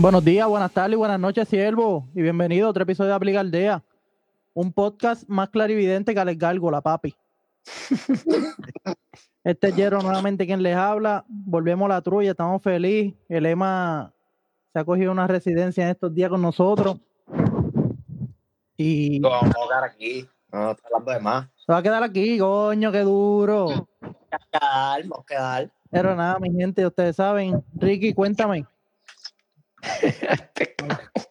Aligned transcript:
Buenos 0.00 0.24
días, 0.24 0.48
buenas 0.48 0.72
tardes 0.72 0.94
y 0.94 0.96
buenas 0.96 1.20
noches, 1.20 1.46
siervo. 1.46 2.08
Y 2.14 2.22
bienvenido 2.22 2.66
a 2.66 2.70
otro 2.70 2.84
episodio 2.84 3.10
de 3.10 3.16
Aplica 3.16 3.40
Aldea. 3.40 3.84
Un 4.54 4.72
podcast 4.72 5.28
más 5.28 5.50
clarividente 5.50 6.14
que 6.14 6.20
Alex 6.20 6.40
la 6.40 6.80
papi. 6.80 7.14
este 9.44 9.68
es 9.68 9.74
Jero 9.74 10.00
nuevamente 10.00 10.46
quien 10.46 10.62
les 10.62 10.74
habla. 10.74 11.26
Volvemos 11.28 11.84
a 11.84 11.96
la 11.96 12.00
trulla, 12.00 12.30
estamos 12.30 12.62
felices. 12.62 13.12
El 13.28 13.44
EMA 13.44 14.10
se 14.72 14.78
ha 14.78 14.84
cogido 14.86 15.12
una 15.12 15.26
residencia 15.26 15.84
en 15.84 15.90
estos 15.90 16.14
días 16.14 16.30
con 16.30 16.40
nosotros. 16.40 16.96
Y. 18.78 19.20
Vamos 19.20 19.50
a 19.50 19.68
quedar 19.68 19.84
aquí. 19.84 20.26
No, 20.50 20.70
está 20.70 20.86
hablando 20.86 21.12
de 21.12 21.20
más. 21.20 21.48
Se 21.56 21.70
va 21.70 21.76
a 21.76 21.82
quedar 21.82 22.02
aquí, 22.02 22.38
coño, 22.38 22.90
qué 22.90 23.00
duro. 23.00 23.86
Quedar, 24.00 25.02
vamos 25.02 25.24
a 25.24 25.26
quedar. 25.26 25.70
Pero 25.90 26.16
nada, 26.16 26.38
mi 26.38 26.50
gente, 26.50 26.86
ustedes 26.86 27.16
saben. 27.16 27.62
Ricky, 27.74 28.14
cuéntame. 28.14 28.64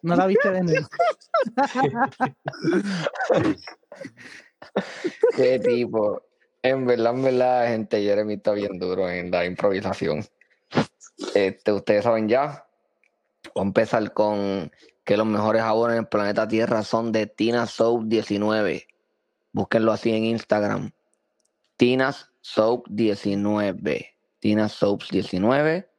No 0.02 0.16
la 0.16 0.26
viste 0.26 0.50
venir. 0.50 0.80
Qué 5.36 5.58
tipo. 5.58 6.22
En 6.62 6.86
verdad, 6.86 7.14
en 7.14 7.22
verdad, 7.22 7.68
gente, 7.68 8.02
Jeremy 8.02 8.34
está 8.34 8.52
bien 8.52 8.78
duro 8.78 9.08
en 9.08 9.30
la 9.30 9.46
improvisación. 9.46 10.24
Este, 11.34 11.72
ustedes 11.72 12.04
saben 12.04 12.28
ya. 12.28 12.66
Voy 13.54 13.62
a 13.62 13.66
empezar 13.66 14.12
con 14.12 14.70
que 15.04 15.16
los 15.16 15.26
mejores 15.26 15.62
jabones 15.62 15.94
en 15.94 16.04
el 16.04 16.08
planeta 16.08 16.46
Tierra 16.46 16.82
son 16.82 17.12
de 17.12 17.26
Tina 17.26 17.66
Soap 17.66 18.04
19. 18.04 18.86
Búsquenlo 19.52 19.92
así 19.92 20.10
en 20.10 20.24
Instagram. 20.24 20.92
Tina 21.76 22.14
Soap 22.40 22.86
19. 22.90 24.14
Tina 24.38 24.68
Soaps 24.68 25.08
19. 25.10 25.89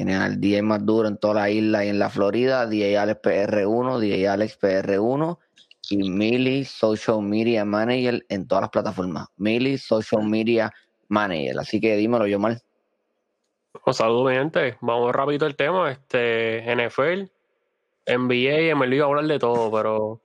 Tienen 0.00 0.22
al 0.22 0.40
DJ 0.40 0.62
más 0.62 0.86
duro 0.86 1.08
en 1.08 1.18
toda 1.18 1.34
la 1.34 1.50
isla 1.50 1.84
y 1.84 1.90
en 1.90 1.98
la 1.98 2.08
Florida, 2.08 2.66
DJ 2.66 2.96
Alex 2.96 3.20
PR1, 3.20 3.98
DJ 3.98 4.28
Alex 4.28 4.58
PR1 4.58 5.38
y 5.90 6.08
Mili 6.08 6.64
Social 6.64 7.20
Media 7.20 7.66
Manager 7.66 8.24
en 8.30 8.48
todas 8.48 8.62
las 8.62 8.70
plataformas. 8.70 9.28
Mili 9.36 9.76
Social 9.76 10.22
Media 10.22 10.72
Manager. 11.08 11.58
Así 11.58 11.82
que 11.82 11.96
dímelo 11.96 12.26
yo 12.26 12.38
mal. 12.38 12.62
Pues 13.84 13.98
saludos, 13.98 14.32
gente. 14.32 14.78
Vamos 14.80 15.14
rápido 15.14 15.46
el 15.46 15.54
tema. 15.54 15.90
Este, 15.90 16.64
NFL, 16.74 17.30
NBA, 18.06 18.74
MLB, 18.74 19.02
a 19.02 19.04
hablar 19.04 19.26
de 19.26 19.38
todo, 19.38 19.70
pero 19.70 20.22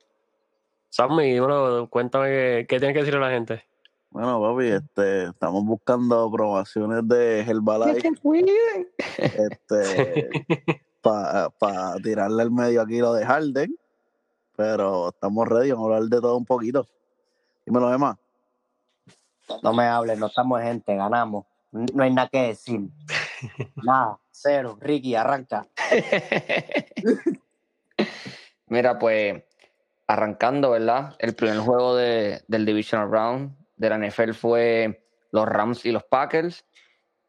Sammy, 0.87 1.33
dímelo, 1.33 1.89
cuéntame 1.89 2.65
qué, 2.65 2.79
tiene 2.79 2.93
que 2.93 2.99
decirle 2.99 3.19
a 3.19 3.27
la 3.27 3.31
gente. 3.31 3.65
Bueno, 4.15 4.39
papi, 4.39 4.67
este, 4.67 5.25
estamos 5.25 5.65
buscando 5.65 6.23
aprobaciones 6.23 7.05
de 7.05 7.41
Herbalife. 7.41 8.13
Este, 9.17 10.29
para 11.01 11.95
tirarle 12.01 12.43
el 12.43 12.49
medio 12.49 12.81
aquí 12.81 12.99
lo 12.99 13.13
de 13.13 13.25
Harden. 13.25 13.77
Pero 14.55 15.09
estamos 15.09 15.45
ready, 15.49 15.71
vamos 15.71 15.91
a 15.91 15.95
hablar 15.95 16.09
de 16.09 16.21
todo 16.21 16.37
un 16.37 16.45
poquito. 16.45 16.87
Dímelo, 17.65 17.89
demás. 17.89 18.15
No 19.61 19.73
me 19.73 19.83
hables, 19.83 20.17
no 20.17 20.27
estamos 20.27 20.61
gente, 20.61 20.95
ganamos. 20.95 21.45
No 21.73 22.01
hay 22.01 22.13
nada 22.13 22.29
que 22.29 22.41
decir. 22.41 22.87
nada, 23.75 24.17
cero. 24.31 24.77
Ricky, 24.79 25.15
arranca. 25.15 25.67
Mira, 28.67 28.97
pues, 28.97 29.43
arrancando, 30.07 30.71
¿verdad? 30.71 31.17
El 31.19 31.35
primer 31.35 31.57
juego 31.57 31.97
de, 31.97 32.45
del 32.47 32.65
Divisional 32.65 33.11
Round 33.11 33.64
de 33.77 33.89
la 33.89 33.97
NFL 33.97 34.31
fue 34.31 35.03
los 35.31 35.47
Rams 35.47 35.85
y 35.85 35.91
los 35.91 36.03
Packers. 36.03 36.65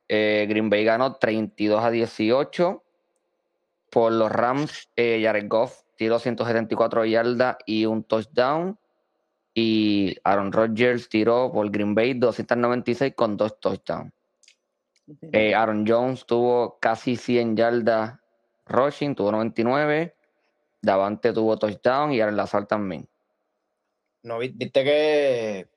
Eh, 0.09 0.47
Green 0.49 0.71
Bay 0.71 0.85
ganó 0.85 1.17
32 1.17 1.83
a 1.83 1.91
18. 1.91 2.83
Por 3.91 4.13
los 4.13 4.31
Rams, 4.31 4.91
eh, 4.97 5.21
Jared 5.23 5.49
Goff 5.49 5.83
tiró 5.97 6.19
174 6.19 7.05
yardas 7.05 7.57
y 7.67 7.87
un 7.87 8.05
touchdown. 8.05 8.79
Y 9.55 10.17
Aaron 10.23 10.53
Rodgers 10.53 11.09
tiró 11.09 11.51
por 11.51 11.71
Green 11.71 11.95
Bay 11.95 12.15
296 12.15 13.15
con 13.17 13.37
dos 13.37 13.59
touchdowns. 13.59 14.13
Eh, 15.33 15.55
Aaron 15.55 15.87
Jones 15.87 16.27
tuvo 16.27 16.79
casi 16.79 17.17
100 17.17 17.57
yardas 17.57 18.19
rushing, 18.67 19.15
tuvo 19.15 19.33
99. 19.33 20.15
Davante 20.83 21.33
tuvo 21.33 21.57
touchdown 21.57 22.13
y 22.13 22.21
Aaron 22.21 22.37
Lazar 22.37 22.67
también. 22.67 23.09
No, 24.23 24.39
viste 24.39 24.85
que 24.85 25.69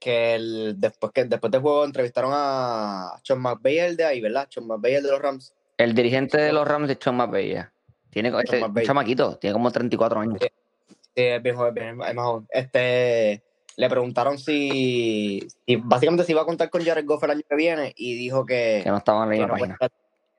que 0.00 0.34
el, 0.34 0.80
después 0.80 1.12
que 1.12 1.24
después 1.26 1.50
del 1.52 1.60
juego 1.60 1.84
entrevistaron 1.84 2.32
a 2.34 3.12
Sean 3.22 3.40
McVay 3.40 3.94
de 3.94 4.04
ahí, 4.04 4.20
¿verdad? 4.20 4.48
Sean 4.50 4.66
McVay 4.66 4.94
de 4.94 5.02
los 5.02 5.20
Rams. 5.20 5.54
El 5.76 5.94
dirigente 5.94 6.38
de 6.38 6.52
los 6.52 6.66
Rams 6.66 6.90
es 6.90 6.98
Sean 7.00 7.16
McVay. 7.16 7.64
Tiene 8.10 8.32
este, 8.40 8.64
un 8.64 8.74
chamaquito, 8.82 9.36
tiene 9.36 9.52
como 9.52 9.70
34 9.70 10.20
años. 10.20 10.38
Sí, 10.40 11.22
es 11.22 11.42
bien 11.42 11.54
joven, 11.54 12.00
es 12.02 12.14
más 12.14 12.24
joven. 12.26 12.48
Este, 12.50 13.42
le 13.76 13.88
preguntaron 13.88 14.38
si, 14.38 15.46
básicamente 15.84 16.24
si 16.24 16.32
iba 16.32 16.42
a 16.42 16.46
contar 16.46 16.70
con 16.70 16.84
Jared 16.84 17.04
Goff 17.04 17.22
el 17.24 17.30
año 17.30 17.42
que 17.48 17.56
viene 17.56 17.92
y 17.96 18.14
dijo 18.16 18.44
que, 18.44 18.80
que 18.82 18.90
no 18.90 18.96
estaba 18.96 19.22
en 19.24 19.30
la 19.30 19.36
misma 19.36 19.48
página. 19.48 19.78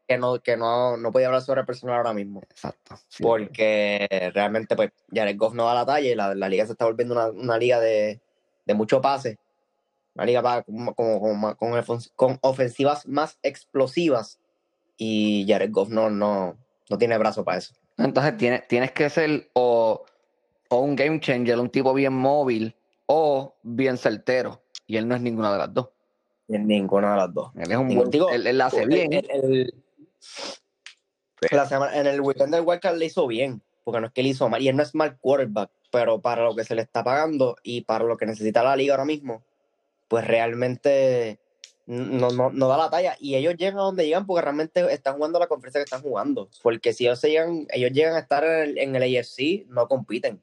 que 0.08 0.18
no, 0.18 0.40
que 0.40 0.58
no, 0.58 0.98
no 0.98 1.12
podía 1.12 1.28
hablar 1.28 1.42
sobre 1.42 1.62
el 1.62 1.68
personal 1.68 1.98
ahora 1.98 2.14
mismo. 2.14 2.42
Exacto. 2.50 2.96
porque 3.22 4.32
realmente, 4.34 4.76
pues, 4.76 4.92
Jared 5.14 5.38
Goff 5.38 5.54
no 5.54 5.66
da 5.66 5.76
la 5.76 5.86
talla 5.86 6.10
y 6.10 6.16
la, 6.16 6.36
la 6.36 6.50
liga 6.50 6.66
se 6.66 6.74
está 6.74 6.86
volviendo 6.86 7.14
una, 7.14 7.28
una 7.28 7.58
liga 7.58 7.80
de, 7.80 8.20
de 8.66 8.74
mucho 8.74 9.02
pase 9.02 9.38
una 10.16 10.26
liga 10.26 10.42
para, 10.42 10.64
como, 10.64 10.96
con, 10.96 12.40
ofensivas 12.42 13.08
más 13.08 13.38
explosivas 13.44 14.40
y 14.98 15.46
Jared 15.48 15.72
Goff 15.72 15.90
no, 15.90 16.10
no, 16.10 16.58
no 16.90 16.98
tiene 16.98 17.18
brazo 17.18 17.44
para 17.44 17.58
eso. 17.58 17.74
Entonces 17.98 18.38
tienes, 18.38 18.68
tienes 18.68 18.92
que 18.92 19.10
ser 19.10 19.50
o, 19.54 20.06
un 20.70 20.96
game 20.96 21.20
changer, 21.20 21.60
un 21.60 21.70
tipo 21.70 21.94
bien 21.94 22.14
móvil 22.14 22.76
o 23.06 23.56
bien 23.64 23.98
certero. 23.98 24.62
Y 24.88 24.98
él 24.98 25.08
no 25.08 25.16
es 25.16 25.22
ninguna 25.22 25.52
de 25.52 25.60
las 25.60 25.74
dos. 25.74 25.90
En 26.48 26.68
ninguna 26.68 27.12
de 27.12 27.18
las 27.18 27.34
dos. 27.34 27.52
Él 27.56 27.72
es 27.72 27.78
un 27.78 27.96
buen, 27.96 28.10
él, 28.46 28.62
hace 28.62 28.86
bien. 28.86 29.14
en 29.14 29.24
el 32.08 32.22
weekend 32.22 32.54
del 32.54 32.64
Wildcard 32.66 32.98
le 32.98 33.06
hizo 33.06 33.28
bien, 33.28 33.62
porque 33.84 34.02
no 34.02 34.08
es 34.08 34.14
que 34.14 34.24
le 34.24 34.30
hizo 34.30 34.50
mal. 34.50 34.62
Y 34.62 34.68
él 34.68 34.76
no 34.76 34.84
es 34.84 34.94
mal 34.94 35.18
quarterback, 35.18 35.72
pero 35.92 36.22
para 36.22 36.44
lo 36.44 36.56
que 36.56 36.66
se 36.66 36.76
le 36.76 36.82
está 36.82 37.04
pagando 37.04 37.56
y 37.64 37.82
para 37.82 38.04
lo 38.04 38.18
que 38.18 38.26
necesita 38.26 38.64
la 38.64 38.76
liga 38.76 38.94
ahora 38.94 39.06
mismo, 39.06 39.44
pues 40.12 40.28
realmente 40.28 41.40
no, 41.86 42.32
no, 42.32 42.68
da 42.68 42.78
la 42.78 42.90
talla. 42.90 43.16
Y 43.18 43.36
ellos 43.36 43.56
llegan 43.56 43.80
a 43.80 43.84
donde 43.84 44.06
llegan 44.06 44.26
porque 44.26 44.42
realmente 44.42 44.94
están 44.94 45.16
jugando 45.16 45.40
la 45.40 45.48
conferencia 45.48 45.80
que 45.80 45.86
están 45.86 46.02
jugando. 46.02 46.50
Porque 46.62 46.92
si 46.92 47.06
ellos 47.06 47.22
llegan, 47.22 47.66
ellos 47.72 47.92
llegan 47.94 48.16
a 48.16 48.20
estar 48.20 48.44
en 48.44 48.94
el, 48.94 49.18
AFC, 49.18 49.68
no 49.70 49.88
compiten. 49.88 50.42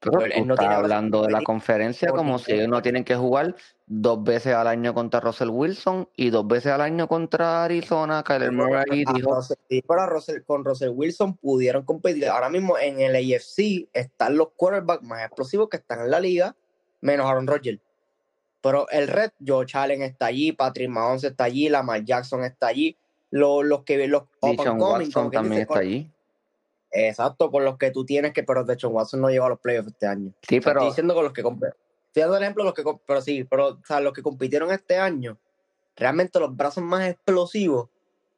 Pero 0.00 0.20
él 0.20 0.46
no 0.46 0.54
hablando 0.54 1.22
de 1.22 1.32
la 1.32 1.40
conferencia 1.40 2.10
como 2.10 2.38
si 2.38 2.52
ellos 2.52 2.68
no 2.68 2.82
tienen 2.82 3.04
que 3.04 3.16
jugar 3.16 3.56
dos 3.86 4.22
veces 4.22 4.52
al 4.52 4.66
año 4.66 4.92
contra 4.92 5.20
Russell 5.20 5.48
Wilson 5.48 6.10
y 6.14 6.28
dos 6.28 6.46
veces 6.46 6.72
al 6.72 6.82
año 6.82 7.08
contra 7.08 7.64
Arizona. 7.64 8.22
Kyler 8.22 8.52
Murray 8.52 9.02
dijo. 9.14 9.40
para 9.86 10.04
Russell, 10.04 10.42
con 10.42 10.62
Russell 10.62 10.90
Wilson 10.90 11.38
pudieron 11.38 11.84
competir. 11.84 12.28
Ahora 12.28 12.50
mismo 12.50 12.76
en 12.76 13.00
el 13.00 13.16
AFC 13.16 13.88
están 13.94 14.36
los 14.36 14.48
quarterbacks 14.56 15.02
más 15.02 15.24
explosivos 15.24 15.70
que 15.70 15.78
están 15.78 16.00
en 16.00 16.10
la 16.10 16.20
liga, 16.20 16.54
menos 17.00 17.24
Aaron 17.24 17.46
Rodgers. 17.46 17.80
Pero 18.66 18.88
el 18.90 19.06
red, 19.06 19.30
Joe 19.46 19.64
Allen 19.74 20.02
está 20.02 20.26
allí, 20.26 20.50
Patrick 20.50 20.90
Mahomes 20.90 21.22
está 21.22 21.44
allí, 21.44 21.68
Lamar 21.68 22.04
Jackson 22.04 22.42
está 22.42 22.66
allí, 22.66 22.96
los, 23.30 23.64
los 23.64 23.84
que 23.84 24.08
los 24.08 24.24
Watson 24.42 25.30
también 25.30 25.62
está 25.62 25.78
allí. 25.78 26.10
Exacto, 26.90 27.52
con 27.52 27.64
los 27.64 27.78
que 27.78 27.92
tú 27.92 28.04
tienes 28.04 28.32
que, 28.32 28.42
pero 28.42 28.64
de 28.64 28.74
hecho 28.74 28.88
Watson 28.88 29.20
no 29.20 29.30
llegó 29.30 29.44
a 29.44 29.50
los 29.50 29.60
playoffs 29.60 29.90
este 29.90 30.08
año. 30.08 30.32
Sí, 30.42 30.58
pero 30.58 30.80
estoy 30.80 30.88
diciendo 30.88 31.14
con 31.14 31.22
los 31.22 31.32
que 31.32 31.42
Estoy 31.42 32.22
dando 32.22 32.36
el 32.38 32.42
ejemplo 32.42 32.64
los 32.64 32.74
que 32.74 32.82
pero 33.06 33.22
sí, 33.22 33.44
pero 33.44 33.68
o 33.68 33.80
sea, 33.86 34.00
los 34.00 34.12
que 34.12 34.22
compitieron 34.22 34.72
este 34.72 34.98
año, 34.98 35.38
realmente 35.94 36.40
los 36.40 36.56
brazos 36.56 36.82
más 36.82 37.08
explosivos 37.08 37.88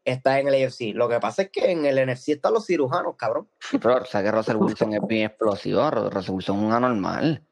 están 0.04 0.40
en 0.40 0.48
el 0.48 0.66
AFC. 0.66 0.94
Lo 0.94 1.08
que 1.08 1.20
pasa 1.20 1.40
es 1.40 1.50
que 1.50 1.70
en 1.70 1.86
el 1.86 2.06
NFC 2.06 2.30
están 2.30 2.52
los 2.52 2.66
cirujanos, 2.66 3.16
cabrón. 3.16 3.48
Sí, 3.60 3.78
pero 3.78 3.96
o 3.96 4.04
sea 4.04 4.22
que 4.22 4.30
Russell 4.30 4.56
Wilson 4.56 4.92
es 4.92 5.06
bien 5.06 5.24
explosivo, 5.24 5.90
Russell 5.90 6.34
Wilson 6.34 6.58
es 6.58 6.62
un 6.64 6.72
anormal. 6.72 7.42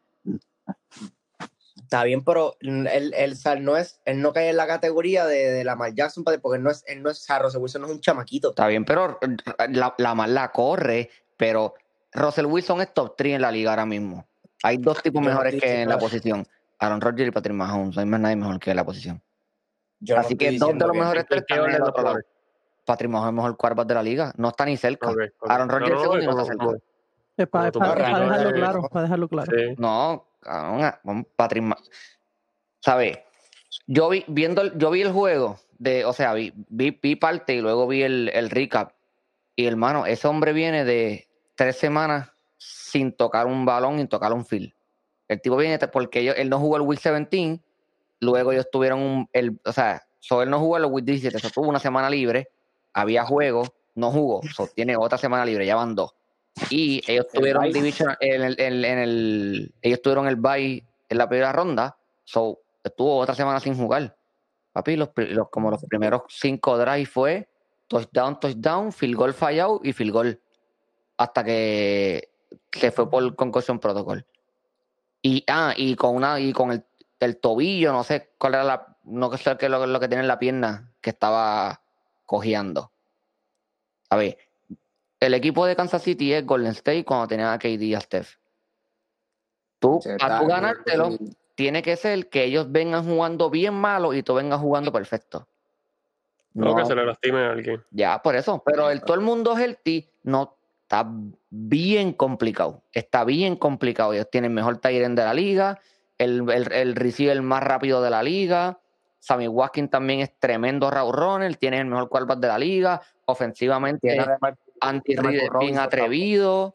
Está 1.86 2.02
bien, 2.02 2.24
pero 2.24 2.56
él, 2.58 2.88
él, 2.88 3.36
no 3.60 3.76
es, 3.76 4.00
él 4.04 4.20
no 4.20 4.32
cae 4.32 4.50
en 4.50 4.56
la 4.56 4.66
categoría 4.66 5.24
de, 5.24 5.52
de 5.52 5.62
Lamar 5.62 5.94
Jackson, 5.94 6.24
porque 6.24 6.58
no 6.58 6.68
es, 6.68 6.82
él 6.88 7.00
no 7.00 7.10
es 7.10 7.24
Russell 7.40 7.60
Wilson 7.60 7.82
no 7.82 7.86
es 7.86 7.94
un 7.94 8.00
chamaquito. 8.00 8.50
Está 8.50 8.66
bien, 8.66 8.84
pero 8.84 9.20
la, 9.68 9.94
Lamar 9.96 10.28
la 10.30 10.50
corre, 10.50 11.10
pero 11.36 11.74
Russell 12.12 12.46
Wilson 12.46 12.80
es 12.80 12.92
top 12.92 13.14
3 13.16 13.36
en 13.36 13.42
la 13.42 13.52
liga 13.52 13.70
ahora 13.70 13.86
mismo. 13.86 14.26
Hay 14.64 14.78
dos 14.78 15.00
tipos 15.00 15.22
mejores 15.22 15.60
que 15.62 15.82
en 15.82 15.88
la 15.88 15.96
posición. 15.96 16.44
Aaron 16.80 17.00
Rodgers 17.00 17.28
y 17.28 17.30
Patrick 17.30 17.54
Mahomes. 17.54 17.94
No 17.94 18.00
hay 18.00 18.06
más 18.08 18.18
nadie 18.18 18.34
mejor 18.34 18.58
que 18.58 18.70
en 18.70 18.76
la 18.76 18.84
posición. 18.84 19.22
Así 20.16 20.36
que 20.36 20.58
dos 20.58 20.76
de 20.76 20.86
los 20.86 20.96
mejores 20.96 21.24
tres 21.28 21.44
están 21.48 21.70
en 21.70 21.76
el 21.76 21.82
otro 21.82 22.02
lado. 22.02 22.18
Patrick 22.84 23.10
Mahomes 23.12 23.26
es 23.26 23.30
el 23.30 23.36
mejor 23.36 23.56
quarterback 23.56 23.86
de 23.86 23.94
la 23.94 24.02
liga. 24.02 24.32
No 24.36 24.48
está 24.48 24.64
ni 24.64 24.76
cerca. 24.76 25.08
Aaron 25.42 25.68
Rodgers 25.68 25.92
es 25.92 26.00
segundo 26.00 26.22
y 26.24 26.26
no 26.26 26.32
está 26.32 26.44
cerca. 26.46 26.66
Para, 27.48 27.70
dejarlo 27.70 28.52
claro, 28.52 28.88
para 28.90 29.02
dejarlo 29.02 29.28
claro. 29.28 29.52
No, 29.76 30.26
Patrick, 31.36 31.64
¿sabes? 32.80 33.18
Yo 33.86 34.08
vi, 34.08 34.24
viendo, 34.28 34.76
yo 34.76 34.90
vi 34.90 35.02
el 35.02 35.12
juego 35.12 35.58
de, 35.78 36.04
o 36.04 36.12
sea, 36.12 36.32
vi, 36.34 36.52
vi, 36.68 37.16
parte 37.16 37.54
y 37.54 37.60
luego 37.60 37.86
vi 37.86 38.02
el, 38.02 38.30
el 38.32 38.50
recap 38.50 38.92
Y 39.54 39.66
hermano, 39.66 40.06
ese 40.06 40.26
hombre 40.28 40.52
viene 40.52 40.84
de 40.84 41.28
tres 41.54 41.76
semanas 41.76 42.30
sin 42.58 43.12
tocar 43.12 43.46
un 43.46 43.64
balón 43.64 43.98
y 44.00 44.06
tocar 44.06 44.32
un 44.32 44.44
field. 44.44 44.72
El 45.28 45.40
tipo 45.40 45.56
viene 45.56 45.78
porque 45.88 46.20
ellos- 46.20 46.36
él 46.38 46.48
no 46.48 46.58
jugó 46.58 46.76
el 46.76 46.82
Week 46.82 47.00
17, 47.02 47.60
luego 48.20 48.52
ellos 48.52 48.68
tuvieron 48.70 49.00
un, 49.00 49.28
el, 49.32 49.58
o 49.64 49.72
sea, 49.72 50.06
so 50.20 50.42
él 50.42 50.50
no 50.50 50.58
jugó 50.58 50.76
el 50.76 50.86
Week 50.86 51.04
17, 51.04 51.38
so 51.38 51.50
tuvo 51.50 51.68
una 51.68 51.78
semana 51.78 52.08
libre, 52.08 52.48
había 52.92 53.24
juego, 53.24 53.64
no 53.94 54.10
jugó, 54.10 54.40
so 54.54 54.66
tiene 54.68 54.96
otra 54.96 55.18
semana 55.18 55.44
libre, 55.44 55.66
ya 55.66 55.74
van 55.76 55.94
dos. 55.94 56.14
Y 56.70 57.02
ellos 57.10 57.26
El 57.32 57.40
tuvieron 57.40 57.62
bye. 57.64 57.72
division, 57.72 58.16
en 58.20 58.42
el, 58.42 58.60
en, 58.60 58.84
en 58.84 58.98
el, 58.98 59.74
ellos 59.82 60.00
tuvieron 60.02 60.26
el 60.26 60.36
bye 60.36 60.84
en 61.08 61.18
la 61.18 61.28
primera 61.28 61.52
ronda, 61.52 61.96
so 62.24 62.60
estuvo 62.82 63.18
otra 63.18 63.34
semana 63.34 63.60
sin 63.60 63.76
jugar. 63.76 64.16
Papi, 64.72 64.96
los, 64.96 65.10
los- 65.16 65.48
como 65.50 65.70
los 65.70 65.84
primeros 65.84 66.22
cinco 66.28 66.76
drives 66.78 67.08
fue 67.08 67.48
touchdown, 67.88 68.40
touchdown, 68.40 68.92
field 68.92 69.16
goal 69.16 69.34
fallado 69.34 69.80
y 69.82 69.92
field 69.92 70.12
goal. 70.12 70.40
Hasta 71.18 71.44
que 71.44 72.30
se 72.72 72.90
fue 72.90 73.08
por 73.08 73.34
concussion 73.36 73.78
protocol. 73.78 74.26
Y, 75.22 75.44
ah, 75.48 75.72
y 75.76 75.94
con 75.96 76.14
una, 76.14 76.38
y 76.40 76.52
con 76.52 76.72
el, 76.72 76.84
el 77.20 77.38
tobillo, 77.38 77.92
no 77.92 78.04
sé 78.04 78.32
cuál 78.38 78.54
era 78.54 78.64
la, 78.64 78.96
no 79.04 79.34
sé 79.36 79.56
qué 79.56 79.66
es 79.66 79.70
lo, 79.70 79.86
lo 79.86 80.00
que 80.00 80.08
tiene 80.08 80.22
en 80.22 80.28
la 80.28 80.38
pierna 80.38 80.92
que 81.00 81.10
estaba 81.10 81.82
cojeando. 82.26 82.92
A 84.10 84.16
ver, 84.16 84.36
el 85.26 85.34
equipo 85.34 85.66
de 85.66 85.76
Kansas 85.76 86.02
City 86.02 86.32
es 86.32 86.46
Golden 86.46 86.72
State 86.72 87.04
cuando 87.04 87.26
tenía 87.28 87.52
a 87.52 87.58
KD 87.58 87.82
y 87.82 87.94
a 87.94 88.00
Steph. 88.00 88.36
Tú, 89.78 90.00
Sí, 90.02 90.10
a 90.18 90.38
tú 90.40 90.46
ganártelo, 90.46 91.10
tiene 91.54 91.82
que 91.82 91.96
ser 91.96 92.28
que 92.28 92.44
ellos 92.44 92.70
vengan 92.70 93.04
jugando 93.04 93.50
bien 93.50 93.74
malo 93.74 94.14
y 94.14 94.22
tú 94.22 94.34
vengas 94.34 94.60
jugando 94.60 94.92
perfecto. 94.92 95.48
No, 96.54 96.70
No, 96.70 96.76
que 96.76 96.84
se 96.86 96.94
le 96.94 97.04
lastime 97.04 97.40
a 97.44 97.50
alguien. 97.50 97.84
ya, 97.90 98.22
por 98.22 98.36
eso. 98.36 98.62
Pero 98.64 98.90
el 98.90 99.02
todo 99.02 99.14
el 99.14 99.20
mundo 99.20 99.56
healthy 99.56 100.08
no 100.22 100.56
está 100.82 101.06
bien 101.50 102.12
complicado. 102.14 102.84
Está 102.92 103.24
bien 103.24 103.56
complicado. 103.56 104.12
Ellos 104.14 104.30
tienen 104.30 104.54
mejor 104.54 104.78
tight 104.78 105.02
end 105.02 105.18
de 105.18 105.24
la 105.24 105.34
liga, 105.34 105.80
el, 106.16 106.48
el, 106.50 106.72
el 106.72 106.94
receiver 106.96 107.40
más 107.42 107.62
rápido 107.62 108.00
de 108.00 108.10
la 108.10 108.22
liga. 108.22 108.78
Sammy 109.18 109.48
Watkins 109.48 109.90
también 109.90 110.20
es 110.20 110.38
tremendo 110.38 110.90
route 110.90 111.16
runner, 111.16 111.56
tiene 111.56 111.80
el 111.80 111.86
mejor 111.86 112.08
quarterback 112.08 112.38
de 112.38 112.48
la 112.48 112.58
liga. 112.58 113.02
Ofensivamente, 113.26 114.08
Tiene 114.08 114.24
de 114.24 114.38
Mar- 114.40 114.56
Andy 114.88 115.16
Reid 115.16 115.40
es 115.40 115.50
bien 115.60 115.78
atrevido. 115.78 116.74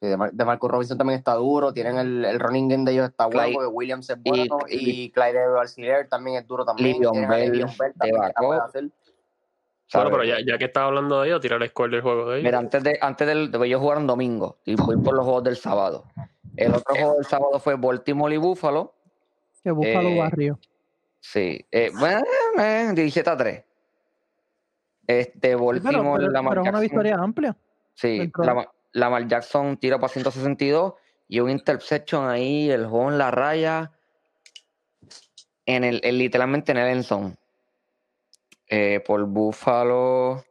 sí, 0.00 0.06
de 0.08 0.16
Mar- 0.16 0.32
de 0.32 0.44
Marcus 0.44 0.70
Robinson 0.70 0.98
también 0.98 1.18
está 1.18 1.34
duro. 1.34 1.72
Tienen 1.72 1.98
el, 1.98 2.24
el 2.24 2.40
running 2.40 2.68
game 2.68 2.84
de 2.84 2.92
ellos 2.92 3.08
está 3.10 3.26
bueno, 3.26 3.40
Clyde- 3.42 3.54
porque 3.54 3.66
Williams 3.68 4.10
es 4.10 4.16
y- 4.24 4.28
bueno. 4.30 4.58
Y, 4.68 5.10
Clyde 5.10 5.38
Arciller 5.60 6.08
también 6.08 6.38
es 6.38 6.46
duro 6.46 6.64
también. 6.64 7.04
A 7.06 7.10
Bell 7.10 7.28
Bell 7.28 7.52
de 7.52 7.92
también. 7.98 8.16
Bueno, 8.40 8.62
¿sabes? 9.86 10.10
pero 10.10 10.24
ya, 10.24 10.36
ya 10.46 10.56
que 10.56 10.64
estás 10.64 10.84
hablando 10.84 11.20
de 11.20 11.28
ellos, 11.28 11.40
tirar 11.42 11.62
el 11.62 11.68
score 11.68 11.90
del 11.90 12.00
juego 12.00 12.30
de 12.30 12.36
ellos. 12.38 12.44
Mira, 12.44 12.58
antes 12.58 12.82
de, 12.82 12.98
antes 13.00 13.26
del, 13.26 13.50
de 13.50 13.66
ellos 13.66 13.80
jugaron 13.80 14.06
domingo 14.06 14.56
y 14.64 14.74
voy 14.74 14.96
por 14.96 15.14
los 15.14 15.24
juegos 15.24 15.44
del 15.44 15.56
sábado. 15.56 16.04
El 16.56 16.74
otro 16.74 16.94
juego 16.94 17.14
del 17.16 17.24
sábado 17.26 17.58
fue 17.60 17.76
Baltimore 17.76 18.34
y 18.34 18.38
Buffalo. 18.38 18.94
Que 19.62 19.70
Búfalo 19.70 20.08
Eh, 20.08 20.18
barrio. 20.18 20.58
Sí, 21.20 21.64
eh, 21.70 21.90
bueno, 21.98 22.22
eh, 22.58 22.90
17 22.94 23.30
a 23.30 23.36
3. 23.36 23.64
Este, 25.06 25.32
Sí, 25.32 25.38
pero, 25.40 25.64
Baltimore, 25.64 26.20
pero- 26.20 26.32
Lamar 26.32 26.50
pero 26.52 26.62
es 26.62 26.68
una 26.68 26.70
Jackson. 26.78 26.80
victoria 26.82 27.14
amplia. 27.16 27.56
Sí, 27.94 28.32
Lamar, 28.38 28.68
Lamar 28.92 29.26
Jackson 29.28 29.76
tira 29.76 29.98
para 29.98 30.12
162 30.12 30.94
y 31.28 31.40
un 31.40 31.50
interception 31.50 32.28
ahí, 32.28 32.70
el 32.70 32.86
juego 32.86 33.10
en 33.10 33.18
la 33.18 33.30
raya, 33.30 33.92
en 35.66 35.84
el, 35.84 36.00
en- 36.04 36.18
literalmente 36.18 36.72
en 36.72 36.78
el 36.78 36.88
end 36.88 37.04
zone. 37.04 37.36
Eh, 38.68 39.02
por 39.06 39.24
Buffalo, 39.26 40.44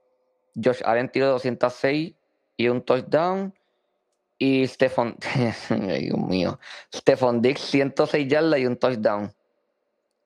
Josh 0.55 0.81
Allen 0.85 1.09
tiró 1.09 1.27
206 1.27 2.13
y 2.57 2.67
un 2.67 2.81
touchdown. 2.81 3.53
Y 4.37 4.67
Stephon, 4.67 5.15
ay, 5.69 6.05
Dios 6.05 6.17
mío, 6.17 6.59
Stephon 6.93 7.41
Dix 7.43 7.61
106 7.61 8.27
yardas 8.27 8.59
y 8.59 8.65
un 8.65 8.75
touchdown. 8.75 9.31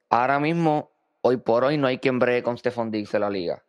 Ahora 0.10 0.40
mismo, 0.40 0.90
hoy 1.22 1.36
por 1.38 1.66
hoy, 1.66 1.78
no 1.78 1.88
hay 1.88 1.98
quien 1.98 2.18
bregue 2.20 2.42
con 2.42 2.58
Stephon 2.58 2.92
Dix 2.92 3.14
en 3.14 3.22
la 3.22 3.30
liga. 3.30 3.62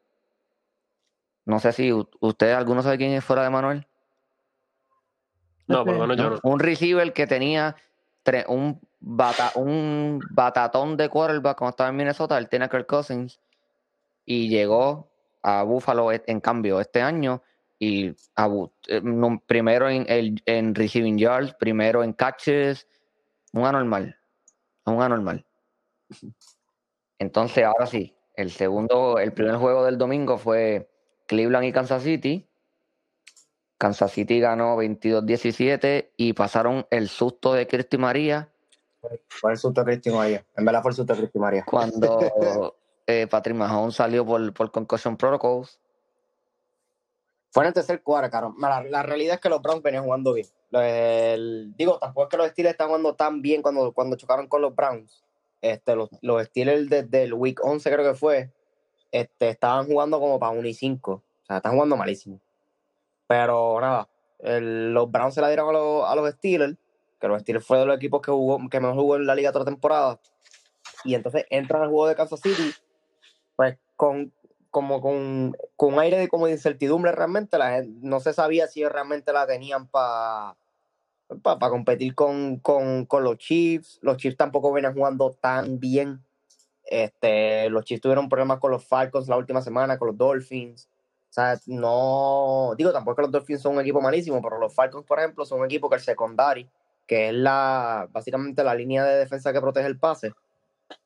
No 1.46 1.58
sé 1.60 1.72
si 1.72 1.92
ustedes, 2.20 2.56
alguno 2.56 2.82
sabe 2.82 2.98
quién 2.98 3.12
es 3.12 3.24
fuera 3.24 3.42
de 3.44 3.50
Manuel. 3.50 3.86
No, 5.68 5.84
por 5.84 5.94
lo 5.94 6.00
menos 6.00 6.16
yo 6.16 6.30
¿no? 6.30 6.40
Un 6.42 6.60
receiver 6.60 7.12
que 7.12 7.26
tenía 7.26 7.76
un, 8.48 8.80
bata- 9.00 9.52
un 9.54 10.20
batatón 10.30 10.96
de 10.96 11.08
quarterback 11.08 11.56
cuando 11.58 11.70
estaba 11.70 11.90
en 11.90 11.96
Minnesota, 11.96 12.36
él 12.38 12.48
tiene 12.48 12.64
a 12.64 12.68
Kirk 12.68 12.86
Cousins, 12.86 13.40
y 14.24 14.48
llegó 14.48 15.08
a 15.42 15.62
Buffalo 15.62 16.10
e- 16.12 16.24
en 16.26 16.40
cambio 16.40 16.80
este 16.80 17.00
año, 17.00 17.42
y 17.78 18.12
a 18.34 18.48
eh, 18.88 19.02
primero 19.46 19.88
en, 19.88 20.04
el- 20.08 20.42
en 20.46 20.74
receiving 20.74 21.18
yards, 21.18 21.54
primero 21.54 22.02
en 22.02 22.12
catches, 22.12 22.88
un 23.52 23.64
anormal, 23.64 24.16
un 24.84 25.00
anormal. 25.02 25.46
Entonces, 27.18 27.64
ahora 27.64 27.86
sí, 27.86 28.16
el 28.34 28.50
segundo, 28.50 29.18
el 29.18 29.32
primer 29.32 29.56
juego 29.56 29.84
del 29.84 29.96
domingo 29.98 30.36
fue 30.38 30.90
Cleveland 31.26 31.66
y 31.66 31.72
Kansas 31.72 32.02
City. 32.02 32.48
Kansas 33.78 34.12
City 34.12 34.40
ganó 34.40 34.76
22-17 34.76 36.10
y 36.16 36.32
pasaron 36.32 36.86
el 36.90 37.08
susto 37.08 37.52
de 37.52 37.66
Cristi 37.66 37.98
María 37.98 38.48
Fue 39.28 39.52
el 39.52 39.58
susto 39.58 39.82
de 39.82 39.92
Cristi 39.92 40.10
María. 40.10 40.44
En 40.56 40.64
verdad 40.64 40.82
fue 40.82 40.92
el 40.92 40.96
susto 40.96 41.12
de 41.12 41.18
Cristi 41.20 41.38
María. 41.38 41.64
cuando 41.64 42.74
eh, 43.06 43.26
Patrick 43.26 43.56
Mahomes 43.56 43.94
salió 43.96 44.24
por, 44.24 44.52
por 44.54 44.70
Concussion 44.70 45.16
Protocols. 45.16 45.78
Fue 47.50 47.64
en 47.64 47.68
el 47.68 47.74
tercer 47.74 48.02
cuarto, 48.02 48.30
caro. 48.30 48.54
La, 48.58 48.82
la 48.82 49.02
realidad 49.02 49.34
es 49.36 49.40
que 49.40 49.48
los 49.48 49.62
Browns 49.62 49.82
venían 49.82 50.04
jugando 50.04 50.32
bien. 50.34 50.46
El- 50.72 51.74
digo, 51.76 51.98
tampoco 51.98 52.24
es 52.24 52.30
que 52.30 52.36
los 52.36 52.48
Steelers 52.48 52.74
están 52.74 52.88
jugando 52.88 53.14
tan 53.14 53.40
bien 53.40 53.62
cuando, 53.62 53.92
cuando 53.92 54.16
chocaron 54.16 54.46
con 54.46 54.62
los 54.62 54.74
Browns. 54.74 55.22
Este, 55.62 55.96
los, 55.96 56.10
los 56.20 56.44
Steelers 56.44 56.88
desde 56.88 57.22
el 57.22 57.34
Week 57.34 57.58
11 57.62 57.90
creo 57.90 58.04
que 58.12 58.18
fue, 58.18 58.52
este, 59.12 59.48
estaban 59.48 59.86
jugando 59.86 60.20
como 60.20 60.38
para 60.38 60.52
1 60.52 60.68
y 60.68 60.74
5. 60.74 61.12
O 61.12 61.22
sea, 61.46 61.56
están 61.58 61.72
jugando 61.72 61.96
malísimo. 61.96 62.40
Pero 63.26 63.80
nada, 63.80 64.08
los 64.40 65.10
Browns 65.10 65.34
se 65.34 65.40
la 65.40 65.48
dieron 65.48 65.68
a 65.68 65.72
los, 65.72 66.04
a 66.08 66.14
los 66.14 66.30
Steelers, 66.34 66.76
que 67.20 67.28
los 67.28 67.42
Steelers 67.42 67.66
fue 67.66 67.78
de 67.78 67.86
los 67.86 67.96
equipos 67.96 68.20
que, 68.22 68.30
jugó, 68.30 68.58
que 68.68 68.80
mejor 68.80 68.96
jugó 68.96 69.16
en 69.16 69.26
la 69.26 69.34
liga 69.34 69.52
toda 69.52 69.64
temporada. 69.64 70.20
Y 71.04 71.14
entonces 71.14 71.44
entran 71.50 71.82
al 71.82 71.88
juego 71.88 72.08
de 72.08 72.14
Kansas 72.14 72.40
City, 72.40 72.72
pues 73.56 73.78
con 73.96 74.32
como 74.70 75.00
con, 75.00 75.56
con 75.74 75.94
un 75.94 76.00
aire 76.00 76.18
de 76.18 76.28
como 76.28 76.46
de 76.46 76.52
incertidumbre 76.52 77.10
realmente, 77.10 77.56
la 77.56 77.70
gente, 77.70 77.98
no 78.02 78.20
se 78.20 78.34
sabía 78.34 78.66
si 78.66 78.84
realmente 78.84 79.32
la 79.32 79.46
tenían 79.46 79.86
para 79.86 80.54
para 81.42 81.70
competir 81.70 82.14
con, 82.14 82.58
con, 82.58 83.06
con 83.06 83.24
los 83.24 83.38
Chiefs. 83.38 83.98
Los 84.02 84.16
Chiefs 84.18 84.36
tampoco 84.36 84.72
venían 84.72 84.94
jugando 84.94 85.30
tan 85.32 85.80
bien. 85.80 86.22
Este, 86.86 87.68
los 87.70 87.84
Chiefs 87.84 88.02
tuvieron 88.02 88.28
problemas 88.28 88.58
con 88.58 88.70
los 88.70 88.86
Falcons 88.86 89.28
la 89.28 89.36
última 89.36 89.60
semana, 89.60 89.98
con 89.98 90.08
los 90.08 90.16
Dolphins. 90.16 90.88
O 91.28 91.32
sea, 91.32 91.58
no, 91.66 92.74
digo, 92.78 92.92
tampoco 92.92 93.16
que 93.16 93.22
los 93.22 93.30
Dolphins 93.30 93.60
son 93.60 93.74
un 93.74 93.80
equipo 93.80 94.00
malísimo, 94.00 94.40
pero 94.40 94.58
los 94.58 94.74
Falcons, 94.74 95.04
por 95.04 95.18
ejemplo, 95.18 95.44
son 95.44 95.60
un 95.60 95.66
equipo 95.66 95.90
que 95.90 95.96
el 95.96 96.00
secondary, 96.00 96.68
que 97.06 97.28
es 97.28 97.34
la, 97.34 98.08
básicamente 98.10 98.64
la 98.64 98.74
línea 98.74 99.04
de 99.04 99.18
defensa 99.18 99.52
que 99.52 99.60
protege 99.60 99.86
el 99.86 99.98
pase, 99.98 100.32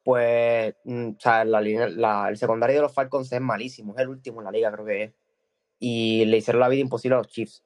pues, 0.04 0.74
mm, 0.84 1.08
o 1.10 1.20
sea, 1.20 1.44
la 1.44 1.60
línea, 1.60 1.86
el 2.28 2.36
secundario 2.36 2.76
de 2.76 2.82
los 2.82 2.94
Falcons 2.94 3.32
es 3.32 3.40
malísimo, 3.40 3.94
es 3.94 4.00
el 4.00 4.08
último 4.08 4.40
en 4.40 4.44
la 4.46 4.52
liga, 4.52 4.72
creo 4.72 4.84
que 4.84 5.02
es. 5.04 5.12
Y 5.78 6.24
le 6.26 6.38
hicieron 6.38 6.60
la 6.60 6.68
vida 6.68 6.82
imposible 6.82 7.14
a 7.16 7.18
los 7.18 7.28
Chiefs. 7.28 7.64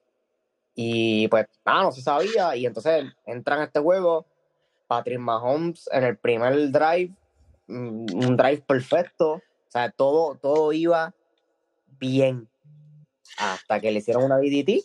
Y 0.75 1.29
pues, 1.29 1.47
ah, 1.65 1.83
no 1.83 1.93
se 1.93 2.03
sabía. 2.03 2.57
Y 2.57 2.67
entonces 2.67 3.05
entran 3.27 3.61
a 3.61 3.65
este 3.65 3.81
juego. 3.81 4.27
Patrick 4.87 5.19
Mahomes 5.19 5.89
en 5.93 6.05
el 6.05 6.17
primer 6.19 6.71
drive, 6.71 7.13
un 7.69 8.37
drive 8.37 8.63
perfecto. 8.67 9.33
O 9.35 9.41
sea, 9.69 9.91
todo, 9.91 10.37
todo 10.37 10.73
iba 10.73 11.13
bien. 11.99 12.49
Hasta 13.39 13.81
que 13.81 13.91
le 13.91 13.99
hicieron 13.99 14.25
una 14.25 14.37
DDT. 14.39 14.85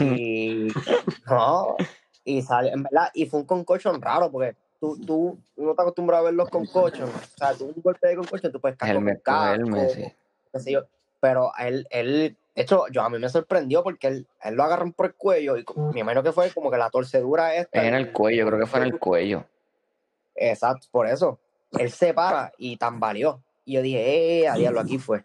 Y 0.00 0.68
no, 1.30 1.76
y 2.24 2.42
sale, 2.42 2.70
en 2.70 2.82
verdad, 2.82 3.10
y 3.14 3.26
fue 3.26 3.40
un 3.40 3.46
concussion 3.46 4.00
raro, 4.00 4.30
porque 4.30 4.56
tú, 4.80 4.98
tú 5.06 5.38
no 5.56 5.74
te 5.74 5.82
acostumbras 5.82 6.20
a 6.20 6.22
ver 6.24 6.34
los 6.34 6.48
concussions. 6.50 7.08
O 7.08 7.38
sea, 7.38 7.54
tú 7.54 7.66
un 7.66 7.82
golpe 7.82 8.08
de 8.08 8.16
concussion, 8.16 8.50
tú 8.50 8.60
puedes 8.60 8.76
caer 8.76 8.96
con 8.96 9.04
casco, 9.22 9.54
helmet, 9.54 9.90
sí. 9.90 10.12
qué 10.52 10.58
sé 10.60 10.72
yo. 10.72 10.80
Pero 11.20 11.52
él, 11.58 11.86
él, 11.90 12.36
de 12.54 12.62
hecho, 12.62 12.88
yo 12.90 13.02
a 13.02 13.08
mí 13.08 13.18
me 13.18 13.28
sorprendió 13.28 13.82
porque 13.84 14.08
él, 14.08 14.26
él 14.42 14.54
lo 14.54 14.64
agarran 14.64 14.92
por 14.92 15.06
el 15.06 15.14
cuello 15.14 15.56
y 15.56 15.64
co- 15.64 15.92
me 15.92 16.00
imagino 16.00 16.22
que 16.22 16.32
fue 16.32 16.50
como 16.50 16.70
que 16.70 16.76
la 16.78 16.90
torcedura 16.90 17.54
esta. 17.54 17.80
Es 17.80 17.86
en 17.88 17.94
el 17.94 18.12
cuello, 18.12 18.46
creo 18.46 18.58
que 18.58 18.66
fue 18.66 18.80
en 18.80 18.86
el 18.86 18.98
cuello. 18.98 19.44
Exacto, 20.34 20.88
por 20.90 21.06
eso. 21.06 21.38
Él 21.78 21.90
se 21.90 22.14
para 22.14 22.52
y 22.58 22.76
tambaleó. 22.76 23.42
Y 23.64 23.74
yo 23.74 23.82
dije, 23.82 24.40
eh, 24.42 24.48
a 24.48 24.54
diablo, 24.56 24.80
aquí 24.80 24.98
fue. 24.98 25.24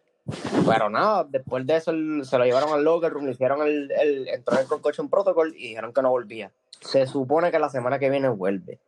Pero 0.67 0.89
nada, 0.89 1.25
después 1.27 1.65
de 1.65 1.75
eso 1.77 1.91
se 2.23 2.37
lo 2.37 2.45
llevaron 2.45 2.71
al 2.73 2.83
locker 2.83 3.11
room, 3.11 3.25
le 3.25 3.31
hicieron 3.31 3.61
el, 3.61 3.91
el 3.91 4.27
entró 4.27 4.55
en 4.55 4.61
el 4.61 4.67
concussion 4.67 5.09
protocol 5.09 5.53
y 5.55 5.69
dijeron 5.69 5.93
que 5.93 6.01
no 6.01 6.09
volvía. 6.09 6.51
Se 6.79 7.05
supone 7.07 7.51
que 7.51 7.59
la 7.59 7.69
semana 7.69 7.99
que 7.99 8.09
viene 8.09 8.29
vuelve. 8.29 8.79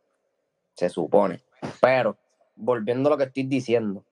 Se 0.74 0.88
supone. 0.88 1.40
Pero, 1.80 2.16
volviendo 2.56 3.08
a 3.08 3.12
lo 3.12 3.18
que 3.18 3.24
estoy 3.24 3.44
diciendo, 3.44 4.04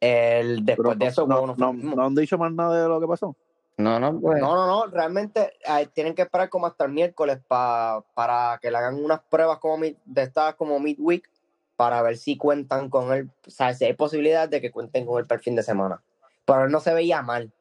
el, 0.00 0.62
Pero 0.64 0.76
después 0.90 0.98
de 0.98 1.06
eso, 1.06 1.26
no, 1.26 1.38
bueno, 1.40 1.54
no, 1.56 1.72
no 1.72 2.04
han 2.06 2.14
dicho 2.14 2.38
más 2.38 2.52
nada 2.52 2.82
de 2.82 2.88
lo 2.88 3.00
que 3.00 3.06
pasó. 3.06 3.36
No, 3.78 4.00
no, 4.00 4.18
pues. 4.20 4.40
No, 4.40 4.54
no, 4.54 4.66
no, 4.66 4.86
realmente 4.86 5.52
eh, 5.64 5.86
tienen 5.92 6.14
que 6.14 6.22
esperar 6.22 6.48
como 6.48 6.66
hasta 6.66 6.86
el 6.86 6.92
miércoles 6.92 7.38
pa- 7.46 8.02
para 8.14 8.58
que 8.60 8.70
le 8.70 8.78
hagan 8.78 9.02
unas 9.02 9.20
pruebas 9.20 9.58
como 9.58 9.78
mid- 9.78 9.98
de 10.04 10.22
estas 10.22 10.54
como 10.54 10.80
midweek 10.80 11.28
para 11.76 12.02
ver 12.02 12.16
si 12.16 12.36
cuentan 12.36 12.88
con 12.90 13.12
él, 13.12 13.30
o 13.46 13.50
sea, 13.50 13.74
si 13.74 13.84
hay 13.84 13.92
posibilidad 13.94 14.48
de 14.48 14.60
que 14.60 14.70
cuenten 14.70 15.06
con 15.06 15.18
él 15.18 15.26
para 15.26 15.36
el 15.38 15.42
fin 15.44 15.54
de 15.56 15.62
semana. 15.62 16.02
Pero 16.44 16.64
él 16.64 16.70
no 16.72 16.80
se 16.80 16.94
veía 16.94 17.22
mal. 17.22 17.52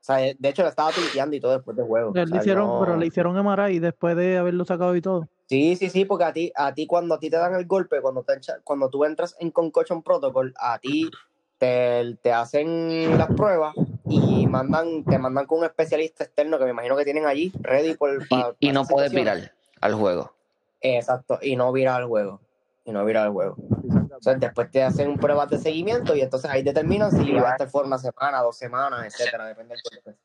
O 0.00 0.04
sea, 0.06 0.16
de 0.18 0.36
hecho 0.48 0.62
le 0.62 0.68
estaba 0.68 0.92
tuiteando 0.92 1.34
y 1.34 1.40
todo 1.40 1.52
después 1.52 1.76
del 1.76 1.86
juego. 1.86 2.12
Le 2.14 2.22
O 2.22 2.26
sea, 2.28 2.38
hicieron, 2.40 2.68
no- 2.68 2.80
pero 2.80 2.96
le 2.96 3.06
hicieron 3.06 3.36
MRI 3.36 3.80
después 3.80 4.16
de 4.16 4.38
haberlo 4.38 4.64
sacado 4.64 4.94
y 4.94 5.00
todo. 5.02 5.28
Sí, 5.48 5.76
sí, 5.76 5.90
sí, 5.90 6.04
porque 6.04 6.24
a 6.24 6.32
ti, 6.32 6.52
a 6.54 6.74
ti 6.74 6.86
cuando 6.86 7.14
a 7.14 7.18
ti 7.20 7.28
te 7.30 7.36
dan 7.36 7.54
el 7.54 7.66
golpe, 7.66 8.00
cuando 8.00 8.22
te 8.22 8.34
cuando 8.64 8.88
tú 8.88 9.04
entras 9.04 9.36
en 9.40 9.50
Concussion 9.50 10.02
Protocol, 10.02 10.54
a 10.58 10.78
ti 10.78 11.10
te, 11.58 12.16
te 12.22 12.32
hacen 12.32 13.16
las 13.18 13.28
pruebas 13.34 13.74
y 14.08 14.46
mandan, 14.46 15.04
te 15.04 15.18
mandan 15.18 15.46
con 15.46 15.60
un 15.60 15.64
especialista 15.64 16.24
externo 16.24 16.58
que 16.58 16.64
me 16.64 16.70
imagino 16.70 16.96
que 16.96 17.04
tienen 17.04 17.26
allí, 17.26 17.52
ready 17.62 17.94
por 17.94 18.10
Y, 18.14 18.26
pa- 18.26 18.54
y 18.60 18.66
para 18.66 18.72
no 18.74 18.84
puedes 18.86 19.12
virar 19.12 19.52
al 19.80 19.94
juego. 19.94 20.32
Exacto, 20.80 21.38
y 21.42 21.56
no 21.56 21.72
virar 21.72 22.02
el 22.02 22.08
juego. 22.08 22.40
Y 22.86 22.92
no 22.92 23.04
virar 23.04 23.26
el 23.26 23.32
juego. 23.32 23.56
Entonces 23.84 24.40
después 24.40 24.70
te 24.70 24.82
hacen 24.82 25.18
pruebas 25.18 25.50
de 25.50 25.58
seguimiento 25.58 26.14
y 26.16 26.22
entonces 26.22 26.50
ahí 26.50 26.62
determinan 26.62 27.10
si 27.10 27.34
vas 27.34 27.44
a 27.44 27.50
estar 27.52 27.68
fuera 27.68 27.86
una 27.86 27.98
semana, 27.98 28.40
dos 28.40 28.56
semanas, 28.56 29.04
etcétera, 29.06 29.46
depende 29.46 29.74
del 29.74 29.82
golpe. 29.82 30.18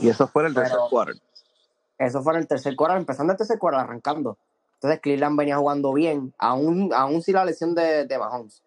Y 0.00 0.08
eso 0.08 0.26
fue 0.28 0.42
en 0.42 0.48
el 0.48 0.54
tercer 0.54 0.78
quarter. 0.88 1.16
Eso 1.98 2.22
fue 2.22 2.32
en 2.34 2.40
el 2.40 2.46
tercer 2.46 2.74
cuarto, 2.74 2.96
empezando 2.96 3.32
el 3.32 3.36
tercer 3.36 3.58
cuarto, 3.58 3.80
arrancando. 3.80 4.38
Entonces 4.74 5.00
Cleveland 5.00 5.38
venía 5.38 5.56
jugando 5.56 5.92
bien, 5.92 6.34
aún, 6.38 6.90
aún 6.94 7.22
sin 7.22 7.34
la 7.34 7.44
lesión 7.44 7.74
de, 7.74 8.06
de 8.06 8.18
Mahomes. 8.18 8.62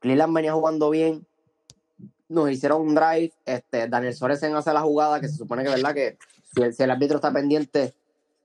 Cleveland 0.00 0.34
venía 0.34 0.52
jugando 0.52 0.88
bien, 0.90 1.26
nos 2.28 2.50
hicieron 2.50 2.80
un 2.80 2.94
drive, 2.94 3.32
este, 3.44 3.88
Daniel 3.88 4.14
Sorensen 4.14 4.54
hace 4.54 4.72
la 4.72 4.80
jugada, 4.80 5.20
que 5.20 5.28
se 5.28 5.36
supone 5.36 5.64
que 5.64 5.70
verdad 5.70 5.94
que 5.94 6.18
si 6.54 6.62
el, 6.62 6.74
si 6.74 6.82
el 6.82 6.90
árbitro 6.90 7.16
está 7.16 7.32
pendiente, 7.32 7.94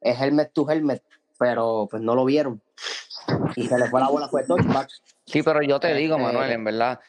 es 0.02 0.20
helmet 0.20 0.52
to 0.52 0.70
helmet, 0.70 1.02
pero 1.40 1.88
pues 1.90 2.02
no 2.02 2.16
lo 2.16 2.26
vieron. 2.26 2.62
Y 3.56 3.68
se 3.68 3.78
le 3.78 3.88
fue 3.90 4.00
la 4.00 4.10
bola, 4.10 4.28
fue 4.30 4.44
touchback. 4.44 4.90
Sí, 5.26 5.42
pero 5.44 5.62
yo 5.62 5.80
te 5.80 5.94
digo, 5.94 6.16
Este- 6.16 6.26
Manuel, 6.26 6.52
en 6.52 6.64
verdad, 6.64 7.00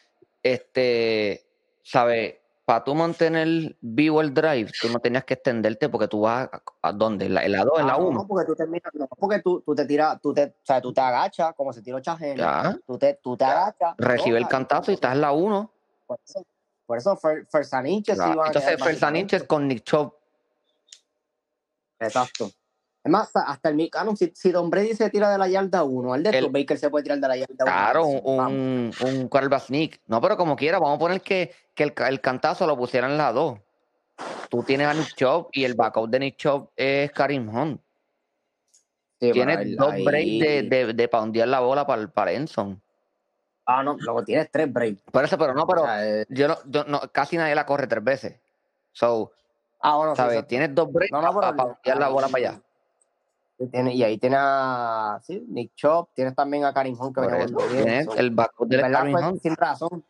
este, 0.43 1.45
¿sabes? 1.83 2.35
Para 2.65 2.83
tú 2.83 2.93
mantener 2.93 3.75
vivo 3.81 4.21
el 4.21 4.31
drive, 4.33 4.71
tú 4.79 4.89
no 4.89 4.99
tenías 4.99 5.23
que 5.23 5.33
extenderte 5.35 5.89
porque 5.89 6.07
tú 6.07 6.21
vas 6.21 6.47
a, 6.51 6.61
a 6.83 6.91
dónde, 6.93 7.25
en 7.25 7.33
la, 7.33 7.43
en 7.43 7.51
la 7.53 7.63
2, 7.65 7.79
en 7.79 7.87
la 7.87 7.93
Ah, 7.93 7.97
1. 7.97 8.11
No, 8.19 8.27
porque 8.27 8.45
tú 8.45 8.55
terminas, 8.55 8.91
no, 8.93 9.07
porque 9.07 9.39
tú, 9.39 9.61
tú 9.61 9.73
te 9.73 9.85
tiras, 9.85 10.21
tú 10.21 10.33
te, 10.33 10.45
o 10.45 10.53
sea, 10.65 10.79
tú 10.79 10.93
te 10.93 11.01
agachas, 11.01 11.55
como 11.55 11.73
se 11.73 11.81
tiró 11.81 11.99
Chajén, 11.99 12.37
Ya, 12.37 12.77
tú 12.85 12.97
te, 12.97 13.15
tú 13.23 13.35
te 13.35 13.45
agachas. 13.45 13.95
recibe 13.97 14.37
el 14.37 14.47
cantazo 14.47 14.91
y 14.91 14.95
estás 14.95 15.13
en 15.15 15.21
la 15.21 15.31
1. 15.31 15.71
Por 16.05 16.19
eso, 16.23 16.45
por 16.85 16.97
eso 16.99 17.17
Fer, 17.17 17.47
Fersaninches 17.49 18.17
Ya. 18.19 18.33
iba 18.33 18.43
a 18.43 18.47
Entonces, 18.47 18.83
Fersaninches 18.83 19.43
con 19.45 19.67
Nick 19.67 19.83
Chop, 19.83 20.13
Exacto. 21.99 22.51
Es 23.01 23.09
más, 23.11 23.31
hasta, 23.33 23.69
el 23.69 23.75
Micano, 23.75 24.15
si, 24.15 24.31
si 24.35 24.51
Don 24.51 24.69
Brady 24.69 24.93
se 24.93 25.09
tira 25.09 25.29
de 25.31 25.37
la 25.37 25.47
yarda 25.47 25.83
1, 25.83 26.15
el 26.15 26.23
de 26.23 26.29
El- 26.37 26.49
Baker 26.49 26.77
se 26.77 26.89
puede 26.89 27.03
tirar 27.03 27.19
de 27.19 27.27
la 27.29 27.37
yarda 27.37 27.55
1. 27.63 27.65
claro, 27.65 28.05
un, 28.05 28.21
un, 28.39 28.91
un 29.05 29.27
quarterback 29.29 29.61
sneak. 29.63 30.01
No, 30.07 30.19
pero 30.19 30.35
como 30.35 30.55
quiera, 30.57 30.79
vamos 30.79 30.97
a 30.97 30.99
poner 30.99 31.21
que, 31.21 31.53
que 31.73 31.83
el, 31.83 31.93
el 32.09 32.19
cantazo 32.21 32.67
lo 32.67 32.77
pusieran 32.77 33.17
la 33.17 33.31
2. 33.31 33.57
Tú 34.49 34.63
tienes 34.63 34.87
a 34.87 34.93
Nick 34.93 35.15
Chop 35.15 35.49
y 35.53 35.63
el 35.63 35.75
backup 35.75 36.09
de 36.09 36.19
Nick 36.19 36.35
Chop 36.37 36.71
es 36.75 37.09
Karim 37.11 37.47
Hunt. 37.47 37.81
Tienes 39.17 39.75
dos 39.77 39.93
breaks 40.03 40.39
de, 40.39 40.63
de, 40.63 40.93
de 40.93 41.07
poundear 41.07 41.47
la 41.47 41.59
bola 41.59 41.85
para, 41.85 42.07
para 42.07 42.31
Enson. 42.31 42.81
Ah, 43.65 43.83
no, 43.83 43.95
luego 43.99 44.23
tienes 44.23 44.49
tres 44.51 44.71
breaks. 44.71 45.01
Por 45.11 45.23
eso, 45.23 45.37
pero 45.37 45.53
no, 45.53 45.67
pero 45.67 45.83
O 45.83 45.85
sea, 45.85 46.07
eh, 46.21 46.25
yo 46.29 46.47
no, 46.47 46.57
yo 46.65 46.83
no- 46.85 47.01
casi 47.11 47.37
nadie 47.37 47.53
la 47.55 47.65
corre 47.65 47.87
tres 47.87 48.03
veces. 48.03 48.39
So, 48.91 49.31
ah, 49.81 49.95
bueno, 49.97 50.13
sí, 50.13 50.17
¿sabes? 50.17 50.33
exacto. 50.33 50.47
Tienes 50.49 50.73
dos 50.75 50.91
breaks 50.91 51.11
No, 51.11 51.21
no, 51.21 51.27
pero 51.29 51.41
para 51.41 51.55
poundear 51.55 51.97
la 51.97 52.05
ahí- 52.07 52.13
bola 52.13 52.27
para 52.29 52.49
allá. 52.49 52.61
Y 53.59 53.67
tiene- 53.67 53.93
y 53.93 54.03
ahí 54.03 54.17
tienes 54.17 54.39
a 54.41 55.19
sí, 55.23 55.45
Nick 55.49 55.73
Chop, 55.75 56.09
tienes 56.13 56.33
también 56.35 56.63
a 56.65 56.73
Karim 56.73 56.97
Hunt 56.99 57.13
que 57.13 57.21
venía 57.21 57.45
bien. 57.83 58.07
el 58.17 58.31
backup 58.31 58.63
en 58.65 58.69
del 58.69 58.81
verdad 58.81 59.11
fue 59.11 59.23
Hunt. 59.27 59.41
sin 59.41 59.55
razón. 59.55 60.05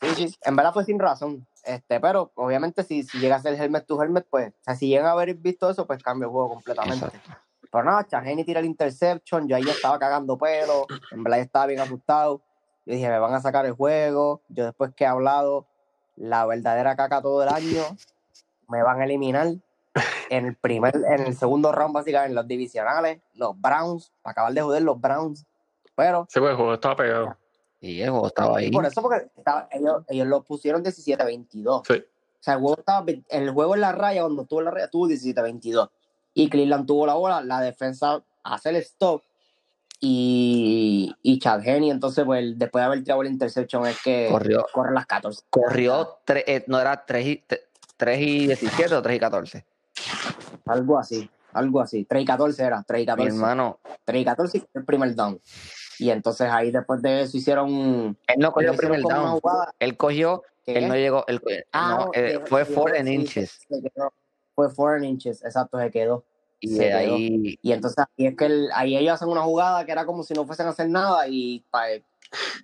Sí, 0.00 0.28
sí, 0.28 0.34
en 0.42 0.56
verdad 0.56 0.72
fue 0.72 0.84
sin 0.84 0.98
razón. 0.98 1.46
Este, 1.62 2.00
pero 2.00 2.32
obviamente 2.36 2.82
si, 2.82 3.02
si 3.02 3.18
llega 3.18 3.36
a 3.36 3.42
ser 3.42 3.54
helmet 3.60 3.86
to 3.86 4.02
helmet, 4.02 4.26
pues, 4.30 4.48
o 4.48 4.62
sea, 4.62 4.74
si 4.74 4.88
llegan 4.88 5.06
a 5.06 5.10
haber 5.12 5.34
visto 5.34 5.68
eso, 5.68 5.86
pues 5.86 6.02
cambia 6.02 6.24
el 6.24 6.30
juego 6.32 6.48
completamente. 6.54 7.04
Exacto. 7.04 7.30
Pero 7.70 7.84
nada, 7.84 8.06
Chaheni 8.06 8.44
tira 8.44 8.60
el 8.60 8.66
interception, 8.66 9.46
yo 9.46 9.56
ahí 9.56 9.62
estaba 9.68 9.98
cagando 9.98 10.36
pelo, 10.38 10.86
en 11.12 11.22
verdad 11.22 11.40
estaba 11.40 11.66
bien 11.66 11.80
asustado. 11.80 12.40
Yo 12.86 12.94
dije, 12.94 13.08
me 13.10 13.18
van 13.18 13.34
a 13.34 13.40
sacar 13.40 13.66
el 13.66 13.72
juego. 13.72 14.40
Yo 14.48 14.64
después 14.64 14.92
que 14.96 15.04
he 15.04 15.06
hablado 15.06 15.66
la 16.16 16.46
verdadera 16.46 16.96
caca 16.96 17.20
todo 17.20 17.42
el 17.42 17.50
año, 17.50 17.82
me 18.68 18.82
van 18.82 19.00
a 19.00 19.04
eliminar 19.04 19.48
en 20.30 20.46
el 20.46 20.56
primer, 20.56 20.94
en 20.96 21.26
el 21.26 21.36
segundo 21.36 21.70
round, 21.72 21.92
básicamente, 21.94 22.30
en 22.30 22.34
los 22.36 22.46
divisionales, 22.48 23.20
los 23.34 23.60
Browns, 23.60 24.12
para 24.22 24.32
acabar 24.32 24.52
de 24.54 24.62
joder 24.62 24.82
los 24.82 25.00
Browns. 25.00 25.44
Pero 25.94 26.26
Sí, 26.30 26.40
pues 26.40 26.50
el 26.52 26.56
juego 26.56 26.74
estaba 26.74 26.96
pegado. 26.96 27.36
Y 27.80 28.00
el 28.00 28.10
juego 28.10 28.26
estaba 28.28 28.58
ahí. 28.58 28.70
por 28.70 28.86
eso, 28.86 29.02
porque 29.02 29.26
estaba- 29.36 29.68
ellos, 29.72 30.04
ellos 30.08 30.26
lo 30.26 30.42
pusieron 30.42 30.82
17-22. 30.82 31.82
Sí. 31.86 31.94
O 31.94 32.42
sea, 32.42 32.54
el 32.54 32.60
juego, 32.60 32.78
estaba, 32.78 33.04
el 33.28 33.50
juego 33.50 33.74
en 33.74 33.80
la 33.82 33.92
raya, 33.92 34.22
cuando 34.22 34.42
estuvo 34.42 34.60
en 34.60 34.64
la 34.66 34.70
raya, 34.70 34.88
tuvo 34.88 35.08
17-22. 35.08 35.90
Y 36.32 36.48
Cleveland 36.48 36.86
tuvo 36.86 37.06
la 37.06 37.14
bola, 37.14 37.42
la 37.42 37.60
defensa 37.60 38.22
hace 38.44 38.70
el 38.70 38.76
stop. 38.76 39.22
Y, 40.02 41.14
y 41.22 41.38
Chad 41.38 41.66
Henne, 41.66 41.90
entonces, 41.90 42.24
pues, 42.24 42.58
después 42.58 42.80
de 42.80 42.86
haber 42.86 43.04
tirado 43.04 43.20
el 43.22 43.28
interception, 43.28 43.86
es 43.86 44.00
que 44.02 44.28
Corrió, 44.30 44.64
corre 44.72 44.94
las 44.94 45.04
14. 45.06 45.42
corrió 45.50 46.18
tre- 46.26 46.44
eh, 46.46 46.64
no 46.68 46.80
era 46.80 47.04
3 47.04 47.26
y, 47.26 47.44
3 47.98 48.20
y 48.20 48.46
17 48.46 48.94
o 48.94 49.02
3 49.02 49.16
y 49.16 49.20
14. 49.20 49.66
Algo 50.70 50.98
así, 50.98 51.28
algo 51.52 51.80
así. 51.80 52.04
3 52.04 52.22
y 52.22 52.24
14 52.26 52.62
era, 52.64 52.82
3 52.86 52.98
y 53.00 53.02
Mi 53.02 53.06
14. 53.06 53.28
hermano, 53.28 53.80
3 54.04 54.22
y 54.22 54.24
14 54.24 54.58
y 54.58 54.64
el 54.74 54.84
primer 54.84 55.14
down. 55.14 55.40
Y 55.98 56.10
entonces 56.10 56.48
ahí 56.50 56.70
después 56.70 57.02
de 57.02 57.22
eso 57.22 57.36
hicieron. 57.36 58.16
él 58.26 58.36
no 58.38 58.52
cogió 58.52 58.72
hicieron 58.72 59.00
primer 59.00 59.12
down. 59.14 59.40
Él 59.78 59.96
cogió, 59.96 60.42
que 60.64 60.78
él 60.78 60.88
no 60.88 60.94
llegó, 60.94 61.24
él, 61.26 61.40
Ah, 61.72 61.98
no, 62.06 62.10
eh, 62.14 62.40
fue 62.46 62.64
que- 62.66 62.74
4 62.74 62.96
sí, 63.04 63.12
inches. 63.12 63.58
Fue 64.54 64.74
4 64.74 65.04
inches, 65.04 65.42
exacto, 65.44 65.78
se 65.78 65.90
quedó. 65.90 66.24
Y 66.62 66.68
se 66.68 66.84
de 66.84 66.88
quedó. 66.90 67.14
ahí, 67.14 67.58
Y 67.62 67.72
entonces 67.72 68.04
ahí 68.18 68.26
es 68.26 68.36
que 68.36 68.44
el- 68.46 68.68
ahí 68.74 68.96
ellos 68.96 69.14
hacen 69.14 69.28
una 69.28 69.40
jugada 69.42 69.84
que 69.86 69.92
era 69.92 70.04
como 70.04 70.22
si 70.22 70.34
no 70.34 70.44
fuesen 70.44 70.66
a 70.66 70.70
hacer 70.70 70.88
nada 70.90 71.26
y 71.26 71.64
pa- 71.70 71.86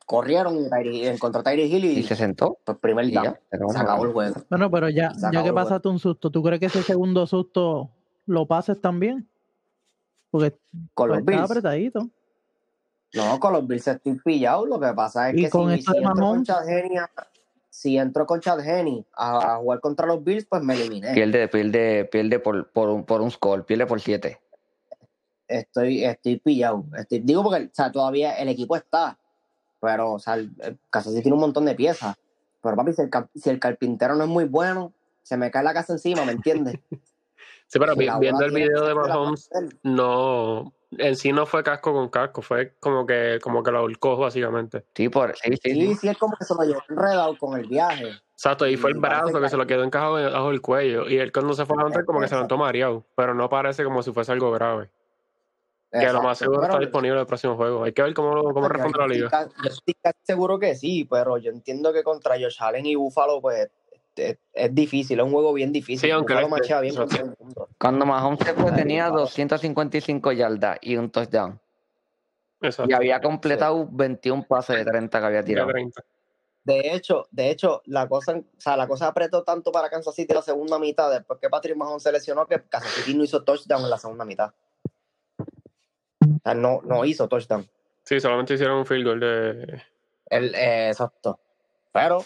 corrieron 0.07 0.57
y, 0.85 1.07
encontró 1.07 1.43
Tyree 1.43 1.67
Hill 1.67 1.85
y, 1.85 1.89
y 1.99 2.03
se 2.03 2.17
sentó. 2.17 2.59
pues 2.65 2.79
primer 2.79 3.11
down. 3.13 3.25
ya, 3.25 3.41
se 3.51 3.57
acabó 3.57 3.73
Se 3.73 3.79
acabó 3.79 4.05
el 4.05 4.13
juego. 4.13 4.35
Bueno, 4.49 4.71
pero 4.71 4.89
ya, 4.89 5.13
ya 5.33 5.43
que 5.43 5.53
pasaste 5.53 5.89
un 5.89 5.99
susto, 5.99 6.31
¿tú 6.31 6.43
crees 6.43 6.61
que 6.61 6.67
ese 6.67 6.83
segundo 6.83 7.27
susto 7.27 7.91
lo 8.27 8.47
pases 8.47 8.81
también? 8.81 9.29
Porque 10.31 10.51
Con 10.95 11.09
pues, 11.09 11.09
los 11.09 11.19
está 11.19 11.31
Bills. 11.33 11.51
apretadito. 11.51 12.09
No, 13.15 13.41
con 13.41 13.53
los 13.53 13.67
Bills 13.67 13.87
estoy 13.89 14.15
pillado. 14.25 14.67
Lo 14.67 14.79
que 14.79 14.93
pasa 14.93 15.31
es 15.31 15.37
Y 15.39 15.43
que 15.45 15.51
con 15.51 15.71
si, 15.75 15.83
si 15.83 15.93
de 15.93 15.99
entro 15.99 16.15
con. 16.15 16.45
Chad 16.45 16.69
Henne 16.69 16.99
a- 16.99 17.11
si 17.71 17.99
entro 17.99 18.27
con 18.27 18.41
Chad 18.41 18.61
Henne 18.67 19.05
a, 19.15 19.55
a 19.55 19.57
jugar 19.59 19.81
contra 19.81 20.07
los 20.07 20.25
Bills, 20.25 20.47
pues 20.47 20.63
me 20.63 20.75
eliminé. 20.75 21.13
Pierde, 21.13 21.47
pierde, 21.49 22.07
pierde 22.07 22.39
por, 22.39 22.71
por, 22.73 22.89
un, 22.89 23.05
por 23.05 23.21
un 23.21 23.31
score, 23.31 23.65
pierde 23.67 23.87
por 23.87 24.01
7. 24.01 24.41
Estoy, 25.49 26.05
estoy 26.05 26.41
pillado. 26.41 26.85
Estoy- 26.97 27.21
digo 27.21 27.43
porque 27.45 27.65
o 27.65 27.71
sea, 27.75 27.93
todavía 27.93 28.33
el 28.39 28.49
equipo 28.49 28.77
está, 28.77 29.19
pero 29.87 30.12
o 30.14 30.19
sea, 30.19 30.35
el, 30.35 30.50
el 30.59 30.76
Kansas 30.90 31.12
City 31.12 31.23
tiene 31.23 31.35
un 31.37 31.40
montón 31.40 31.64
de 31.64 31.76
piezas. 31.76 32.16
Pero 32.61 32.75
papi, 32.75 32.93
si 32.93 33.02
el, 33.02 33.09
cap- 33.11 33.28
si 33.37 33.49
el 33.50 33.61
carpintero 33.61 34.16
no 34.16 34.25
es 34.25 34.28
muy 34.31 34.45
bueno, 34.45 34.93
se 35.23 35.37
me 35.37 35.52
cae 35.52 35.62
la 35.62 35.73
casa 35.73 35.93
encima, 35.93 36.25
¿me 36.25 36.33
entiendes? 36.33 36.75
Sí, 37.69 37.81
pero 37.81 37.95
Si 37.95 37.99
vi- 37.99 38.07
la 38.07 38.19
viendo 38.21 38.45
el 38.45 38.52
video 38.52 38.87
de 38.87 38.95
Mahomes, 38.95 39.50
no, 39.83 40.73
en 40.93 41.16
sí 41.16 41.33
no 41.33 41.47
fue 41.47 41.64
casco 41.64 41.93
con 41.93 42.09
casco, 42.11 42.40
fue 42.40 42.75
como 42.78 43.05
que, 43.05 43.40
como 43.43 43.62
que 43.64 43.73
lo 43.73 43.78
ahorcó 43.78 44.16
básicamente. 44.16 44.85
Sí, 44.95 45.09
por, 45.09 45.37
sí, 45.37 45.50
sí, 45.50 45.59
Sí, 45.75 45.87
sí. 45.87 45.95
sí, 45.97 46.09
es 46.09 46.16
como 46.16 46.37
que 46.37 46.45
se 46.45 46.55
lo 46.55 46.62
llevó 46.62 46.81
enredado 46.88 47.37
con 47.37 47.59
el 47.59 47.66
viaje. 47.66 48.11
Exacto, 48.35 48.69
y 48.69 48.76
fue 48.76 48.90
el 48.90 48.99
Y 48.99 49.00
brazo 49.00 49.33
que 49.33 49.40
que- 49.40 49.49
se 49.49 49.57
lo 49.57 49.66
quedó 49.66 49.83
encajado 49.83 50.14
bajo 50.14 50.50
el 50.52 50.61
cuello. 50.61 51.09
Y 51.09 51.19
él 51.19 51.33
cuando 51.33 51.55
se 51.55 51.66
fue 51.66 51.75
a 51.75 51.78
levantar 51.78 52.05
como 52.05 52.21
que 52.21 52.28
se 52.28 52.35
levantó 52.37 52.57
mareado, 52.57 53.05
pero 53.16 53.35
no 53.35 53.49
parece 53.49 53.83
como 53.83 54.00
si 54.05 54.12
fuese 54.12 54.31
algo 54.31 54.52
grave. 54.52 54.90
Que 55.90 56.07
lo 56.07 56.23
más 56.23 56.37
Exacto, 56.37 56.37
seguro 56.38 56.61
pero- 56.61 56.73
está 56.73 56.81
disponible 56.81 57.21
el 57.21 57.26
próximo 57.26 57.57
juego. 57.57 57.85
Hay 57.85 57.93
que 57.93 58.02
ver 58.02 58.12
cómo, 58.14 58.43
cómo 58.52 58.69
responde 58.69 58.99
yo 58.99 59.07
la 59.07 59.14
liga. 59.14 59.26
estoy 59.26 59.62
Yo 59.64 59.71
estoy 59.71 59.95
casi 60.02 60.19
seguro 60.25 60.59
que 60.59 60.75
sí, 60.75 61.07
pero 61.09 61.38
yo 61.38 61.50
entiendo 61.50 61.93
que 61.93 62.02
contra 62.02 62.35
Josh 62.35 62.57
Allen 62.61 62.87
y 62.87 62.97
Buffalo, 62.97 63.40
pues 63.40 63.71
es, 64.16 64.38
es 64.52 64.75
difícil, 64.75 65.19
es 65.21 65.25
un 65.25 65.33
juego 65.33 65.52
bien 65.52 65.73
difícil. 65.73 66.09
Sí, 66.09 66.11
aunque 66.11 66.35
bien 66.35 66.93
sí. 67.09 67.21
Cuando 67.78 68.07
Mahomes 68.07 68.40
se 68.40 68.55
fue 68.55 68.73
tenía 68.73 69.05
Buffalo. 69.09 69.21
255 69.23 70.33
yardas 70.33 70.78
y 70.81 70.97
un 70.97 71.11
touchdown. 71.11 71.61
Exacto. 72.61 72.90
Y 72.90 72.95
había 72.95 73.21
completado 73.21 73.87
21 73.90 74.45
pases 74.49 74.76
de 74.76 74.85
30 74.85 75.21
que 75.21 75.26
había 75.26 75.45
tirado. 75.45 75.69
30. 75.69 76.02
De 76.64 76.95
hecho, 76.95 77.28
de 77.31 77.50
hecho, 77.50 77.81
la 77.85 78.09
cosa, 78.09 78.33
o 78.33 78.43
sea, 78.61 78.76
la 78.76 78.88
cosa 78.88 79.07
apretó 79.07 79.45
tanto 79.45 79.71
para 79.71 79.88
Kansas 79.88 80.14
City 80.14 80.35
la 80.35 80.43
segunda 80.43 80.81
mitad, 80.81 81.11
después 81.12 81.38
que 81.38 81.49
Patrick 81.49 81.76
Mahomes 81.76 82.02
se 82.02 82.11
lesionó, 82.11 82.45
que 82.47 82.61
Kansas 82.69 82.90
City 82.90 83.16
no 83.16 83.23
hizo 83.23 83.45
touchdown 83.45 83.85
en 83.85 83.90
la 83.90 83.99
segunda 83.99 84.25
mitad. 84.25 84.52
Sea, 86.47 86.55
no, 86.55 86.81
no 86.85 87.05
hizo 87.05 87.26
touchdown. 87.26 87.69
Sí, 88.05 88.21
solamente 88.21 88.55
hicieron 88.55 88.79
un 88.79 88.87
field 88.87 89.05
goal 89.05 89.19
de. 89.21 89.83
El, 90.31 90.55
eh, 90.55 90.88
exacto. 90.91 91.41
Pero, 91.93 92.25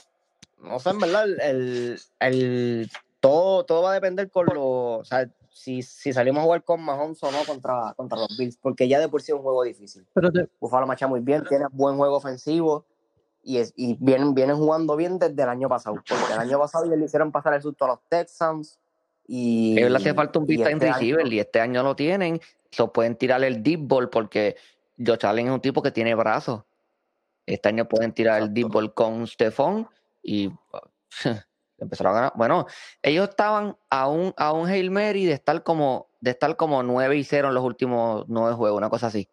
no 0.63 0.79
sé, 0.79 0.91
en 0.91 1.01
verdad, 1.01 1.25
el, 1.25 1.41
el, 1.41 2.01
el- 2.21 2.91
todo, 3.21 3.65
todo 3.65 3.83
va 3.83 3.93
a 3.93 3.95
depender 3.95 4.31
con 4.31 4.47
lo, 4.47 4.63
o 4.99 5.05
sea, 5.05 5.27
si, 5.51 5.81
si 5.83 6.13
salimos 6.13 6.41
a 6.41 6.45
jugar 6.45 6.65
con 6.65 6.83
Mahomes 6.83 7.23
o 7.23 7.31
no 7.33 7.45
contra, 7.47 7.95
contra 7.97 8.19
los 8.19 8.37
Bills, 8.37 8.57
porque 8.59 8.89
ya 8.89 8.99
de 9.01 9.09
por 9.09 9.23
sí 9.23 9.33
es 9.33 9.37
un 9.37 9.43
juego 9.43 9.63
difícil. 9.63 10.07
Pero 10.15 10.31
te- 10.33 10.49
Buffalo 10.61 10.87
marcha 10.87 11.07
muy 11.07 11.21
bien, 11.21 11.45
tiene 11.47 11.65
buen 11.73 11.97
juego 11.97 12.17
ofensivo 12.17 12.85
y, 13.43 13.57
es, 13.59 13.73
y 13.77 13.97
vienen, 14.01 14.35
vienen 14.35 14.57
jugando 14.57 14.97
bien 14.97 15.19
desde 15.19 15.43
el 15.43 15.49
año 15.49 15.69
pasado. 15.69 15.97
Porque 15.97 16.33
el 16.33 16.39
año 16.39 16.59
pasado 16.59 16.85
ya 16.85 16.97
le 16.97 17.05
hicieron 17.07 17.33
pasar 17.33 17.55
el 17.55 17.63
susto 17.63 17.87
a 17.87 17.89
los 17.89 17.99
Texans. 18.09 18.79
Y, 19.27 19.77
le 19.81 19.97
hace 19.97 20.13
falta 20.15 20.39
un 20.41 20.47
time 20.47 20.63
este 20.73 20.87
receiver 20.87 21.21
año- 21.27 21.35
y 21.35 21.39
este 21.41 21.61
año 21.61 21.83
lo 21.83 21.95
tienen. 21.97 22.41
So 22.71 22.93
pueden 22.93 23.17
tirarle 23.17 23.47
el 23.47 23.63
deep 23.63 23.81
ball 23.83 24.11
porque 24.11 24.57
Josh 24.99 25.27
Allen 25.27 25.49
es 25.49 25.53
un 25.53 25.61
tipo 25.61 25.83
que 25.83 25.91
tiene 25.91 26.15
brazos. 26.15 26.65
Este 27.47 27.69
año 27.69 27.89
pueden 27.89 28.13
tirar 28.13 28.43
el 28.43 28.55
deep 28.55 28.69
ball 28.69 28.95
con 28.95 29.27
Stephon 29.27 29.89
y 30.23 30.51
empezaron 31.79 32.13
a 32.13 32.15
ganar. 32.15 32.33
Bueno, 32.37 32.67
ellos 33.03 33.29
estaban 33.29 33.77
a 33.89 34.09
un, 34.09 34.33
a 34.37 34.53
un 34.53 34.69
Hail 34.69 34.91
Mary 34.91 35.25
de 35.25 35.33
estar 35.33 35.63
como 35.63 36.11
de 36.21 36.33
estar 36.33 36.55
como 36.57 36.83
9 36.83 37.17
y 37.17 37.25
0 37.25 37.49
en 37.49 37.55
los 37.55 37.65
últimos 37.65 38.27
nueve 38.29 38.55
juegos, 38.55 38.77
una 38.77 38.91
cosa 38.91 39.07
así. 39.07 39.29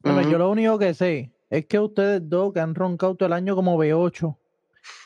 Bueno, 0.00 0.20
yo 0.22 0.36
lo 0.36 0.50
único 0.50 0.78
que 0.78 0.94
sé 0.94 1.32
es 1.48 1.66
que 1.66 1.78
ustedes 1.78 2.28
dos 2.28 2.52
que 2.52 2.60
han 2.60 2.74
roncado 2.74 3.14
todo 3.14 3.26
el 3.26 3.32
año 3.32 3.54
como 3.54 3.78
B8 3.78 4.36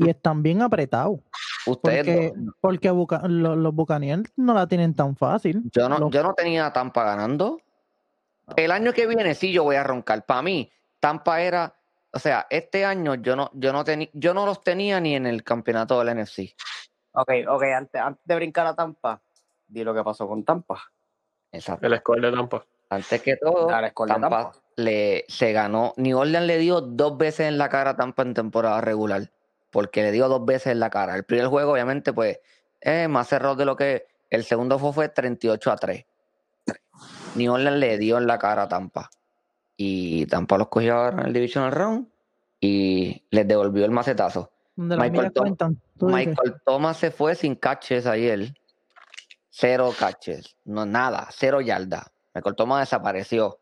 y 0.00 0.08
están 0.08 0.42
bien 0.42 0.62
apretados. 0.62 1.20
Ustedes 1.66 2.30
Porque, 2.30 2.50
porque 2.60 2.90
Buca- 2.90 3.22
lo- 3.28 3.56
los 3.56 3.74
Buccaneers 3.74 4.32
no 4.36 4.54
la 4.54 4.66
tienen 4.66 4.94
tan 4.94 5.16
fácil. 5.16 5.62
Yo 5.72 5.88
no, 5.88 5.98
Los- 5.98 6.10
yo 6.10 6.22
no 6.22 6.34
tenía 6.34 6.72
Tampa 6.72 7.04
ganando. 7.04 7.60
El 8.56 8.70
año 8.70 8.92
que 8.92 9.06
viene 9.06 9.34
sí 9.34 9.52
yo 9.52 9.64
voy 9.64 9.76
a 9.76 9.82
roncar. 9.82 10.24
Para 10.24 10.42
mí, 10.42 10.70
Tampa 11.00 11.40
era, 11.42 11.74
o 12.12 12.18
sea, 12.18 12.46
este 12.50 12.84
año 12.84 13.16
yo 13.16 13.34
no, 13.34 13.50
yo 13.54 13.72
no 13.72 13.82
tenía, 13.84 14.08
yo 14.12 14.32
no 14.34 14.46
los 14.46 14.62
tenía 14.62 15.00
ni 15.00 15.16
en 15.16 15.26
el 15.26 15.42
campeonato 15.42 15.98
del 15.98 16.16
NFC. 16.16 16.54
Ok, 17.12 17.30
ok, 17.48 17.62
antes, 17.76 18.00
antes 18.00 18.22
de 18.24 18.34
brincar 18.36 18.66
a 18.66 18.74
Tampa, 18.74 19.20
di 19.66 19.82
lo 19.82 19.92
que 19.94 20.04
pasó 20.04 20.28
con 20.28 20.44
Tampa. 20.44 20.80
Exacto. 21.50 21.86
El 21.86 21.98
score 21.98 22.20
de 22.20 22.32
Tampa. 22.32 22.64
Antes 22.90 23.20
que 23.22 23.36
todo, 23.36 23.66
Tampa 23.66 24.06
Tampa. 24.06 24.52
le 24.76 25.24
se 25.26 25.52
ganó. 25.52 25.92
New 25.96 26.16
Orleans 26.18 26.46
le 26.46 26.58
dio 26.58 26.80
dos 26.80 27.18
veces 27.18 27.48
en 27.48 27.58
la 27.58 27.68
cara 27.68 27.90
a 27.90 27.96
Tampa 27.96 28.22
en 28.22 28.34
temporada 28.34 28.80
regular. 28.80 29.28
Porque 29.76 30.00
le 30.02 30.10
dio 30.10 30.26
dos 30.26 30.42
veces 30.46 30.68
en 30.68 30.80
la 30.80 30.88
cara. 30.88 31.14
El 31.16 31.24
primer 31.24 31.48
juego, 31.48 31.72
obviamente, 31.72 32.14
pues, 32.14 32.40
es 32.80 33.10
más 33.10 33.30
error 33.30 33.58
de 33.58 33.66
lo 33.66 33.76
que. 33.76 34.06
El 34.30 34.42
segundo 34.42 34.78
fue, 34.78 34.94
fue 34.94 35.10
38 35.10 35.70
a 35.70 35.76
3. 35.76 36.06
New 37.34 37.52
Orleans 37.52 37.76
le 37.78 37.98
dio 37.98 38.16
en 38.16 38.26
la 38.26 38.38
cara 38.38 38.62
a 38.62 38.68
Tampa. 38.68 39.10
Y 39.76 40.24
Tampa 40.28 40.56
los 40.56 40.68
cogió 40.68 40.94
ahora 40.96 41.20
en 41.20 41.26
el 41.26 41.34
Divisional 41.34 41.72
Round 41.72 42.08
y 42.58 43.22
les 43.30 43.46
devolvió 43.46 43.84
el 43.84 43.90
macetazo. 43.90 44.50
Michael 44.76 45.30
Tom- 45.34 45.42
cuentan. 45.98 46.54
Thomas 46.64 46.96
se 46.96 47.10
fue 47.10 47.34
sin 47.34 47.54
catches 47.54 48.06
ayer. 48.06 48.54
Cero 49.50 49.92
catches. 49.98 50.56
No, 50.64 50.86
nada. 50.86 51.28
Cero 51.32 51.60
yardas. 51.60 52.10
Michael 52.34 52.56
Thomas 52.56 52.80
desapareció. 52.80 53.58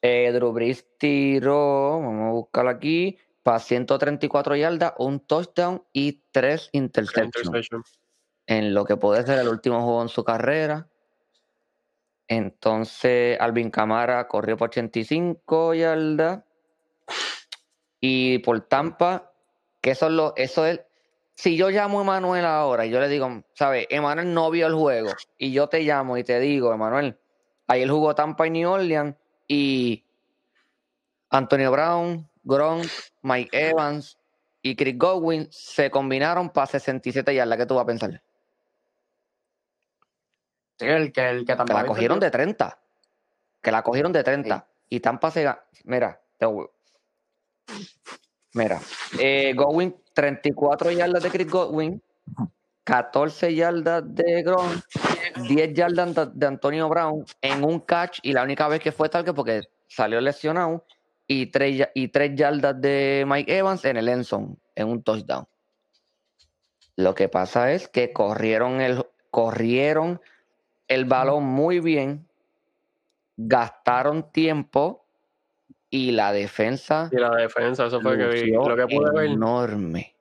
Eh, 0.00 0.30
Drew 0.32 0.52
Brees 0.52 0.86
tiró, 0.98 2.00
vamos 2.00 2.28
a 2.28 2.32
buscarlo 2.32 2.70
aquí, 2.70 3.18
para 3.46 3.60
134 3.60 4.56
yardas, 4.56 4.94
un 4.98 5.20
touchdown 5.20 5.80
y 5.92 6.20
tres 6.32 6.68
interceptions. 6.72 7.46
Interception. 7.46 7.84
En 8.44 8.74
lo 8.74 8.84
que 8.84 8.96
puede 8.96 9.24
ser 9.24 9.38
el 9.38 9.46
último 9.46 9.84
juego 9.84 10.02
en 10.02 10.08
su 10.08 10.24
carrera. 10.24 10.88
Entonces, 12.26 13.38
Alvin 13.40 13.70
Camara 13.70 14.26
corrió 14.26 14.56
por 14.56 14.70
85 14.70 15.74
yardas. 15.74 16.42
Y 18.00 18.38
por 18.40 18.62
Tampa, 18.62 19.30
que 19.80 19.92
eso 19.92 20.06
es 20.06 20.12
lo, 20.12 20.34
eso 20.34 20.66
es. 20.66 20.80
Si 21.36 21.56
yo 21.56 21.70
llamo 21.70 22.00
a 22.00 22.02
Emanuel 22.02 22.46
ahora 22.46 22.84
y 22.84 22.90
yo 22.90 22.98
le 22.98 23.08
digo, 23.08 23.44
¿sabes? 23.54 23.86
Emanuel 23.90 24.34
no 24.34 24.50
vio 24.50 24.66
el 24.66 24.74
juego. 24.74 25.10
Y 25.38 25.52
yo 25.52 25.68
te 25.68 25.82
llamo 25.82 26.18
y 26.18 26.24
te 26.24 26.40
digo, 26.40 26.74
Emanuel, 26.74 27.16
ayer 27.68 27.88
jugó 27.88 28.12
Tampa 28.12 28.48
y 28.48 28.50
New 28.50 28.68
Orleans 28.68 29.14
y 29.46 30.02
Antonio 31.30 31.70
Brown, 31.70 32.28
Gronk, 32.46 32.86
Mike 33.22 33.50
Evans 33.52 34.16
y 34.62 34.76
Chris 34.76 34.96
Godwin 34.96 35.48
se 35.50 35.90
combinaron 35.90 36.48
para 36.48 36.68
67 36.68 37.34
yardas. 37.34 37.58
¿Qué 37.58 37.66
tú 37.66 37.74
vas 37.74 37.82
a 37.82 37.86
pensar? 37.86 38.22
Sí, 40.78 40.86
el 40.86 41.12
que, 41.12 41.28
el 41.28 41.38
que 41.40 41.46
Que 41.46 41.56
también. 41.56 41.78
la 41.78 41.86
cogieron 41.86 42.20
de 42.20 42.30
30. 42.30 42.78
Que 43.60 43.72
la 43.72 43.82
cogieron 43.82 44.12
de 44.12 44.22
30. 44.22 44.66
Y 44.88 45.00
Tampa 45.00 45.30
se 45.30 45.46
Mira, 45.84 46.20
te 46.38 46.46
voy- 46.46 46.68
Mira, 48.52 48.80
eh, 49.18 49.52
Godwin, 49.54 49.94
34 50.14 50.90
yardas 50.92 51.22
de 51.22 51.30
Chris 51.30 51.50
Godwin, 51.50 52.00
14 52.84 53.54
yardas 53.54 54.02
de 54.14 54.42
Gronk, 54.42 54.82
10 55.48 55.74
yardas 55.74 56.30
de 56.38 56.46
Antonio 56.46 56.88
Brown 56.88 57.24
en 57.42 57.64
un 57.64 57.80
catch 57.80 58.20
y 58.22 58.32
la 58.32 58.44
única 58.44 58.68
vez 58.68 58.80
que 58.80 58.92
fue 58.92 59.08
tal 59.08 59.24
que 59.24 59.34
porque 59.34 59.62
salió 59.88 60.20
lesionado 60.20 60.84
y 61.26 61.46
3, 61.46 61.88
y 61.94 62.08
tres 62.08 62.34
yardas 62.34 62.80
de 62.80 63.24
Mike 63.26 63.58
Evans 63.58 63.84
en 63.84 63.96
el 63.96 64.08
Enson 64.08 64.58
en 64.74 64.88
un 64.88 65.02
touchdown. 65.02 65.46
Lo 66.96 67.14
que 67.14 67.28
pasa 67.28 67.72
es 67.72 67.88
que 67.88 68.12
corrieron 68.12 68.80
el 68.80 69.04
corrieron 69.30 70.20
el 70.88 71.04
balón 71.04 71.44
muy 71.44 71.80
bien, 71.80 72.26
gastaron 73.36 74.30
tiempo 74.32 75.04
y 75.90 76.12
la 76.12 76.32
defensa 76.32 77.10
Y 77.12 77.16
la 77.16 77.34
defensa, 77.34 77.86
eso 77.86 78.00
fue 78.00 78.16
que 78.16 78.26
vi. 78.28 78.50
Lo 78.52 78.74
que 78.74 78.86
pude 78.86 79.12
ver. 79.12 79.26
enorme, 79.26 80.16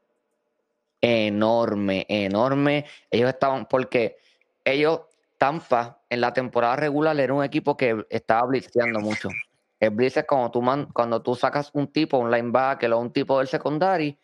enorme, 0.99 2.05
enorme. 2.09 2.85
Ellos 3.09 3.29
estaban, 3.29 3.67
porque 3.67 4.17
ellos, 4.65 5.01
Tampa, 5.37 6.01
en 6.09 6.19
la 6.19 6.33
temporada 6.33 6.75
regular 6.75 7.17
era 7.17 7.33
un 7.33 7.43
equipo 7.43 7.77
que 7.77 8.05
estaba 8.09 8.45
blitzeando 8.47 8.99
mucho. 8.99 9.29
El 9.79 9.89
blitz 9.91 10.17
es 10.17 10.25
cuando 10.25 10.51
tú, 10.51 10.61
man- 10.61 10.87
cuando 10.93 11.21
tú 11.21 11.35
sacas 11.35 11.69
un 11.73 11.91
tipo, 11.91 12.17
un 12.17 12.31
linebacker 12.31 12.91
o 12.93 12.99
un 12.99 13.11
tipo 13.11 13.37
del 13.39 13.47
secondary, 13.47 14.17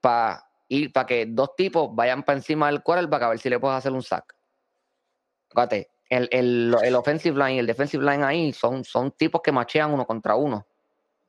para 0.00 0.44
para 0.92 1.06
que 1.06 1.24
dos 1.26 1.56
tipos 1.56 1.88
vayan 1.94 2.22
para 2.22 2.36
encima 2.36 2.66
del 2.66 2.82
quarterback 2.82 3.22
a 3.22 3.28
ver 3.30 3.38
si 3.38 3.48
le 3.48 3.58
puedes 3.58 3.78
hacer 3.78 3.90
un 3.90 4.02
sack. 4.02 4.36
Fíjate, 5.48 5.90
el, 6.10 6.28
el, 6.30 6.76
el 6.82 6.94
offensive 6.94 7.38
line 7.38 7.54
y 7.54 7.58
el 7.60 7.66
defensive 7.66 8.04
line 8.04 8.22
ahí 8.22 8.52
son, 8.52 8.84
son 8.84 9.12
tipos 9.12 9.40
que 9.42 9.50
machean 9.50 9.90
uno 9.92 10.06
contra 10.06 10.34
uno. 10.34 10.66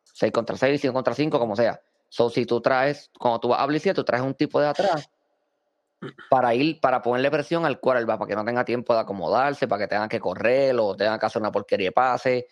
6 0.03 0.33
contra 0.33 0.57
6, 0.57 0.81
5 0.81 0.93
contra 0.93 1.13
5, 1.13 1.39
como 1.39 1.55
sea. 1.55 1.79
So, 2.09 2.29
si 2.29 2.45
tú 2.45 2.59
traes, 2.59 3.09
cuando 3.17 3.39
tú 3.39 3.47
vas 3.47 3.61
a 3.61 3.65
blitzear, 3.65 3.95
tú 3.95 4.03
traes 4.03 4.23
un 4.23 4.33
tipo 4.33 4.59
de 4.59 4.67
atrás 4.67 5.09
para 6.29 6.53
ir, 6.53 6.79
para 6.81 7.01
ponerle 7.01 7.31
presión 7.31 7.65
al 7.65 7.79
quarterback, 7.79 8.17
para 8.19 8.27
que 8.29 8.35
no 8.35 8.43
tenga 8.45 8.65
tiempo 8.65 8.93
de 8.93 8.99
acomodarse, 8.99 9.67
para 9.67 9.83
que 9.83 9.87
tenga 9.87 10.07
que 10.09 10.19
correr 10.19 10.75
o 10.79 10.95
tenga 10.95 11.17
que 11.17 11.25
hacer 11.25 11.41
una 11.41 11.51
porquería 11.51 11.87
de 11.87 11.91
pase. 11.93 12.47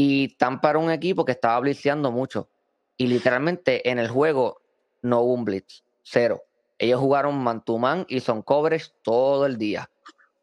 Y 0.00 0.36
Tampa 0.36 0.70
era 0.70 0.78
un 0.78 0.92
equipo 0.92 1.24
que 1.24 1.32
estaba 1.32 1.58
blitzeando 1.58 2.12
mucho. 2.12 2.48
Y 2.96 3.08
literalmente 3.08 3.90
en 3.90 3.98
el 3.98 4.06
juego 4.08 4.60
no 5.02 5.22
hubo 5.22 5.34
un 5.34 5.44
blitz. 5.44 5.82
Cero. 6.04 6.44
Ellos 6.78 7.00
jugaron 7.00 7.36
man 7.36 7.64
to 7.64 7.78
man 7.78 8.06
y 8.08 8.20
son 8.20 8.42
coverage 8.42 8.92
todo 9.02 9.44
el 9.44 9.58
día. 9.58 9.90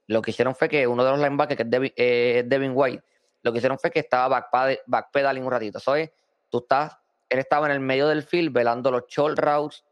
Lo 0.07 0.21
que 0.21 0.31
hicieron 0.31 0.55
fue 0.55 0.67
que 0.67 0.85
uno 0.85 1.05
de 1.05 1.11
los 1.11 1.19
linebackers, 1.21 1.55
que 1.55 1.63
es 1.63 1.69
Devin, 1.69 1.93
eh, 1.95 2.73
White, 2.75 3.03
lo 3.43 3.53
que 3.53 3.59
hicieron 3.59 3.79
fue 3.79 3.91
que 3.91 3.99
estaba 3.99 4.41
backped- 4.51 4.81
backpedaling 4.87 5.45
un 5.45 5.51
ratito. 5.51 5.77
Eso 5.77 5.95
es, 5.95 6.11
tú 6.49 6.57
estás, 6.57 6.97
él 7.29 7.39
estaba 7.39 7.67
en 7.67 7.71
el 7.71 7.79
medio 7.79 8.09
del 8.09 8.23
field 8.23 8.51
velando 8.51 8.91
los 8.91 9.03
short 9.07 9.39
routes 9.39 9.85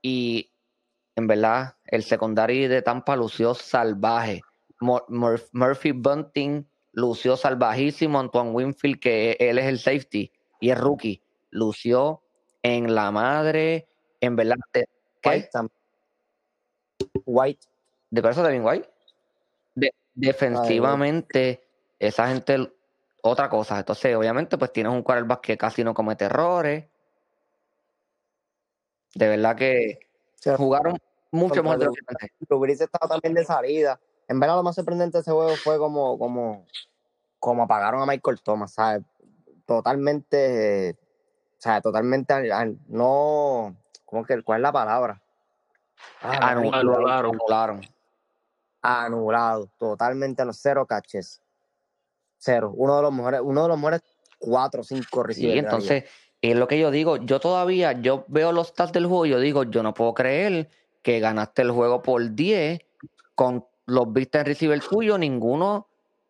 y 0.00 0.50
en 1.16 1.26
verdad 1.26 1.76
el 1.84 2.02
secondary 2.02 2.66
de 2.66 2.80
Tampa 2.80 3.14
lució 3.14 3.52
salvaje. 3.52 4.40
Mur- 4.80 5.04
Mur- 5.08 5.50
Murphy 5.52 5.92
Bunting 5.92 6.66
lució 6.92 7.36
salvajísimo. 7.36 8.20
Antoine 8.20 8.50
Winfield, 8.50 9.00
que 9.00 9.36
él 9.40 9.58
es 9.58 9.66
el 9.66 9.78
safety 9.78 10.30
y 10.60 10.70
es 10.70 10.78
rookie, 10.78 11.20
lució 11.50 12.22
en 12.62 12.94
la 12.94 13.10
madre. 13.10 13.88
En 14.20 14.36
verdad, 14.36 14.56
de, 14.72 14.88
¿qué? 15.20 15.30
White. 15.30 15.50
White. 17.24 17.66
¿De 18.10 18.30
eso 18.30 18.42
Devin 18.42 18.64
White? 18.64 18.88
De- 19.74 19.94
defensivamente, 20.14 21.66
esa 21.98 22.28
gente, 22.28 22.72
otra 23.22 23.48
cosa. 23.48 23.78
Entonces, 23.78 24.14
obviamente, 24.14 24.58
pues 24.58 24.72
tienes 24.72 24.92
un 24.92 25.02
quarterback 25.02 25.40
que 25.40 25.56
casi 25.58 25.82
no 25.82 25.94
comete 25.94 26.26
errores. 26.26 26.84
De 29.14 29.28
verdad 29.28 29.56
que 29.56 29.98
Sí. 30.36 30.50
jugaron 30.56 30.98
mucho 31.30 31.62
mejor 31.62 31.78
de 31.78 31.84
lo 31.86 31.92
que 31.92 32.02
pensé. 32.02 32.88
También 33.08 33.34
de 33.34 33.44
salida. 33.44 34.00
En 34.28 34.40
verdad, 34.40 34.56
lo 34.56 34.62
más 34.62 34.74
sorprendente 34.74 35.18
de 35.18 35.22
ese 35.22 35.30
juego 35.32 35.56
fue 35.56 35.78
como, 35.78 36.18
como, 36.18 36.64
como 37.38 37.62
apagaron 37.64 38.00
a 38.02 38.06
Michael 38.06 38.40
Thomas, 38.42 38.72
¿sabes? 38.74 39.02
Totalmente, 39.66 40.88
eh, 40.90 40.92
o 40.92 41.60
sea, 41.60 41.80
totalmente, 41.80 42.32
al- 42.32 42.52
al- 42.52 42.78
no, 42.88 43.76
¿cómo 44.04 44.24
que, 44.24 44.42
cuál 44.42 44.60
es 44.60 44.62
la 44.62 44.72
palabra? 44.72 45.20
Ah, 46.20 46.52
Anu- 46.52 46.70
Anulado. 46.72 46.82
lo 46.84 46.94
anularon. 46.96 47.32
anularon. 47.34 47.80
anulado, 48.82 49.68
totalmente 49.78 50.42
a 50.42 50.44
los 50.44 50.58
cero 50.60 50.86
catches. 50.86 51.40
Cero. 52.38 52.72
Uno 52.74 52.96
de 52.96 53.02
los 53.02 53.12
mejores, 53.12 53.40
uno 53.42 53.62
de 53.62 53.68
los 53.68 53.76
mejores 53.78 54.02
cuatro 54.38 54.80
o 54.80 54.84
cinco 54.84 55.22
receivers. 55.22 55.54
liga. 55.56 55.64
entonces, 55.68 56.04
es 56.40 56.56
lo 56.56 56.66
que 56.66 56.78
yo 56.80 56.90
digo. 56.90 57.16
Yo 57.18 57.38
todavía, 57.38 57.92
yo 57.92 58.24
veo 58.26 58.50
los 58.50 58.68
stats 58.68 58.92
del 58.92 59.06
juego 59.06 59.26
y 59.26 59.30
yo 59.30 59.38
digo, 59.38 59.62
yo 59.64 59.82
no 59.84 59.94
puedo 59.94 60.12
creer 60.14 60.68
que 61.02 61.20
ganaste 61.20 61.62
el 61.62 61.70
juego 61.70 62.02
por 62.02 62.34
10 62.34 62.80
con 63.36 63.64
los 63.92 64.12
viste 64.12 64.38
en 64.38 64.46
receiver 64.46 64.80
tuyo, 64.80 65.18
ninguno, 65.18 65.88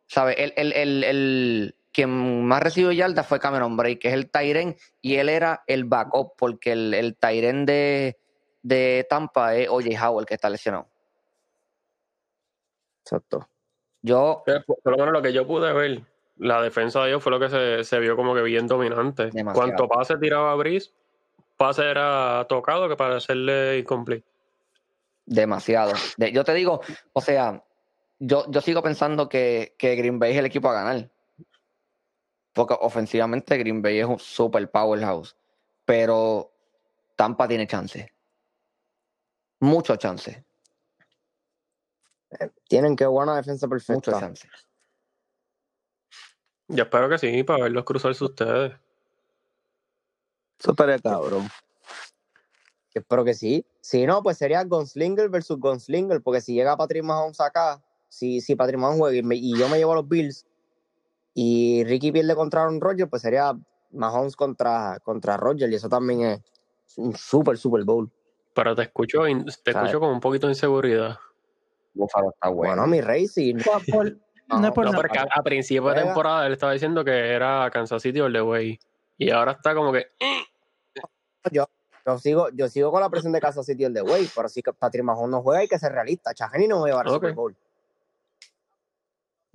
¿sabes? 0.09 0.37
El, 0.38 0.53
el, 0.57 0.72
el, 0.72 1.05
el 1.05 1.77
quien 1.92 2.44
más 2.44 2.62
recibió 2.62 2.90
yardas 2.90 3.27
fue 3.27 3.38
Cameron 3.38 3.77
Bray, 3.77 3.96
que 3.96 4.09
es 4.09 4.14
el 4.14 4.31
Tyren, 4.31 4.77
y 5.01 5.16
él 5.16 5.29
era 5.29 5.62
el 5.66 5.85
backup, 5.85 6.33
porque 6.37 6.72
el, 6.72 6.92
el 6.92 7.16
Tyren 7.16 7.64
de, 7.64 8.18
de 8.62 9.07
Tampa 9.09 9.55
es 9.55 9.68
Oye 9.68 9.96
Howell, 9.96 10.27
que 10.27 10.35
está 10.35 10.51
lesionado. 10.51 10.88
Exacto. 13.05 13.48
Yo, 14.01 14.42
Eh, 14.46 14.61
Por 14.66 14.92
lo 14.92 14.96
menos 14.98 15.12
lo 15.12 15.22
que 15.22 15.33
yo 15.33 15.46
pude 15.46 15.72
ver, 15.72 16.03
la 16.38 16.61
defensa 16.62 17.03
de 17.03 17.11
ellos 17.11 17.22
fue 17.22 17.31
lo 17.31 17.38
que 17.38 17.48
se, 17.48 17.85
se 17.85 18.01
vio 18.01 18.16
como 18.16 18.35
que 18.35 18.42
bien 18.42 18.66
dominante. 18.66 19.31
Demasiado. 19.31 19.55
Cuanto 19.55 19.88
pase 19.88 20.16
tiraba 20.16 20.55
Brice, 20.57 20.90
pase 21.57 21.88
era 21.88 22.44
tocado 22.48 22.88
que 22.88 22.96
para 22.96 23.16
hacerle 23.16 23.79
incomplete. 23.79 24.32
Demasiado. 25.33 25.92
De- 26.16 26.33
yo 26.33 26.45
te 26.45 26.55
digo, 26.55 26.81
o 27.12 27.21
sea, 27.21 27.64
yo, 28.18 28.45
yo 28.51 28.61
sigo 28.61 28.83
pensando 28.83 29.29
que, 29.29 29.75
que 29.79 29.97
Green 29.97 30.18
Bay 30.18 30.33
es 30.33 30.38
el 30.38 30.47
equipo 30.47 30.68
a 30.68 30.75
ganar. 30.75 31.11
Porque 32.53 32.77
ofensivamente 32.81 33.57
Green 33.59 33.81
Bay 33.83 33.99
es 33.99 34.07
un 34.07 34.18
super 34.18 34.71
powerhouse. 34.71 35.37
Pero 35.85 36.53
Tampa 37.16 37.49
tiene 37.49 37.66
chance. 37.66 38.12
Mucho 39.61 39.97
chance. 39.97 40.45
Tienen 42.68 42.97
que 42.97 43.07
buena 43.07 43.37
defensa 43.37 43.66
Mucho 43.66 43.87
perfecta. 43.87 44.21
chance. 44.21 44.49
Yo 46.68 46.85
espero 46.85 47.09
que 47.09 47.18
sí, 47.18 47.42
para 47.42 47.64
verlos 47.64 47.85
cruzarse 47.85 48.25
ustedes. 48.25 48.73
Eso 50.59 50.71
estaría 50.71 50.99
cabrón. 50.99 51.49
Yo 52.94 53.00
espero 53.00 53.24
que 53.24 53.35
sí. 53.35 53.64
Si 53.81 54.07
no, 54.07 54.22
pues 54.22 54.37
sería 54.38 54.62
Gunslinger 54.64 55.28
versus 55.31 55.59
Gunslinger, 55.59 56.20
porque 56.22 56.40
si 56.40 56.55
llega 56.55 56.76
Patrick 56.76 57.02
Mahomes 57.02 57.40
acá, 57.40 57.83
si, 58.09 58.40
si 58.40 58.55
Patrick 58.55 58.78
Mahomes 58.78 58.98
juega 59.00 59.16
y, 59.16 59.22
me- 59.22 59.37
y 59.37 59.57
yo 59.59 59.68
me 59.68 59.78
llevo 59.78 59.92
a 59.92 59.96
los 59.96 60.09
Bills 60.09 60.46
y 61.35 61.85
Ricky 61.85 62.12
pierde 62.12 62.35
contra 62.35 62.62
Aaron 62.62 62.81
Rodgers, 62.81 63.09
pues 63.09 63.22
sería 63.22 63.55
Mahomes 63.90 64.37
contra, 64.37 64.98
contra 65.02 65.37
Rodgers 65.37 65.72
y 65.72 65.76
eso 65.76 65.88
también 65.88 66.20
es 66.22 66.98
un 66.98 67.14
super 67.16 67.57
Super 67.57 67.85
Bowl. 67.85 68.11
Pero 68.55 68.74
te 68.74 68.83
escucho, 68.83 69.22
te 69.64 69.70
escucho 69.70 69.98
con 69.98 70.11
un 70.11 70.20
poquito 70.20 70.46
de 70.46 70.52
inseguridad. 70.52 71.18
Está 71.94 72.48
bueno. 72.48 72.74
Bueno, 72.74 72.87
mi 72.87 73.00
rey, 73.00 73.26
sí. 73.26 73.55
Por- 73.55 73.85
por- 73.87 74.16
no 74.48 74.66
es 74.66 74.72
por 74.74 74.85
No, 74.85 74.90
nada. 74.92 75.02
porque 75.02 75.18
a, 75.18 75.26
a 75.35 75.42
principio 75.42 75.88
de 75.88 76.02
temporada 76.02 76.46
él 76.46 76.52
estaba 76.52 76.72
diciendo 76.72 77.02
que 77.02 77.31
era 77.33 77.70
Kansas 77.72 78.02
City 78.02 78.20
all 78.20 78.33
the 78.33 78.42
way. 78.42 78.78
Y 79.16 79.31
ahora 79.31 79.52
está 79.52 79.74
como 79.74 79.90
que. 79.92 80.07
Yo 81.50 81.64
sigo, 82.18 82.48
yo 82.50 82.68
sigo 82.68 82.90
con 82.90 83.00
la 83.00 83.08
presión 83.10 83.32
de 83.32 83.40
Kansas 83.40 83.64
City 83.66 83.84
el 83.84 83.92
de 83.94 84.02
Way, 84.02 84.28
pero 84.34 84.48
si 84.48 84.62
Patrick 84.62 85.04
Mahomes 85.04 85.30
no 85.30 85.42
juega 85.42 85.60
hay 85.60 85.68
que 85.68 85.78
ser 85.78 85.92
realista. 85.92 86.34
Chaheni 86.34 86.66
no 86.68 86.80
va 86.80 86.86
a 86.86 86.88
llevar 86.88 87.06
el 87.06 87.12
Ok. 87.12 87.16
Super 87.16 87.32
Bowl. 87.34 87.56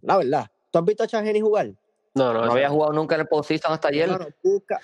La 0.01 0.17
verdad. 0.17 0.47
¿Tú 0.71 0.79
has 0.79 0.85
visto 0.85 1.03
a 1.03 1.07
Chaheni 1.07 1.41
jugar? 1.41 1.67
No, 2.15 2.33
no, 2.33 2.45
No 2.45 2.51
había 2.53 2.69
jugado 2.69 2.93
nunca 2.93 3.15
en 3.15 3.21
el 3.21 3.27
postseason 3.27 3.71
hasta 3.73 3.89
ayer. 3.89 4.09
Hermano, 4.09 4.27
busca, 4.43 4.79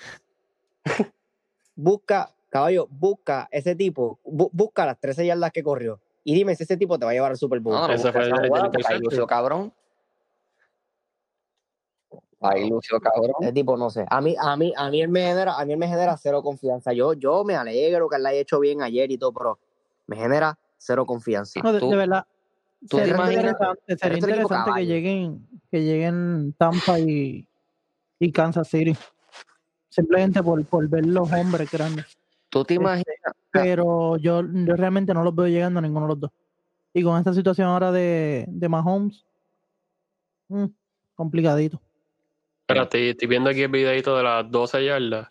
busca, 1.74 2.30
caballo, 2.48 2.86
busca 2.90 3.48
ese 3.50 3.74
tipo, 3.74 4.18
bu- 4.24 4.50
busca 4.52 4.86
las 4.86 4.98
13 5.00 5.26
yardas 5.26 5.50
que 5.52 5.62
corrió 5.62 6.00
y 6.22 6.34
dime 6.34 6.54
si 6.54 6.62
ese 6.62 6.76
tipo 6.76 6.98
te 6.98 7.04
va 7.04 7.10
a 7.10 7.14
llevar 7.14 7.32
al 7.32 7.36
Super 7.36 7.60
Bowl. 7.60 7.74
No, 7.74 7.88
no, 7.88 7.94
Ese 7.94 8.12
fue 8.12 8.22
el 8.22 8.32
ahí 8.32 8.48
interception. 8.66 9.02
lució 9.02 9.26
cabrón. 9.26 9.72
Ahí 12.46 12.68
lució 12.68 13.00
cabrón. 13.00 13.32
Ese 13.40 13.52
tipo 13.52 13.76
no 13.76 13.90
sé. 13.90 14.04
A 14.08 14.20
mí, 14.20 14.34
a 14.38 14.56
mí, 14.56 14.72
a 14.76 14.90
mí 14.90 15.00
él 15.02 15.08
me 15.08 15.20
genera, 15.26 15.58
a 15.58 15.64
mí 15.64 15.72
él 15.72 15.78
me 15.78 15.88
genera 15.88 16.16
cero 16.16 16.42
confianza. 16.42 16.92
Yo, 16.92 17.12
yo 17.14 17.44
me 17.44 17.54
alegro 17.56 18.08
que 18.08 18.16
él 18.16 18.22
la 18.22 18.30
haya 18.30 18.40
hecho 18.40 18.60
bien 18.60 18.82
ayer 18.82 19.10
y 19.10 19.18
todo, 19.18 19.32
pero 19.32 19.58
me 20.06 20.16
genera 20.16 20.58
cero 20.76 21.06
confianza. 21.06 21.60
No, 21.62 21.72
de, 21.72 21.78
tú- 21.80 21.90
de 21.90 21.96
verdad. 21.96 22.26
¿Tú 22.88 22.98
te 22.98 23.04
sería 23.06 23.24
interesante, 23.32 23.96
sería 23.96 24.18
interesante 24.18 24.70
que 24.74 24.86
lleguen, 24.86 25.48
que 25.70 25.82
lleguen 25.82 26.54
Tampa 26.58 27.00
y, 27.00 27.48
y 28.18 28.32
Kansas 28.32 28.68
City. 28.68 28.94
Simplemente 29.88 30.42
por, 30.42 30.62
por 30.66 30.86
ver 30.88 31.06
los 31.06 31.32
hombres 31.32 31.70
grandes. 31.70 32.04
¿Tú 32.50 32.62
te 32.64 32.74
imaginas? 32.74 33.06
Pero 33.50 34.16
yo, 34.18 34.42
yo 34.42 34.76
realmente 34.76 35.14
no 35.14 35.22
los 35.24 35.34
veo 35.34 35.46
llegando 35.46 35.78
a 35.78 35.82
ninguno 35.82 36.06
de 36.06 36.08
los 36.12 36.20
dos. 36.20 36.30
Y 36.92 37.02
con 37.02 37.16
esta 37.18 37.32
situación 37.32 37.68
ahora 37.68 37.90
de, 37.90 38.44
de 38.48 38.68
Mahomes, 38.68 39.24
mm, 40.48 40.66
complicadito. 41.14 41.80
Espera, 42.64 42.84
estoy, 42.84 43.10
estoy 43.10 43.28
viendo 43.28 43.50
aquí 43.50 43.60
el 43.60 43.68
videito 43.68 44.16
de 44.16 44.22
las 44.22 44.50
12 44.50 44.86
yardas. 44.86 45.28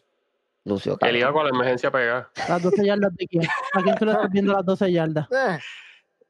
Lució 0.65 0.99
Él 1.01 1.15
iba 1.15 1.33
con 1.33 1.43
la 1.45 1.49
emergencia 1.49 1.89
pegada. 1.89 2.29
Las 2.47 2.61
12 2.61 2.85
yardas 2.85 3.15
de 3.15 3.27
quién? 3.27 3.43
¿A 3.73 3.81
quién 3.81 3.95
tú 3.95 4.05
le 4.05 4.11
estás 4.11 4.29
viendo 4.29 4.53
las 4.53 4.63
12 4.63 4.91
yardas? 4.91 5.27
Eh, 5.31 5.59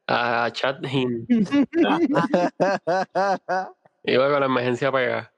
A 0.06 0.50
Chad 0.50 0.82
Hinn. 0.82 1.26
Iba 4.04 4.30
con 4.30 4.40
la 4.40 4.46
emergencia 4.46 4.90
pegada. 4.90 5.30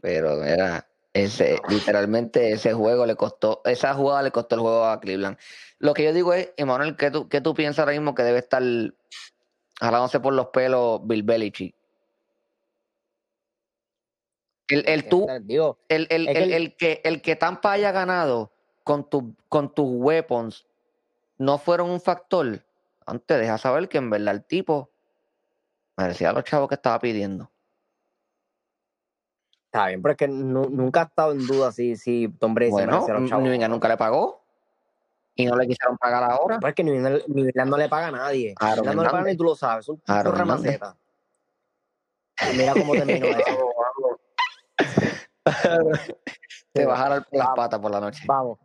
Pero 0.00 0.44
era 0.44 0.86
ese, 1.12 1.60
literalmente 1.68 2.52
ese 2.52 2.74
juego 2.74 3.06
le 3.06 3.16
costó, 3.16 3.60
esa 3.64 3.92
jugada 3.94 4.22
le 4.22 4.30
costó 4.30 4.54
el 4.54 4.60
juego 4.60 4.84
a 4.84 5.00
Cleveland. 5.00 5.36
Lo 5.80 5.94
que 5.94 6.04
yo 6.04 6.12
digo 6.12 6.32
es, 6.32 6.52
Emanuel, 6.56 6.94
¿qué 6.96 7.10
tú, 7.10 7.28
qué 7.28 7.40
tú 7.40 7.54
piensas 7.54 7.80
ahora 7.80 7.92
mismo 7.92 8.14
que 8.14 8.22
debe 8.22 8.38
estar 8.38 8.62
jalándose 9.80 10.20
por 10.20 10.32
los 10.32 10.46
pelos 10.48 11.00
Bill 11.04 11.24
Belichick? 11.24 11.75
El, 14.68 14.88
el 14.88 15.08
tú, 15.08 15.26
Digo, 15.42 15.78
el, 15.88 16.06
el, 16.10 16.28
el, 16.28 16.52
el- 16.52 16.76
que, 16.76 17.00
el 17.04 17.22
que 17.22 17.36
Tampa 17.36 17.72
haya 17.72 17.92
ganado 17.92 18.50
con, 18.82 19.08
tu, 19.08 19.34
con 19.48 19.72
tus 19.72 19.86
weapons 19.88 20.66
no 21.38 21.58
fueron 21.58 21.90
un 21.90 22.00
factor, 22.00 22.64
antes 23.06 23.38
deja 23.38 23.58
saber 23.58 23.88
que 23.88 23.98
en 23.98 24.10
verdad 24.10 24.34
el 24.34 24.44
tipo 24.44 24.90
merecía 25.96 26.32
los 26.32 26.44
chavos 26.44 26.68
que 26.68 26.74
estaba 26.74 26.98
pidiendo. 26.98 27.50
está 29.66 29.86
bien, 29.88 30.00
pero 30.02 30.12
es 30.12 30.18
que 30.18 30.28
nu- 30.28 30.68
nunca 30.70 31.02
ha 31.02 31.04
estado 31.04 31.32
en 31.32 31.46
duda 31.46 31.70
si, 31.72 31.96
si 31.96 32.28
Tom 32.38 32.54
Brady 32.54 32.70
se 32.70 32.72
Bueno, 32.72 32.92
a 32.94 32.96
los 33.20 33.28
chavos. 33.28 33.68
Nunca 33.68 33.88
le 33.88 33.96
pagó 33.96 34.42
y 35.34 35.44
no 35.44 35.54
le 35.56 35.66
quisieron 35.66 35.98
pagar 35.98 36.24
ahora. 36.24 36.58
Pues 36.58 36.70
es 36.70 36.74
que 36.74 36.82
New 36.84 36.94
England, 36.94 37.22
New 37.28 37.44
England 37.44 37.70
no 37.70 37.76
le 37.76 37.88
paga 37.88 38.06
a 38.08 38.10
nadie. 38.10 38.54
A 38.58 38.70
New 38.74 38.78
England 38.78 38.96
no 38.96 39.02
le 39.04 39.10
paga 39.10 39.24
ni 39.30 39.36
tú 39.36 39.44
lo 39.44 39.54
sabes. 39.54 39.84
Es 39.84 39.88
un 39.90 40.02
A 40.06 40.12
Aaron 40.20 40.24
chorro 40.32 40.36
de 40.36 40.40
Hernández. 40.42 40.80
maceta. 40.80 40.96
Y 42.52 42.56
Mira 42.56 42.72
cómo 42.72 42.94
terminó 42.94 43.26
eso. 43.36 43.72
Te 46.72 46.84
va 46.84 47.16
a 47.16 47.20
por 47.20 47.38
las 47.38 47.48
patas 47.54 47.80
por 47.80 47.90
la 47.90 48.00
noche. 48.00 48.24
Vamos. 48.26 48.58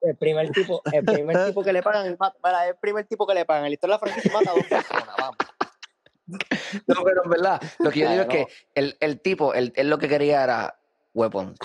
El 0.00 0.16
primer 0.16 0.50
tipo, 0.50 0.82
el 0.92 1.04
primer 1.04 1.46
tipo 1.46 1.64
que 1.64 1.72
le 1.72 1.82
pagan, 1.82 2.06
el, 2.06 2.16
para, 2.16 2.68
el 2.68 2.76
primer 2.76 3.06
tipo 3.06 3.26
que 3.26 3.34
le 3.34 3.44
pagan. 3.44 3.64
En 3.64 3.70
la 3.70 3.74
historia 3.74 3.96
de 3.96 4.00
la 4.00 4.06
franquicia 4.06 4.32
mata 4.32 4.50
a 4.50 4.54
dos 4.54 4.64
personas. 4.64 5.16
Vamos. 5.18 5.36
No, 6.86 7.04
pero 7.04 7.24
en 7.24 7.30
verdad, 7.30 7.62
lo 7.78 7.90
que 7.90 8.00
yo 8.00 8.10
digo 8.10 8.22
es 8.22 8.28
que 8.28 8.46
el, 8.74 8.96
el 9.00 9.20
tipo, 9.20 9.54
él, 9.54 9.72
él 9.76 9.88
lo 9.88 9.98
que 9.98 10.08
quería 10.08 10.42
era 10.42 10.78
weapons. 11.14 11.58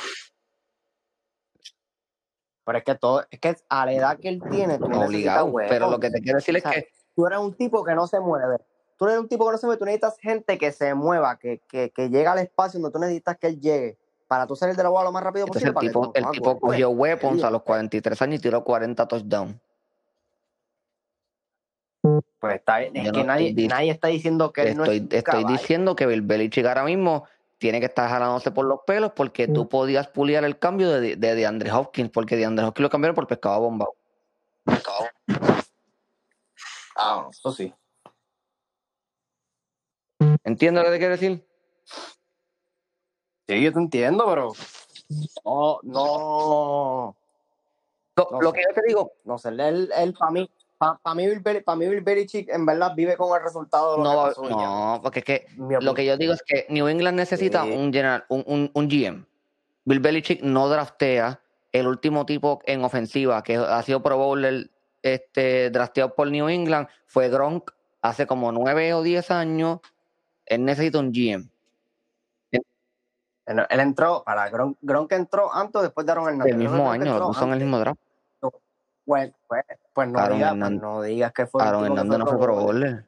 Pero 2.64 2.78
es 2.78 2.84
que 2.84 2.96
todo, 2.96 3.26
es 3.30 3.40
que 3.40 3.56
a 3.70 3.86
la 3.86 3.94
edad 3.94 4.20
que 4.20 4.30
él 4.30 4.42
tiene, 4.50 4.78
tú 4.78 4.88
necesitas 4.88 5.08
Obligado. 5.08 5.54
Pero 5.68 5.90
lo 5.90 6.00
que 6.00 6.12
te 6.12 6.22
quiero 6.22 6.38
decir 6.38 6.56
es 6.56 6.66
O 6.66 6.70
sea, 6.70 6.80
que 6.80 6.92
Tú 7.16 7.28
eres 7.28 7.40
un 7.40 7.54
tipo 7.56 7.84
que 7.84 7.94
no 7.94 8.08
se 8.08 8.20
mueve. 8.20 8.58
Tú 9.02 9.08
eres 9.08 9.18
un 9.18 9.28
tipo 9.28 9.48
que 9.48 9.54
no 9.54 9.58
se 9.58 9.66
mueve. 9.66 9.80
Tú 9.80 9.86
necesitas 9.86 10.16
gente 10.20 10.60
que 10.60 10.72
se 10.72 10.94
mueva, 10.94 11.40
que, 11.40 11.60
que, 11.68 11.90
que 11.90 12.08
llegue 12.12 12.28
al 12.28 12.38
espacio 12.38 12.80
donde 12.80 12.94
tú 12.94 13.00
necesitas 13.00 13.36
que 13.36 13.48
él 13.48 13.60
llegue. 13.60 13.98
Para 14.28 14.46
tú 14.46 14.56
salir 14.56 14.76
de 14.76 14.84
la 14.84 14.90
bola 14.90 15.06
lo 15.06 15.12
más 15.12 15.24
rápido 15.24 15.48
entonces 15.48 15.72
posible. 15.74 15.92
el 16.14 16.26
que 16.26 16.32
tipo, 16.32 16.52
el 16.54 16.60
cogió 16.60 16.92
weapons 16.92 17.38
digo, 17.38 17.48
a 17.48 17.50
los 17.50 17.64
43 17.64 18.22
años 18.22 18.38
y 18.38 18.42
tiró 18.44 18.64
40 18.64 19.08
touchdowns. 19.08 19.56
Pues 22.40 22.56
está 22.58 22.78
bien. 22.78 22.96
Es 22.96 23.06
Yo 23.06 23.12
que 23.12 23.20
no 23.22 23.26
nadie, 23.26 23.68
nadie 23.68 23.90
está 23.90 24.10
diciendo 24.10 24.54
que 24.54 24.70
él 24.70 24.78
no 24.78 24.84
Estoy, 24.84 24.98
es 24.98 25.04
estoy 25.06 25.22
caballo. 25.24 25.48
diciendo 25.48 25.96
que 25.96 26.06
Bill 26.06 26.22
Belichick 26.22 26.68
ahora 26.68 26.84
mismo 26.84 27.26
tiene 27.58 27.80
que 27.80 27.88
estar 27.88 28.08
jalándose 28.08 28.52
por 28.52 28.68
los 28.68 28.82
pelos 28.86 29.14
porque 29.16 29.48
tú 29.48 29.68
podías 29.68 30.10
puliar 30.10 30.44
el 30.44 30.60
cambio 30.60 30.92
de, 30.92 31.16
de, 31.16 31.34
de 31.34 31.46
Andre 31.48 31.72
Hopkins, 31.72 32.12
porque 32.12 32.36
de 32.36 32.46
Andre 32.46 32.66
Hopkins 32.66 32.84
lo 32.84 32.90
cambiaron 32.92 33.16
por 33.16 33.26
pescado 33.26 33.62
bombado. 33.62 33.96
Ah, 36.96 37.28
eso 37.32 37.52
sí. 37.52 37.74
¿Entiendes 40.44 40.84
lo 40.84 40.90
que 40.90 40.96
te 40.96 41.00
quiero 41.00 41.14
decir? 41.14 41.48
Sí, 43.48 43.62
yo 43.62 43.74
te 43.74 43.80
entiendo, 43.80 44.26
pero. 44.28 44.54
No, 45.46 45.80
no. 45.84 47.16
Lo, 48.16 48.28
No 48.32 48.42
lo 48.42 48.54
que 48.54 48.62
yo 48.62 48.74
te 48.74 48.82
digo, 48.88 49.14
No 49.24 49.38
sé, 49.38 49.50
él, 49.50 49.92
él 49.96 50.14
para 50.14 50.32
mí, 50.32 50.50
para 50.78 51.16
mí, 51.16 51.28
pa' 51.64 51.76
mí 51.76 51.88
Bill 51.88 52.02
Belichick 52.02 52.50
en 52.50 52.66
verdad 52.66 52.94
vive 52.96 53.16
con 53.16 53.36
el 53.38 53.44
resultado 53.44 53.94
de 53.94 54.04
lo 54.04 54.04
no, 54.04 54.34
que 54.34 54.50
no, 54.50 55.00
porque 55.02 55.20
es 55.20 55.26
que 55.26 55.46
lo 55.58 55.94
que 55.94 56.06
yo 56.06 56.18
digo 56.18 56.34
es 56.34 56.44
que 56.44 56.66
New 56.70 56.88
England 56.88 57.18
necesita 57.18 57.64
Sí. 57.64 57.72
un 57.72 57.94
general, 57.94 58.26
un, 58.30 58.44
un, 58.48 58.72
un 58.74 58.88
GM. 58.90 59.26
Bill 59.86 60.00
Belichick 60.00 60.42
no 60.42 60.70
draftea 60.70 61.40
el 61.72 61.88
último 61.88 62.26
tipo 62.26 62.62
en 62.66 62.84
ofensiva 62.84 63.44
que 63.44 63.56
ha 63.56 63.82
sido 63.84 64.04
Pro 64.04 64.18
Bowler 64.18 64.70
este, 65.02 65.70
drafteado 65.72 66.14
por 66.16 66.30
New 66.30 66.48
England 66.50 66.88
fue 67.06 67.30
Gronk 67.30 67.72
hace 68.02 68.28
como 68.28 68.52
nueve 68.52 68.94
o 68.94 69.02
diez 69.04 69.32
años. 69.32 69.80
Él 70.52 70.66
necesita 70.66 71.00
un 71.00 71.14
GM. 71.14 71.50
Él, 72.52 73.66
él 73.70 73.80
entró, 73.80 74.22
para 74.26 74.50
Gronk, 74.50 74.78
Gronk 74.82 75.12
entró 75.14 75.52
antes 75.54 75.76
o 75.80 75.82
después 75.82 76.06
de 76.06 76.12
Aaron 76.12 76.28
Hernández. 76.28 76.52
El 76.54 76.60
mismo 76.60 76.84
Gronk 76.90 77.02
año, 77.02 77.20
lo 77.20 77.28
puso 77.28 77.44
en 77.46 77.54
el 77.54 77.60
mismo 77.60 77.80
draft. 77.80 78.00
Pues, 79.06 79.32
pues, 79.48 79.64
pues 79.94 80.08
no, 80.10 80.28
digas, 80.30 80.56
pues 80.60 80.72
no 80.72 81.02
digas 81.02 81.32
que 81.32 81.46
fue 81.48 81.62
el 81.64 81.68
Aaron 81.70 81.86
Hernández 81.86 82.20
no 82.20 82.28
fue 82.28 82.38
pro 82.40 82.56
bowler. 82.56 83.06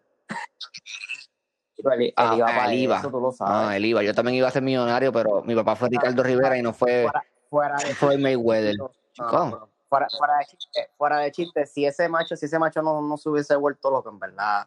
Él 1.77 2.13
Ah, 2.15 2.33
iba 2.37 2.45
para 2.47 2.71
él 2.73 2.79
iba. 2.79 2.99
eso, 2.99 3.11
tú 3.11 3.19
lo 3.19 3.29
Ah, 3.29 3.33
sabes. 3.33 3.75
él 3.75 3.85
iba. 3.85 4.03
Yo 4.03 4.13
también 4.15 4.37
iba 4.37 4.47
a 4.47 4.51
ser 4.51 4.61
millonario, 4.63 5.11
pero 5.11 5.43
mi 5.43 5.53
papá 5.53 5.75
fue 5.75 5.89
Ricardo 5.89 6.23
Rivera 6.23 6.57
y 6.57 6.61
no 6.61 6.71
fue 6.73 7.03
fuera, 7.03 7.25
fuera 7.49 7.75
de 7.77 7.93
Floyd 7.93 8.19
Mayweather. 8.19 8.77
No, 8.77 8.89
Chico. 9.11 9.45
no, 9.49 9.69
fuera, 9.89 10.07
fuera 10.17 10.37
de 10.37 10.45
chiste, 10.45 10.89
fuera 10.97 11.17
de 11.19 11.31
chiste, 11.33 11.65
si 11.65 11.85
ese 11.85 12.07
macho, 12.07 12.37
si 12.37 12.45
ese 12.45 12.57
macho 12.57 12.81
no, 12.81 13.01
no 13.01 13.17
se 13.17 13.27
hubiese 13.29 13.53
vuelto 13.57 13.91
loco, 13.91 14.09
en 14.09 14.17
verdad. 14.19 14.65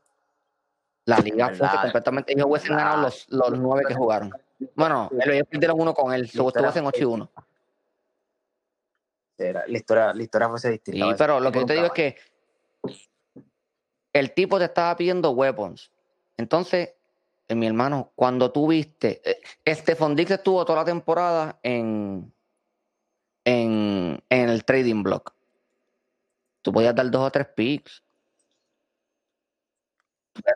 La 1.06 1.18
liga 1.20 1.46
fue 1.48 1.58
Verdad. 1.60 1.82
completamente. 1.82 2.32
Ellos 2.32 2.46
hubiesen 2.48 2.76
ganado 2.76 3.02
los, 3.02 3.26
los 3.30 3.58
nueve 3.58 3.84
que 3.86 3.94
jugaron. 3.94 4.32
Bueno, 4.74 5.08
ellos 5.12 5.46
perdieron 5.48 5.80
uno 5.80 5.94
con 5.94 6.12
él. 6.12 6.24
Estuvo 6.24 6.50
en 6.56 6.86
8 6.86 7.00
y 7.00 7.04
1. 7.04 7.30
Era- 9.38 9.64
la 9.66 9.76
historia, 9.78 10.14
la 10.14 10.22
historia 10.22 10.48
fuese 10.48 10.70
distinta. 10.70 11.06
Sí, 11.06 11.14
pero 11.16 11.40
lo 11.40 11.52
que 11.52 11.60
yo 11.60 11.66
te 11.66 11.74
digo 11.74 11.86
es 11.86 11.92
que 11.92 12.16
el 14.12 14.32
tipo 14.32 14.58
te 14.58 14.64
estaba 14.64 14.96
pidiendo 14.96 15.30
weapons. 15.30 15.92
Entonces, 16.36 16.90
eh, 17.48 17.54
mi 17.54 17.66
hermano, 17.66 18.12
cuando 18.14 18.50
tú 18.50 18.68
viste, 18.68 19.20
eh, 19.24 19.74
Stephon 19.74 20.16
Dix 20.16 20.30
estuvo 20.32 20.64
toda 20.64 20.80
la 20.80 20.84
temporada 20.84 21.58
en, 21.62 22.32
en, 23.44 24.22
en 24.28 24.48
el 24.48 24.64
trading 24.64 25.02
block. 25.02 25.34
Tú 26.62 26.72
podías 26.72 26.94
dar 26.94 27.08
dos 27.10 27.26
o 27.26 27.30
tres 27.30 27.46
picks. 27.54 28.02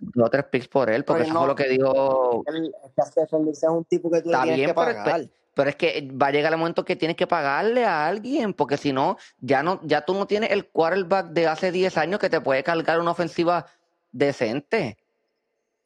Dos 0.00 0.26
o 0.26 0.30
tres 0.30 0.44
picks 0.44 0.68
por 0.68 0.90
él, 0.90 1.04
porque 1.04 1.22
Pero 1.22 1.24
eso 1.30 1.34
no. 1.34 1.40
fue 1.40 1.48
lo 1.48 1.54
que 1.54 1.68
dijo. 1.68 2.42
Él- 2.46 2.74
es 2.96 3.16
es 3.16 3.62
un 3.64 3.84
tipo 3.84 4.10
que 4.10 4.22
tú 4.22 4.30
Está 4.30 4.44
bien, 4.44 4.56
que 4.56 4.62
pero, 4.66 4.74
pagar. 4.74 5.20
espe- 5.20 5.30
pero 5.54 5.70
es 5.70 5.76
que 5.76 6.08
va 6.12 6.28
a 6.28 6.30
llegar 6.30 6.52
el 6.52 6.58
momento 6.58 6.84
que 6.84 6.96
tienes 6.96 7.16
que 7.16 7.26
pagarle 7.26 7.84
a 7.84 8.06
alguien, 8.06 8.54
porque 8.54 8.76
si 8.76 8.92
no, 8.92 9.16
ya 9.40 9.62
no, 9.62 9.80
ya 9.82 10.04
tú 10.04 10.14
no 10.14 10.26
tienes 10.26 10.50
el 10.52 10.68
quarterback 10.68 11.26
de 11.28 11.46
hace 11.48 11.72
10 11.72 11.98
años 11.98 12.18
que 12.20 12.30
te 12.30 12.40
puede 12.40 12.62
cargar 12.62 13.00
una 13.00 13.10
ofensiva 13.10 13.66
decente. 14.12 14.96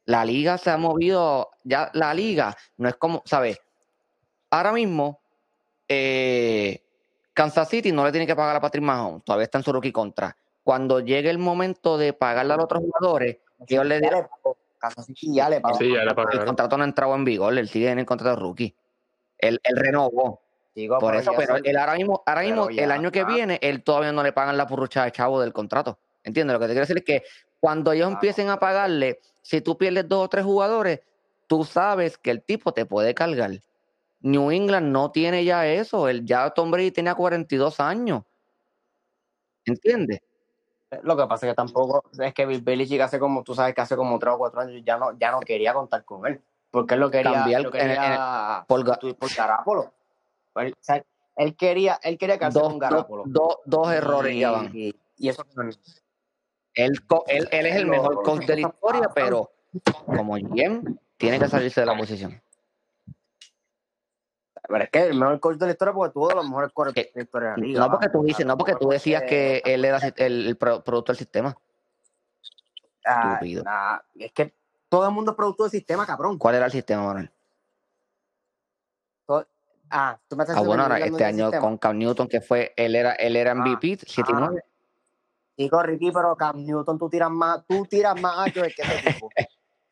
La 0.06 0.24
liga 0.24 0.58
se 0.58 0.70
ha 0.70 0.76
movido, 0.76 1.50
ya 1.64 1.90
la 1.94 2.12
liga 2.12 2.56
no 2.76 2.88
es 2.88 2.96
como, 2.96 3.22
¿sabes? 3.24 3.58
Ahora 4.50 4.70
mismo, 4.72 5.20
eh, 5.88 6.82
Kansas 7.32 7.68
City 7.68 7.90
no 7.90 8.04
le 8.04 8.12
tiene 8.12 8.26
que 8.26 8.36
pagar 8.36 8.56
a 8.56 8.60
Patrick 8.60 8.84
Mahomes, 8.84 9.24
todavía 9.24 9.44
está 9.44 9.58
en 9.58 9.64
su 9.64 9.72
rookie 9.72 9.92
contra. 9.92 10.36
Cuando 10.62 11.00
llegue 11.00 11.30
el 11.30 11.38
momento 11.38 11.98
de 11.98 12.12
pagarle 12.12 12.52
a 12.52 12.56
los 12.56 12.64
otros 12.64 12.82
jugadores, 12.82 13.38
ellos 13.68 13.86
le 13.86 13.94
Ya 13.96 14.00
dieron 14.00 14.22
le 14.22 14.28
pagó. 14.28 14.56
Kansas 14.78 15.06
City 15.06 15.34
ya 15.34 15.48
le 15.48 15.60
pagó. 15.60 15.78
Sí, 15.78 15.88
ya 15.90 16.04
le 16.04 16.10
el 16.10 16.14
pagaron. 16.14 16.46
contrato 16.46 16.76
no 16.76 16.84
ha 16.84 16.86
entrado 16.86 17.14
en 17.14 17.24
vigor, 17.24 17.56
él 17.56 17.68
sigue 17.68 17.90
en 17.90 17.98
el 17.98 18.06
contrato 18.06 18.36
de 18.36 18.42
rookie. 18.42 18.74
Él, 19.38 19.60
él 19.62 19.76
renovó. 19.76 20.40
Por 20.98 21.14
eso, 21.14 21.32
pero 21.36 21.56
él 21.56 21.76
ahora 21.76 21.94
mismo, 21.94 22.22
ahora 22.26 22.42
mismo, 22.42 22.68
el 22.68 22.90
año 22.90 23.12
que 23.12 23.24
viene, 23.24 23.60
él 23.62 23.84
todavía 23.84 24.10
no 24.12 24.22
le 24.24 24.32
pagan 24.32 24.56
la 24.56 24.66
purrucha 24.66 25.04
de 25.04 25.12
chavo 25.12 25.40
del 25.40 25.52
contrato. 25.52 25.98
¿Entiendes? 26.24 26.52
Lo 26.54 26.58
que 26.58 26.66
te 26.66 26.72
quiero 26.72 26.82
decir 26.82 26.98
es 26.98 27.04
que 27.04 27.22
cuando 27.60 27.92
ellos 27.92 28.06
Claro. 28.06 28.16
empiecen 28.16 28.48
a 28.48 28.58
pagarle, 28.58 29.20
si 29.42 29.60
tú 29.60 29.78
pierdes 29.78 30.08
dos 30.08 30.24
o 30.24 30.28
tres 30.28 30.44
jugadores, 30.44 31.00
tú 31.46 31.64
sabes 31.64 32.18
que 32.18 32.30
el 32.32 32.42
tipo 32.42 32.72
te 32.72 32.86
puede 32.86 33.14
cargar. 33.14 33.52
New 34.20 34.50
England 34.50 34.90
no 34.90 35.10
tiene 35.12 35.44
ya 35.44 35.66
eso. 35.66 36.08
El, 36.08 36.24
ya 36.24 36.50
Tom 36.50 36.70
Brady 36.70 36.90
tenía 36.90 37.14
42 37.14 37.78
años. 37.78 38.22
¿Entiendes? 39.66 40.20
Lo 41.02 41.16
que 41.16 41.26
pasa 41.26 41.46
es 41.46 41.52
que 41.52 41.56
tampoco 41.56 42.04
es 42.18 42.34
que 42.34 42.46
Bill 42.46 42.62
Belichick 42.62 43.00
hace 43.00 43.18
como, 43.18 43.42
tú 43.42 43.54
sabes 43.54 43.74
que 43.74 43.80
hace 43.80 43.96
como 43.96 44.18
tres 44.18 44.34
o 44.34 44.38
cuatro 44.38 44.60
años 44.60 44.82
ya 44.84 44.96
no, 44.96 45.16
ya 45.18 45.30
no 45.30 45.40
quería 45.40 45.72
contar 45.74 46.04
con 46.04 46.26
él. 46.26 46.40
Porque 46.70 46.94
él 46.94 47.00
lo 47.00 47.10
quería, 47.10 47.32
Cambiar 47.32 47.62
lo 47.62 47.68
en- 47.74 47.80
en- 47.80 47.88
quería 47.88 48.64
por 48.66 48.84
por 49.18 49.34
Garapolo. 49.34 49.92
Él, 50.56 50.72
o 50.72 50.76
sea, 50.82 51.04
él 51.36 51.56
quería, 51.56 51.98
él 52.02 52.18
quería 52.18 52.38
quedarse 52.38 52.58
Dos, 52.58 52.68
con 53.06 53.32
dos, 53.66 53.92
errores 53.92 54.38
ya 54.38 54.50
van. 54.50 54.70
Y, 54.72 54.94
y 55.16 55.28
eso 55.28 55.44
Él, 56.74 56.92
él, 57.26 57.48
él 57.50 57.66
es 57.66 57.76
el 57.76 57.86
mejor 57.86 58.22
coach 58.22 58.44
de 58.46 58.54
la 58.56 58.60
historia, 58.68 59.08
pero 59.14 59.50
como 60.06 60.34
GM, 60.36 60.98
tiene 61.16 61.38
que 61.38 61.48
salirse 61.48 61.80
de 61.80 61.86
la 61.86 61.96
posición. 61.96 62.40
Pero 64.66 64.84
es 64.84 64.90
que 64.90 65.02
el 65.02 65.14
mejor 65.18 65.40
coach 65.40 65.56
de 65.58 65.66
la 65.66 65.72
historia 65.72 65.92
porque 65.94 66.12
tuvo 66.12 66.28
de 66.28 66.34
los 66.36 66.44
mejores 66.48 66.72
coaches 66.72 66.94
de 66.94 67.10
la 67.14 67.22
historia 67.22 67.50
de 67.50 67.56
la 67.58 67.66
liga. 67.66 67.80
No 67.80 67.90
porque 67.90 68.08
tú 68.08 68.22
dices, 68.22 68.46
no 68.46 68.56
porque 68.56 68.74
tú 68.76 68.88
decías 68.88 69.22
que 69.22 69.62
él 69.64 69.84
era 69.84 69.98
el, 70.16 70.46
el 70.48 70.56
pro- 70.56 70.82
producto 70.82 71.12
del 71.12 71.18
sistema. 71.18 71.56
Ah, 73.06 73.38
nah, 73.64 73.98
es 74.14 74.32
que 74.32 74.54
todo 74.88 75.06
el 75.06 75.12
mundo 75.12 75.32
es 75.32 75.36
producto 75.36 75.64
del 75.64 75.70
sistema, 75.72 76.06
cabrón. 76.06 76.38
¿Cuál 76.38 76.54
era 76.54 76.66
el 76.66 76.72
sistema, 76.72 77.02
Manuel? 77.04 77.30
Ah, 79.90 80.18
tú 80.26 80.34
me 80.36 80.42
estás 80.44 80.56
Ah, 80.56 80.60
bueno, 80.62 80.82
ahora 80.84 80.98
este 80.98 81.24
año 81.24 81.44
sistema. 81.44 81.60
con 81.60 81.78
Cam 81.78 81.98
Newton, 81.98 82.26
que 82.26 82.40
fue, 82.40 82.72
él 82.76 82.96
era, 82.96 83.12
él 83.12 83.36
era 83.36 83.52
Ah, 83.52 83.54
MVP, 83.54 83.98
7 84.06 84.30
y 84.32 84.34
ah. 84.34 84.38
9. 84.40 84.64
Chico, 85.56 85.82
Ricky, 85.82 86.10
pero 86.10 86.34
Cam 86.34 86.64
Newton 86.64 86.98
tú 86.98 87.08
tiras 87.08 87.30
más, 87.30 87.64
tú 87.66 87.84
tiras 87.84 88.18
más 88.20 88.50
que 88.52 88.60
ese 88.62 88.82
tipo. 89.04 89.30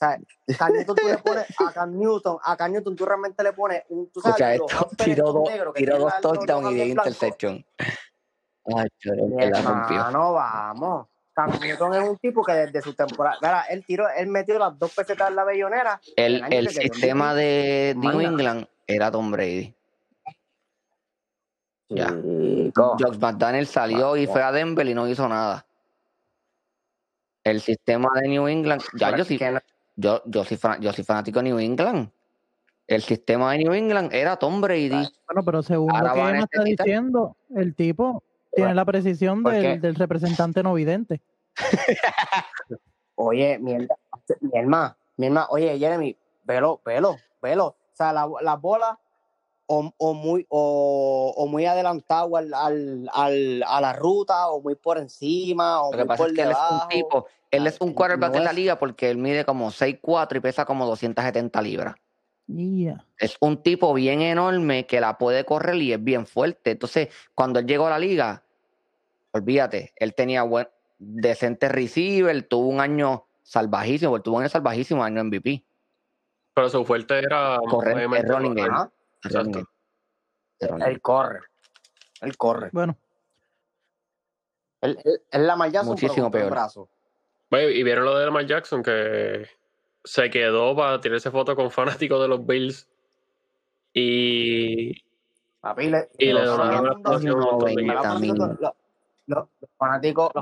Sea, 0.02 0.18
Cam 0.58 0.72
Newton 0.72 0.96
tú 0.96 1.06
le 1.06 1.18
pones 1.22 1.46
a 1.60 1.72
Cam 1.72 1.96
Newton, 1.96 2.38
a 2.42 2.56
Cam 2.56 2.72
Newton 2.72 2.96
tú 2.96 3.04
realmente 3.06 3.42
le 3.44 3.52
pones 3.52 3.84
un, 3.90 4.10
tú 4.10 4.20
sabes, 4.20 4.40
Escucha 4.40 4.74
esto, 4.74 4.90
tiró 5.04 5.32
dos, 5.32 5.50
tiró 5.74 5.98
dos 5.98 6.12
touchdowns 6.20 6.48
y 6.48 6.52
ojos 6.52 6.74
10 6.74 6.94
blancos. 6.94 7.06
interception. 7.06 7.64
Ay, 8.64 8.86
choro, 8.98 9.26
Mi 9.26 9.36
que 9.36 9.50
la 9.50 9.62
rompió. 9.62 9.96
hermano, 9.96 10.32
vamos. 10.32 11.06
Cam 11.34 11.50
Newton 11.60 11.94
es 11.94 12.08
un 12.08 12.18
tipo 12.18 12.44
que 12.44 12.52
desde 12.52 12.82
su 12.82 12.94
temporada, 12.94 13.38
mira, 13.40 13.62
él 13.70 13.84
tiró, 13.86 14.08
él 14.10 14.26
metió 14.26 14.58
las 14.58 14.76
dos 14.78 14.92
pesetas 14.92 15.30
en 15.30 15.36
la 15.36 15.44
bellonera. 15.44 16.00
El, 16.16 16.42
el 16.52 16.68
sistema 16.68 17.32
de 17.34 17.94
New. 17.96 18.20
England 18.20 18.66
era 18.86 19.10
Tom 19.12 19.30
Brady. 19.30 19.72
Ya. 21.90 22.08
Josh 22.74 23.18
McDaniel 23.18 23.66
salió 23.66 24.16
y 24.16 24.26
fue 24.26 24.42
a 24.42 24.50
Denver 24.50 24.86
y 24.86 24.94
no 24.94 25.06
hizo 25.08 25.28
nada. 25.28 25.64
El 27.44 27.60
sistema 27.60 28.08
de 28.20 28.28
New 28.28 28.46
England, 28.48 28.82
ya 28.94 29.16
yo 29.16 29.24
sí, 29.24 29.38
no- 29.40 29.60
yo, 29.96 30.22
yo, 30.26 30.44
soy 30.44 30.56
fan- 30.56 30.80
yo 30.80 30.92
soy 30.92 31.04
fanático 31.04 31.38
de 31.40 31.44
New 31.44 31.58
England. 31.58 32.10
El 32.86 33.02
sistema 33.02 33.52
de 33.52 33.58
New 33.58 33.72
England 33.72 34.12
era 34.12 34.36
Tom 34.36 34.60
Brady. 34.60 34.88
Bueno, 34.88 35.44
pero 35.44 35.62
según 35.62 35.90
Ahora 35.90 36.08
lo 36.08 36.14
que 36.14 36.20
Emma 36.30 36.44
está 36.50 36.62
diciendo, 36.64 37.36
el 37.54 37.74
tipo 37.74 38.22
tiene 38.54 38.74
la 38.74 38.84
precisión 38.84 39.42
del, 39.42 39.80
del 39.80 39.94
representante 39.94 40.62
no 40.62 40.74
vidente. 40.74 41.20
Oye, 43.14 43.58
mierda, 43.58 43.94
mi 44.40 44.58
hermano, 44.58 44.96
mi 45.16 45.28
oye, 45.50 45.78
Jeremy, 45.78 46.16
velo, 46.44 46.80
velo, 46.84 47.16
velo. 47.40 47.66
O 47.66 47.76
sea, 47.94 48.12
la, 48.12 48.28
la 48.40 48.56
bola 48.56 48.98
o, 49.74 49.94
o 49.96 50.12
muy 50.14 50.44
o, 50.50 51.32
o 51.36 51.46
muy 51.46 51.64
adelantado 51.66 52.36
al, 52.36 52.52
al, 52.52 53.08
al- 53.12 53.64
a 53.66 53.80
la 53.80 53.92
ruta 53.94 54.48
o 54.50 54.60
muy 54.60 54.74
por 54.74 54.98
encima 54.98 55.82
o 55.82 55.92
Lo 55.92 55.98
que 55.98 56.04
muy 56.04 56.08
pasa 56.08 56.22
por 56.24 56.28
es 56.30 56.34
que 56.36 56.42
él 56.42 56.50
es 56.50 56.56
debajo. 56.56 56.82
un 56.84 56.88
tipo, 56.90 57.26
él 57.50 57.66
es 57.66 57.80
un 57.80 57.88
no 57.90 57.94
quarterback 57.94 58.34
en 58.36 58.44
la 58.44 58.52
liga 58.52 58.78
porque 58.78 59.08
él 59.10 59.16
mide 59.16 59.44
como 59.44 59.70
6'4 59.70 60.36
y 60.36 60.40
pesa 60.40 60.64
como 60.66 60.84
270 60.86 61.62
libras. 61.62 61.94
Yeah. 62.48 63.04
Es 63.18 63.36
un 63.40 63.62
tipo 63.62 63.94
bien 63.94 64.20
enorme 64.20 64.84
que 64.86 65.00
la 65.00 65.16
puede 65.16 65.44
correr 65.44 65.76
y 65.76 65.92
es 65.92 66.02
bien 66.04 66.26
fuerte. 66.26 66.72
Entonces, 66.72 67.08
cuando 67.34 67.60
él 67.60 67.66
llegó 67.66 67.86
a 67.86 67.90
la 67.90 67.98
liga, 67.98 68.42
olvídate, 69.32 69.92
él 69.96 70.14
tenía 70.14 70.42
buen, 70.42 70.68
decente 70.98 71.68
receiver, 71.68 72.42
tuvo 72.46 72.66
un 72.68 72.80
año 72.80 73.24
salvajísimo, 73.42 74.16
él 74.16 74.22
tuvo 74.22 74.36
un 74.36 74.42
año 74.42 74.50
salvajísimo, 74.50 75.02
año 75.02 75.24
MVP. 75.24 75.64
Pero 76.54 76.68
su 76.68 76.84
fuerte 76.84 77.18
era. 77.18 77.58
Correr, 77.70 77.96
el 78.00 78.28
running 78.28 78.54
game. 78.54 78.68
correr. 78.68 78.90
Exacto. 79.24 79.64
él 80.86 81.00
corre. 81.00 81.40
Él 82.20 82.36
corre. 82.36 82.70
Bueno, 82.72 82.96
Él, 84.80 84.98
él, 85.04 85.20
él 85.30 85.46
la 85.46 85.56
Jackson, 85.68 85.86
Muchísimo 85.92 86.30
peor. 86.30 86.50
brazo. 86.50 86.88
Oye, 87.50 87.72
y 87.72 87.82
vieron 87.82 88.04
lo 88.04 88.16
de 88.18 88.24
Lamar 88.24 88.46
Jackson 88.46 88.82
que 88.82 89.46
se 90.04 90.30
quedó 90.30 90.74
para 90.74 91.00
tirarse 91.00 91.30
foto 91.30 91.54
con 91.54 91.70
fanáticos 91.70 92.20
de 92.20 92.28
los 92.28 92.44
Bills 92.46 92.88
y, 93.92 94.92
Papi, 95.60 95.88
le- 95.90 96.08
y 96.18 96.26
le 96.26 96.32
los 96.34 96.46
donaron 96.46 96.84
los 96.86 96.94
fanáticos- 97.02 97.22
los- 99.26 99.48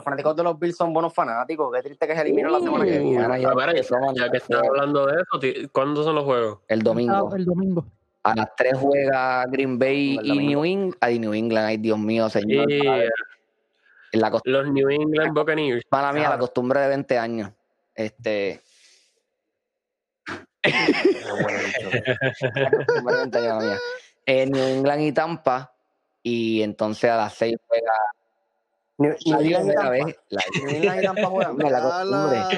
fanáticos, 0.03 0.37
de 0.37 0.43
los 0.43 0.59
Bills 0.59 0.77
son 0.77 0.93
buenos 0.93 1.13
fanáticos. 1.13 1.71
Qué 1.75 1.83
triste 1.83 2.07
que 2.07 2.15
se 2.15 2.21
eliminen 2.23 2.53
la 2.53 2.61
semana 2.61 2.85
que 2.85 2.99
viene. 2.99 3.41
ya 3.41 3.51
Ah, 3.51 4.13
Ya 4.15 4.31
que 4.31 4.37
están 4.39 4.65
hablando 4.65 5.07
de 5.07 5.21
eso, 5.23 5.69
¿cuándo 5.73 6.03
son 6.05 6.15
los 6.15 6.25
juegos? 6.25 6.61
El 6.69 6.83
domingo. 6.83 7.35
el 7.35 7.45
domingo. 7.45 7.85
A 8.23 8.35
las 8.35 8.55
3 8.57 8.75
juega 8.79 9.45
Green 9.47 9.79
Bay 9.79 10.19
y. 10.23 10.39
New 10.39 10.65
England. 10.65 10.97
Ay, 11.01 11.19
New 11.19 11.33
England, 11.33 11.67
ay, 11.67 11.77
Dios 11.79 11.99
mío, 11.99 12.29
señor. 12.29 12.69
La 14.13 14.31
costumbre 14.31 14.63
los 14.63 14.73
New 14.73 14.91
England 14.91 15.33
Buccaneers. 15.33 15.85
Mala 15.91 16.13
mía, 16.13 16.23
la 16.23 16.29
Claro. 16.31 16.41
costumbre 16.41 16.81
de 16.81 16.89
20 16.89 17.19
años. 17.19 17.51
Este. 17.95 18.61
La 22.55 22.71
costumbre 22.71 23.15
de 23.15 23.21
20 23.21 23.39
años, 23.39 23.55
mala 23.55 23.69
mía. 23.71 23.79
Eh, 24.27 24.47
New 24.47 24.65
England 24.65 25.03
y 25.03 25.13
Tampa. 25.13 25.73
Y 26.23 26.63
entonces 26.63 27.11
a 27.11 27.17
las 27.17 27.35
6 27.35 27.57
juega. 27.67 27.93
Tampa. 29.75 29.91
¿ves? 29.91 30.17
La- 30.29 30.43
New 30.61 30.69
England 30.69 31.01
y 31.01 31.05
Tampa 31.05 31.27
juegan. 31.27 31.57
Mira, 31.57 31.71
la. 32.05 32.49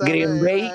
Green 0.00 0.42
Bay 0.42 0.70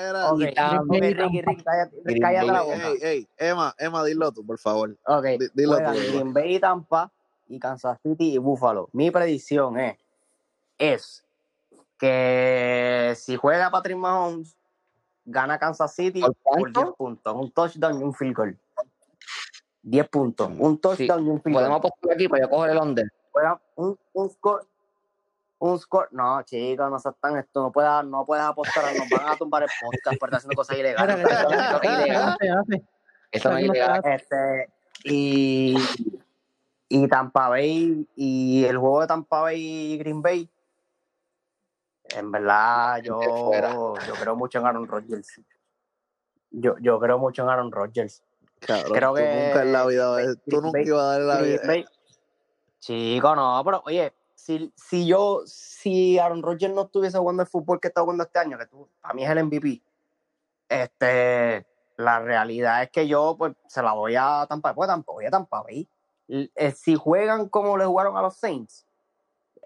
cállate, 2.20 2.46
la 2.46 2.52
Bay. 2.52 2.64
boca. 2.64 2.88
Ey, 2.88 2.98
ey, 3.02 3.28
Emma, 3.36 3.74
Emma, 3.78 4.04
dilo 4.04 4.32
tú, 4.32 4.44
por 4.44 4.58
favor. 4.58 4.96
Ok, 5.06 5.24
dilo 5.54 5.76
tú. 5.78 5.90
Green 5.90 6.32
Bay 6.32 6.56
y 6.56 6.60
Tampa 6.60 7.10
y 7.48 7.58
Kansas 7.58 7.98
City 8.02 8.34
y 8.34 8.38
Buffalo. 8.38 8.88
Mi 8.92 9.10
predicción 9.10 9.78
es, 9.78 9.98
es 10.78 11.24
que 11.98 13.12
si 13.16 13.36
juega 13.36 13.70
Patrick 13.70 13.96
Mahomes, 13.96 14.56
gana 15.24 15.58
Kansas 15.58 15.94
City 15.94 16.20
¿Por 16.20 16.34
por 16.34 16.42
cuánto? 16.72 16.80
10 16.84 16.96
puntos, 16.96 17.34
un 17.36 17.50
touchdown 17.52 18.00
y 18.00 18.04
un 18.04 18.14
field 18.14 18.34
goal. 18.36 18.58
10 19.82 20.08
puntos, 20.08 20.50
un 20.58 20.78
touchdown 20.78 21.26
y 21.26 21.30
un 21.30 21.42
field 21.42 21.54
Podemos 21.56 21.80
goal. 21.80 21.92
apostar 21.92 22.12
aquí 22.14 22.28
para 22.28 22.44
yo 22.44 22.50
coger 22.50 22.70
el 22.70 22.78
under. 22.78 23.12
Un 24.14 24.30
score. 24.30 24.64
Un 25.64 25.78
score. 25.78 26.08
No, 26.10 26.42
chicos, 26.42 26.90
no 26.90 26.98
seas 26.98 27.14
tan 27.20 27.36
esto. 27.36 27.62
No 27.62 27.70
puedes, 27.70 28.04
no 28.06 28.26
puedes 28.26 28.44
apostar. 28.44 28.84
Nos 28.96 29.08
van 29.08 29.28
a 29.28 29.36
tumbar 29.36 29.62
el 29.62 29.68
podcast 29.80 30.18
por 30.18 30.28
estar 30.28 30.38
haciendo 30.38 30.56
cosas 30.56 30.76
ilegales. 30.76 31.24
Eso 33.30 33.48
no 33.50 33.58
es 33.58 33.64
ilegal. 33.64 34.02
Este, 34.04 34.68
y, 35.04 35.76
y 36.88 37.06
Tampa 37.06 37.48
Bay 37.48 38.08
y 38.16 38.64
el 38.64 38.76
juego 38.76 39.02
de 39.02 39.06
Tampa 39.06 39.42
Bay 39.42 39.60
y 39.92 39.98
Green 39.98 40.20
Bay. 40.20 40.50
En 42.16 42.32
verdad, 42.32 43.00
yo, 43.02 43.20
yo 43.20 44.14
creo 44.20 44.34
mucho 44.34 44.58
en 44.58 44.66
Aaron 44.66 44.88
Rodgers. 44.88 45.40
Yo, 46.50 46.74
yo 46.80 46.98
creo 46.98 47.18
mucho 47.18 47.42
en 47.42 47.48
Aaron 47.48 47.70
Rodgers. 47.70 48.22
Cabrón, 48.58 48.92
Creo 48.92 49.10
tú 49.10 49.16
que 49.16 49.22
nunca 49.46 49.62
en 49.62 49.72
la 49.72 49.86
vida, 49.86 50.16
tú 50.50 50.60
nunca 50.60 50.80
ibas 50.82 51.02
a 51.02 51.06
dar 51.12 51.20
la 51.20 51.40
vida. 51.40 51.60
Bay- 51.66 51.84
Chico, 52.80 53.36
no, 53.36 53.62
pero 53.64 53.80
oye, 53.86 54.12
si, 54.44 54.72
si 54.74 55.06
yo, 55.06 55.42
si 55.46 56.18
Aaron 56.18 56.42
Rodgers 56.42 56.74
no 56.74 56.82
estuviese 56.82 57.16
jugando 57.16 57.42
el 57.44 57.48
fútbol 57.48 57.78
que 57.80 57.86
está 57.88 58.00
jugando 58.00 58.24
este 58.24 58.40
año, 58.40 58.58
que 58.58 58.66
tú, 58.66 58.88
para 59.00 59.14
mí 59.14 59.22
es 59.24 59.30
el 59.30 59.44
MVP, 59.44 59.80
este, 60.68 61.64
la 61.96 62.18
realidad 62.20 62.82
es 62.82 62.90
que 62.90 63.06
yo, 63.06 63.36
pues, 63.38 63.52
se 63.68 63.82
la 63.82 63.92
doy 63.94 64.16
a 64.18 64.46
Tampa, 64.48 64.74
pues, 64.74 64.88
Tampa, 64.88 65.12
voy 65.12 65.26
a 65.26 65.30
Tampa 65.30 65.62
Bay. 65.62 65.88
Eh, 66.28 66.72
Si 66.72 66.96
juegan 66.96 67.48
como 67.48 67.76
le 67.76 67.84
jugaron 67.84 68.16
a 68.16 68.22
los 68.22 68.36
Saints, 68.36 68.84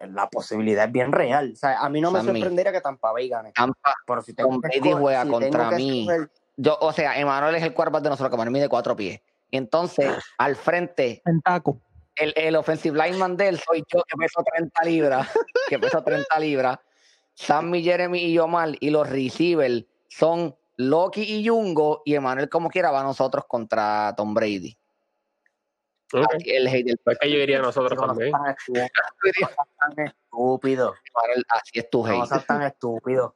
la 0.01 0.29
posibilidad 0.29 0.85
es 0.87 0.93
bien 0.93 1.11
real. 1.13 1.53
O 1.55 1.57
sea, 1.57 1.79
a 1.81 1.89
mí 1.89 2.01
no 2.03 2.11
me 2.11 2.19
Sammy. 2.21 2.33
sorprendería 2.41 2.73
que 2.73 2.81
Tampa 2.83 3.13
Bay 3.13 3.29
gane. 3.29 3.53
Tampa, 3.53 3.95
Pero 4.07 4.21
si 4.21 4.35
tengo 4.35 4.61
que 4.61 4.69
escoger- 4.79 5.01
juega 5.01 5.23
si 5.25 5.31
contra 5.31 5.51
tengo 5.51 5.71
que 5.71 5.77
mí. 5.77 6.07
escoger- 6.07 6.31
yo, 6.59 6.77
o 6.81 6.93
sea, 6.93 7.19
Emanuel 7.19 7.55
es 7.55 7.63
el 7.63 7.73
quarterback 7.73 8.03
de 8.03 8.11
nosotros, 8.11 8.29
que 8.31 8.35
Emanuel 8.35 8.53
mide 8.53 8.69
cuatro 8.69 8.95
pies. 8.97 9.21
Entonces, 9.51 10.23
al 10.39 10.57
frente, 10.57 11.23
En 11.25 11.41
taco. 11.41 11.81
El, 12.17 12.33
el 12.37 12.57
offensive 12.57 12.97
lineman 13.03 13.37
de 13.37 13.49
él 13.49 13.59
soy 13.61 13.83
yo, 13.93 14.03
que 14.09 14.17
peso 14.17 14.43
30 14.55 14.85
libras, 14.85 15.29
que 15.69 15.79
peso 15.79 16.03
30 16.03 16.39
libras. 16.41 16.79
Sammy, 17.35 17.83
Jeremy 17.83 18.19
y 18.19 18.33
Yomar, 18.33 18.71
y 18.81 18.91
los 18.91 19.09
receivers 19.09 19.85
son 20.09 20.57
Loki 20.79 21.23
y 21.23 21.47
Jungo, 21.47 22.03
y 22.05 22.15
Emanuel, 22.15 22.49
como 22.49 22.71
quiera, 22.71 22.91
va 22.91 23.01
a 23.01 23.05
nosotros 23.05 23.45
contra 23.47 24.15
Tom 24.17 24.33
Brady. 24.35 24.77
El 26.13 26.69
hate 26.69 26.85
del 26.87 27.01
Es 27.05 27.19
que 27.19 27.31
yo 27.31 27.39
diría 27.39 27.59
a 27.59 27.63
nosotros 27.63 27.99
no 28.01 28.07
también. 28.07 28.33
seas 28.33 28.91
tan 28.95 28.97
estúpido, 29.27 29.45
no 29.45 29.55
seas 29.57 29.69
tan 29.97 30.07
estúpido. 30.07 30.95
Emanuel, 31.15 31.45
así 31.49 31.71
es 31.81 31.91
tu 31.91 32.07
No 32.07 32.13
hate. 32.23 32.29
seas 32.29 32.47
tan 32.47 32.63
estúpido. 32.63 33.35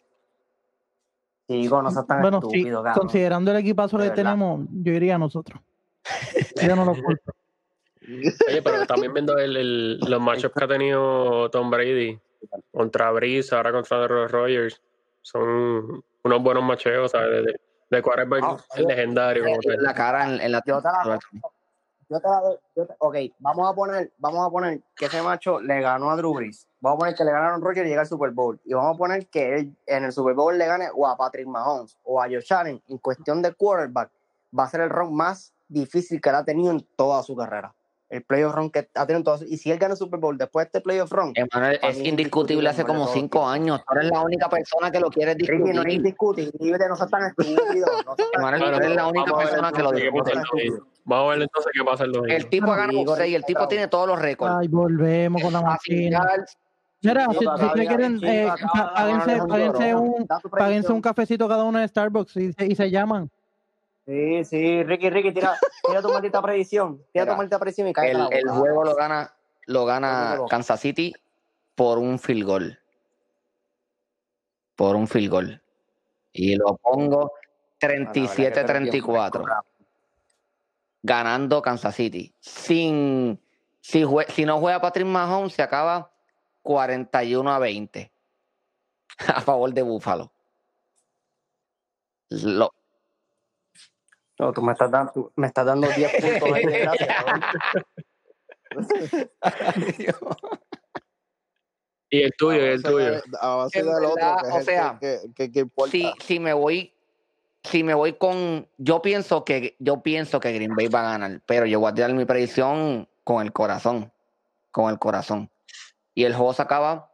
Chico, 1.49 1.83
no 1.83 1.91
seas 1.91 2.07
tan 2.07 2.23
Bueno, 2.23 2.41
sí, 2.41 2.47
estúpido, 2.47 2.83
cabrón. 2.83 3.01
considerando 3.03 3.51
el 3.51 3.57
equipazo 3.59 3.99
que 3.99 4.11
tenemos, 4.11 4.61
yo 4.73 4.93
iría 4.93 5.17
a 5.17 5.19
nosotros. 5.19 5.61
Yo 6.63 6.77
no 6.77 6.85
lo 6.85 6.93
culpo. 7.03 7.33
Oye, 8.49 8.63
pero 8.63 8.87
también 8.87 9.13
viendo 9.15 9.37
el, 9.39 9.57
el- 9.57 9.99
los 10.01 10.21
matchups 10.21 10.55
que 10.55 10.65
ha 10.65 10.69
tenido 10.69 11.51
Tom 11.51 11.71
Brady 11.71 12.19
contra 12.73 13.11
Breeze, 13.13 13.55
ahora 13.55 13.73
contra 13.73 14.07
los 14.07 14.31
Rogers, 14.31 14.81
son 15.23 16.03
unos 16.25 16.43
buenos 16.43 16.63
macheos, 16.65 17.11
¿sabes? 17.13 17.45
De, 17.47 17.61
de 17.91 18.03
quarterback 18.03 18.43
Ah, 18.45 18.57
el 18.77 18.87
legendario. 18.87 19.45
Como 19.45 19.57
En 19.57 19.61
tal. 19.63 19.83
la 19.83 19.95
cara, 19.95 20.25
en, 20.35 20.41
en 20.41 20.53
la 20.53 20.63
Yo 20.67 20.81
te 20.81 20.89
la 20.89 21.19
yo 22.09 22.19
te 22.21 22.29
la 22.29 22.41
doy- 22.41 22.59
yo 22.75 22.87
te- 22.87 22.95
ok, 22.99 23.17
vamos 23.39 23.71
a 23.71 23.75
poner, 23.75 24.11
vamos 24.19 24.45
a 24.47 24.51
poner 24.51 24.81
que 24.97 25.07
ese 25.07 25.23
macho 25.23 25.61
le 25.61 25.81
ganó 25.81 26.11
a 26.11 26.17
Drew 26.17 26.35
Brees. 26.35 26.67
Vamos 26.81 26.97
a 26.97 26.99
poner 27.01 27.15
que 27.15 27.25
le 27.25 27.31
ganaron 27.31 27.61
Roger 27.63 27.87
y 27.87 27.91
llega 27.91 28.01
al 28.01 28.07
Super 28.09 28.31
Bowl. 28.31 28.59
Y 28.65 28.75
vamos 28.75 28.97
a 28.97 28.99
poner 28.99 29.29
que 29.29 29.55
él 29.55 29.77
en 29.87 30.05
el 30.05 30.13
Super 30.13 30.35
Bowl 30.35 30.57
le 30.59 30.67
gane 30.67 30.89
o 30.93 31.07
a 31.07 31.17
Patrick 31.17 31.47
Mahomes 31.47 31.97
o 32.03 32.21
a 32.21 32.25
Josh 32.25 32.53
Allen. 32.53 32.83
En 32.89 32.99
cuestión 32.99 33.43
de 33.43 33.53
quarterback, 33.55 34.11
va 34.59 34.65
a 34.65 34.69
ser 34.69 34.81
el 34.81 34.91
run 34.91 35.15
más 35.15 35.53
difícil 35.69 36.21
que 36.21 36.31
él 36.31 36.35
ha 36.35 36.45
tenido 36.45 36.73
en 36.73 36.81
toda 36.97 37.23
su 37.23 37.37
carrera. 37.37 37.73
El 38.11 38.25
playoff 38.25 38.55
run 38.57 38.71
que 38.71 38.89
ha 38.95 39.07
tenido 39.07 39.39
su 39.39 39.45
Y 39.45 39.57
si 39.57 39.71
él 39.71 39.79
gana 39.79 39.93
el 39.95 39.99
Super 39.99 40.19
Bowl 40.19 40.37
después 40.37 40.65
de 40.65 40.67
este 40.67 40.81
playoff 40.81 41.13
run, 41.13 41.33
Emanuel 41.37 41.79
es 41.81 41.97
es 41.97 42.05
indiscutible 42.05 42.69
hace 42.69 42.85
como 42.85 43.05
el 43.05 43.11
cinco 43.11 43.47
años. 43.47 43.81
Tú 43.89 43.97
eres 43.99 44.11
la 44.11 44.21
única 44.23 44.49
persona 44.49 44.91
que 44.91 44.99
lo 44.99 45.11
quieres 45.11 45.37
Ricky, 45.39 45.73
no 45.73 45.83
es 45.83 46.03
discutir. 46.03 46.45
indiscutible, 46.47 46.89
no 46.89 46.97
seas 46.97 47.11
tan 47.11 47.23
estúpido. 47.27 47.87
No 48.05 48.17
Emanuel, 48.35 48.63
tú 48.63 48.77
eres 48.79 48.97
la 48.97 49.07
única 49.07 49.33
persona 49.37 49.73
que 49.73 49.83
lo 49.83 49.93
discute. 49.93 50.33
Vamos 51.05 51.27
a 51.27 51.35
ver 51.37 51.43
entonces 51.43 51.73
qué 51.73 51.85
pasa 51.85 52.05
en 52.05 52.13
los 52.13 52.27
El 52.29 52.49
tipo 52.49 52.73
ha 52.73 52.77
ganado 52.77 53.17
seis 53.17 53.33
y 53.33 53.35
el 53.37 53.45
tipo 53.45 53.67
tiene 53.69 53.87
todos 53.89 54.09
los 54.09 54.19
récords. 54.21 54.55
Ay, 54.59 54.69
volvemos 54.69 55.41
con 55.43 55.53
la 55.53 55.63
máquina. 55.63 56.21
Mira, 57.03 57.27
si, 57.39 57.47
ustedes 57.47 57.89
quieren, 57.89 58.21
eh, 58.23 58.49
páguense, 60.51 60.93
un 60.93 61.01
cafecito 61.01 61.49
cada 61.49 61.65
uno 61.65 61.79
de 61.79 61.89
Starbucks 61.89 62.37
y, 62.37 62.53
se- 62.53 62.67
y 62.67 62.75
se 62.75 62.91
llaman. 62.91 63.31
Sí, 64.11 64.45
sí, 64.45 64.83
Ricky, 64.83 65.09
Ricky, 65.09 65.31
tira, 65.33 65.57
tira 65.87 66.03
tu 66.03 66.09
maldita 66.09 66.43
predicción. 66.43 66.99
Tira 67.13 67.25
Mira, 67.25 67.35
tu 67.35 67.37
maldita 67.37 67.59
predicción 67.61 67.87
y 67.87 67.93
cállate 67.93 68.39
el, 68.39 68.43
el 68.45 68.51
juego 68.51 68.83
lo 68.83 68.97
gana, 68.97 69.33
lo 69.67 69.85
gana. 69.85 70.37
Kansas 70.49 70.81
City 70.81 71.15
por 71.77 71.99
un 71.99 72.19
field 72.19 72.45
goal. 72.45 72.79
Por 74.75 74.97
un 74.97 75.07
field 75.07 75.31
goal. 75.31 75.63
Y 76.33 76.57
lo 76.57 76.77
pongo 76.79 77.33
Bueno, 77.81 78.13
la 78.13 78.13
verdad 78.13 78.35
que 78.37 78.51
te 78.51 78.63
lo 78.63 78.81
pido, 78.81 78.93
37-34. 79.07 79.31
Fresco, 79.31 79.65
ganando 81.03 81.63
Kansas 81.63 81.95
City. 81.95 82.35
Sin, 82.41 83.41
si, 83.81 84.03
jue- 84.03 84.27
si 84.29 84.45
no 84.45 84.59
juega 84.59 84.81
Patrick 84.81 85.07
Mahomes, 85.07 85.53
se 85.53 85.63
acaba 85.63 86.13
41 86.63 87.49
a 87.53 87.59
20 87.61 88.13
a 89.29 89.41
favor 89.41 89.73
de 89.73 89.83
Buffalo. 89.83 90.33
Lo- 92.31 92.75
No, 94.41 94.55
tú 94.55 94.63
me 94.63 94.73
estás 94.73 94.91
dando, 94.91 95.13
tú 95.13 95.31
me 95.37 95.49
estás 95.49 95.67
dando 95.67 95.87
10 95.87 96.13
puntos 96.41 96.53
ahí 96.55 96.65
de 96.65 96.79
gracia. 96.79 97.17
Y 102.09 102.23
el 102.23 102.33
tuyo, 102.39 102.59
y 102.59 102.69
el 102.71 102.83
tuyo. 102.83 103.21
A 103.39 103.57
base 103.57 103.83
del 103.83 103.89
otro, 103.89 104.15
verdad, 104.15 104.41
que 104.41 104.49
es 104.49 104.55
o 104.55 104.63
sea, 104.63 104.99
que, 104.99 105.19
que, 105.23 105.33
que, 105.35 105.53
que 105.53 105.61
importa. 105.61 105.91
si, 105.91 106.11
si 106.25 106.41
me 106.41 106.55
voy, 106.55 106.91
si 107.65 107.85
me 107.85 107.93
voy 107.93 108.15
con, 108.15 108.67
yo 108.79 109.03
pienso 109.03 109.45
que, 109.45 109.77
yo 109.79 110.03
pienso 110.03 110.41
que 110.41 110.55
Green 110.55 110.75
Bay 110.75 110.89
va 110.89 111.01
a 111.01 111.19
ganar, 111.19 111.43
pero 111.45 111.67
yo 111.67 111.79
voy 111.79 111.91
a 111.91 111.95
tirar 111.95 112.15
mi 112.15 112.25
predicción 112.25 113.07
con 113.25 113.45
el 113.45 113.53
corazón, 113.53 114.11
con 114.71 114.91
el 114.91 114.99
corazón. 114.99 115.51
Y 116.15 116.25
el 116.25 116.35
juego 116.35 116.55
se 116.55 116.63
acaba 116.63 117.13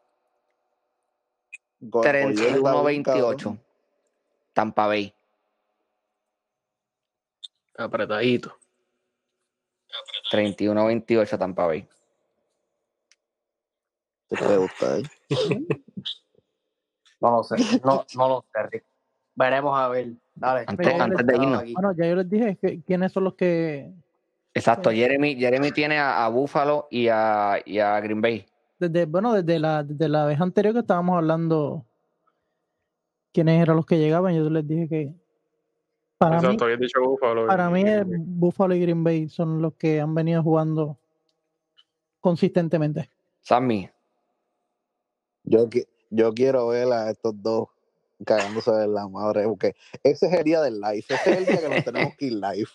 Con 1.91 2.07
el 2.07 2.23
pollero 2.23 2.57
está 2.57 2.83
bien, 2.83 3.03
31-28. 3.03 3.05
cabrón. 3.05 3.61
Tampa 4.53 4.87
Bay. 4.87 5.16
Apretadito. 7.79 8.57
31-28 10.33 11.39
Tampa 11.39 11.67
Bay. 11.67 11.89
¿Qué 14.29 14.37
te 14.37 14.57
gusta, 14.57 14.99
eh? 14.99 15.03
No 17.21 17.31
lo 17.31 17.45
sé, 17.45 17.57
no, 17.85 18.05
no 18.15 18.29
lo 18.29 18.45
sé, 18.53 18.63
Rick. 18.71 18.85
Veremos 19.35 19.79
a 19.79 19.89
ver. 19.89 20.13
Dale. 20.35 20.65
Antes, 20.67 21.27
de 21.27 21.35
irnos. 21.35 21.73
Bueno, 21.73 21.93
ya 21.97 22.07
yo 22.07 22.17
les 22.17 22.29
dije 22.29 22.59
que, 22.61 22.83
quiénes 22.83 23.13
son 23.13 23.25
los 23.25 23.35
que 23.35 23.91
Exacto, 24.53 24.91
Jeremy, 24.91 25.37
Jeremy 25.37 25.71
tiene 25.71 25.99
a, 25.99 26.25
a 26.25 26.29
Buffalo 26.29 26.89
y 26.91 27.09
a, 27.09 27.59
y 27.65 27.79
a 27.79 28.01
Green 28.01 28.21
Bay. 28.21 28.47
desde 28.79 29.07
bueno 29.07 29.33
desde 29.33 29.59
la 29.59 29.83
desde 29.83 30.09
la 30.09 30.27
vez 30.27 30.41
anterior 30.41 30.75
que 30.75 30.81
estábamos 30.81 31.17
hablando 31.17 31.87
quiénes 33.33 33.61
eran 33.63 33.77
los 33.77 33.87
que 33.87 33.99
llegaban 33.99 34.35
yo 34.35 34.49
les 34.51 34.67
dije 34.67 34.89
que 34.89 35.15
para 36.19 36.41
mí 36.41 36.55
Exacto, 36.55 36.77
dicho 36.79 37.01
Buffalo. 37.03 37.47
para 37.47 37.69
y- 37.69 37.73
mí 37.73 37.85
Buffalo 38.07 38.75
y 38.75 38.81
Green 38.81 39.05
Bay 39.05 39.29
son 39.29 39.61
los 39.63 39.75
que 39.75 40.01
han 40.01 40.15
venido 40.15 40.43
jugando 40.43 40.99
consistentemente 42.21 43.09
Sammy, 43.43 43.89
Yo, 45.45 45.69
yo 46.11 46.35
quiero 46.35 46.69
ver 46.69 46.91
a 46.93 47.11
estos 47.11 47.41
dos 47.41 47.69
cagándose 48.25 48.73
de 48.73 48.89
la 48.89 49.07
madre, 49.07 49.45
porque 49.45 49.77
ese 50.03 50.27
es 50.27 50.33
el 50.33 50.43
día 50.45 50.61
del 50.63 50.81
live, 50.81 50.99
ese 50.99 51.15
es 51.15 51.27
el 51.27 51.47
día 51.47 51.61
que 51.61 51.69
nos 51.69 51.85
tenemos 51.85 52.17
que 52.17 52.27
ir 52.27 52.33
live. 52.33 52.69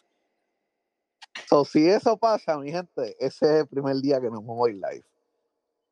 So, 1.50 1.66
si 1.66 1.90
eso 1.90 2.16
pasa, 2.16 2.58
mi 2.58 2.72
gente, 2.72 3.16
ese 3.20 3.46
es 3.46 3.52
el 3.62 3.68
primer 3.68 3.96
día 3.98 4.22
que 4.22 4.30
nos 4.30 4.46
vamos 4.46 4.68
a 4.68 4.72
ir 4.72 4.76
live. 4.78 5.04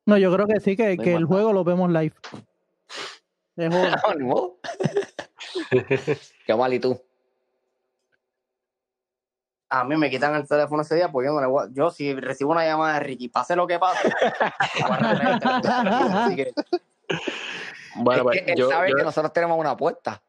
no 0.06 0.16
yo 0.16 0.32
creo 0.32 0.46
que 0.46 0.60
sí 0.60 0.76
que, 0.76 0.96
No 0.96 1.02
que 1.02 1.14
el 1.14 1.26
juego 1.26 1.52
lo 1.52 1.64
vemos 1.64 1.90
live. 1.90 2.14
Qué 6.46 6.54
mal, 6.54 6.72
¿y 6.72 6.78
tú? 6.80 6.98
A 9.72 9.84
mí 9.84 9.96
me 9.96 10.10
quitan 10.10 10.34
el 10.34 10.48
teléfono 10.48 10.82
ese 10.82 10.96
día, 10.96 11.10
pues 11.12 11.26
yo 11.26 11.32
no 11.32 11.40
le 11.40 11.46
voy 11.46 11.64
a- 11.64 11.68
Yo, 11.72 11.90
si 11.90 12.12
recibo 12.14 12.50
una 12.50 12.64
llamada 12.64 12.94
de 12.94 13.00
Ricky, 13.00 13.28
pase 13.28 13.54
lo 13.54 13.66
que 13.68 13.78
pase, 13.78 14.12
que, 16.36 16.52
Bueno, 17.96 18.20
es 18.20 18.22
pues 18.24 18.42
él 18.46 18.54
yo, 18.56 18.68
sabe 18.68 18.90
yo- 18.90 18.96
que 18.96 19.02
nosotros 19.04 19.32
tenemos 19.32 19.58
una 19.58 19.70
apuesta. 19.70 20.20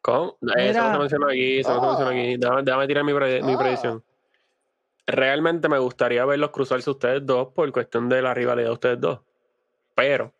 ¿Cómo? 0.00 0.36
No 0.40 0.52
se 0.52 0.98
menciona 0.98 1.28
aquí, 1.28 1.60
eso 1.60 1.74
no 1.74 1.80
se 1.80 1.86
menciona 2.04 2.10
aquí. 2.10 2.36
Déjame, 2.36 2.62
déjame 2.62 2.86
tirar 2.86 3.04
mi, 3.04 3.14
pre- 3.14 3.42
mi 3.42 3.54
Ah. 3.54 3.58
predicción. 3.58 4.04
Realmente 5.06 5.68
me 5.68 5.78
gustaría 5.78 6.24
verlos 6.24 6.50
cruzarse 6.50 6.90
ustedes 6.90 7.24
dos 7.24 7.48
por 7.54 7.70
cuestión 7.72 8.08
de 8.08 8.20
la 8.22 8.34
rivalidad 8.34 8.68
de 8.68 8.72
ustedes 8.72 9.00
dos. 9.00 9.20
Pero 9.94 10.32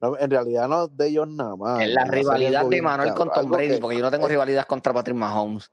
No, 0.00 0.16
en 0.18 0.30
realidad 0.30 0.68
no 0.68 0.84
es 0.84 0.96
de 0.96 1.08
ellos 1.08 1.26
nada 1.28 1.56
más. 1.56 1.80
Es 1.82 1.88
la 1.90 2.04
rivalidad 2.04 2.66
de 2.66 2.82
Manuel 2.82 3.14
con 3.14 3.32
Tom 3.32 3.50
Brady, 3.50 3.68
que- 3.68 3.78
porque 3.78 3.96
yo 3.96 4.02
no 4.02 4.10
tengo 4.10 4.28
rivalidad 4.28 4.64
contra 4.66 4.92
Patrick 4.92 5.16
Mahomes. 5.16 5.68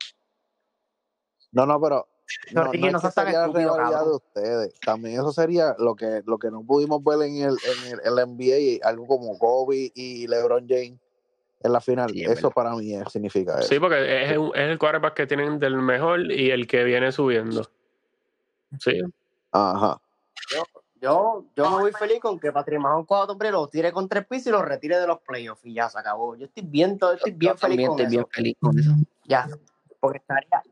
No, 1.55 1.65
no, 1.65 1.79
pero 1.81 2.07
no, 2.53 2.65
no 2.65 2.71
es 2.73 2.79
no 2.93 2.99
que 3.01 3.11
sería 3.11 3.47
la 3.47 3.53
cabrón. 3.53 4.05
de 4.09 4.15
ustedes. 4.15 4.79
También 4.81 5.15
eso 5.15 5.31
sería 5.31 5.75
lo 5.79 5.95
que, 5.95 6.21
lo 6.25 6.37
que 6.37 6.51
no 6.51 6.63
pudimos 6.63 7.03
ver 7.03 7.21
en 7.27 7.37
el, 7.37 7.57
en 7.63 7.93
el, 7.93 7.99
en 8.03 8.15
la 8.15 8.25
NBA, 8.25 8.87
algo 8.87 9.07
como 9.07 9.37
Kobe 9.39 9.91
y 9.95 10.27
LeBron 10.27 10.67
James 10.67 10.99
en 11.61 11.71
la 11.73 11.79
final. 11.81 12.09
Sí, 12.11 12.23
eso 12.23 12.51
para 12.51 12.75
mí 12.75 12.93
es- 12.93 13.11
significa 13.11 13.57
eso. 13.59 13.69
Sí, 13.69 13.79
porque 13.79 14.23
es, 14.25 14.31
el- 14.31 14.51
es 14.53 14.69
el 14.69 14.77
quarterback 14.77 15.13
que 15.15 15.25
tienen 15.27 15.57
del 15.59 15.77
mejor 15.77 16.31
y 16.31 16.51
el 16.51 16.67
que 16.67 16.83
viene 16.83 17.11
subiendo. 17.11 17.63
Sí. 18.79 19.01
Ajá. 19.51 19.99
Yo, 21.01 21.45
yo 21.55 21.69
me 21.69 21.77
voy 21.77 21.91
feliz 21.91 22.19
con 22.19 22.39
que 22.39 22.51
Patrick 22.51 22.79
Mahomes 22.79 23.05
coja 23.07 23.31
Brady, 23.33 23.51
lo 23.51 23.67
tire 23.69 23.91
con 23.91 24.09
tres 24.09 24.25
pisos 24.25 24.47
y 24.47 24.49
lo 24.51 24.61
retire 24.63 24.97
de 24.99 25.05
los 25.07 25.19
playoffs 25.19 25.63
y 25.65 25.73
ya 25.73 25.87
se 25.89 25.99
acabó. 25.99 26.35
Yo 26.35 26.45
estoy 26.45 26.63
bien, 26.65 26.97
todo- 26.97 27.13
estoy 27.13 27.31
bien 27.31 27.53
Yo 27.53 27.57
feliz 27.57 27.85
también 27.85 27.89
con 27.89 27.99
estoy 27.99 28.05
eso. 28.05 28.11
bien 28.17 28.27
feliz 28.31 28.57
con 28.59 28.79
eso. 28.79 28.91
Ya, 29.25 29.47
porque 29.99 30.17
estaría, 30.17 30.63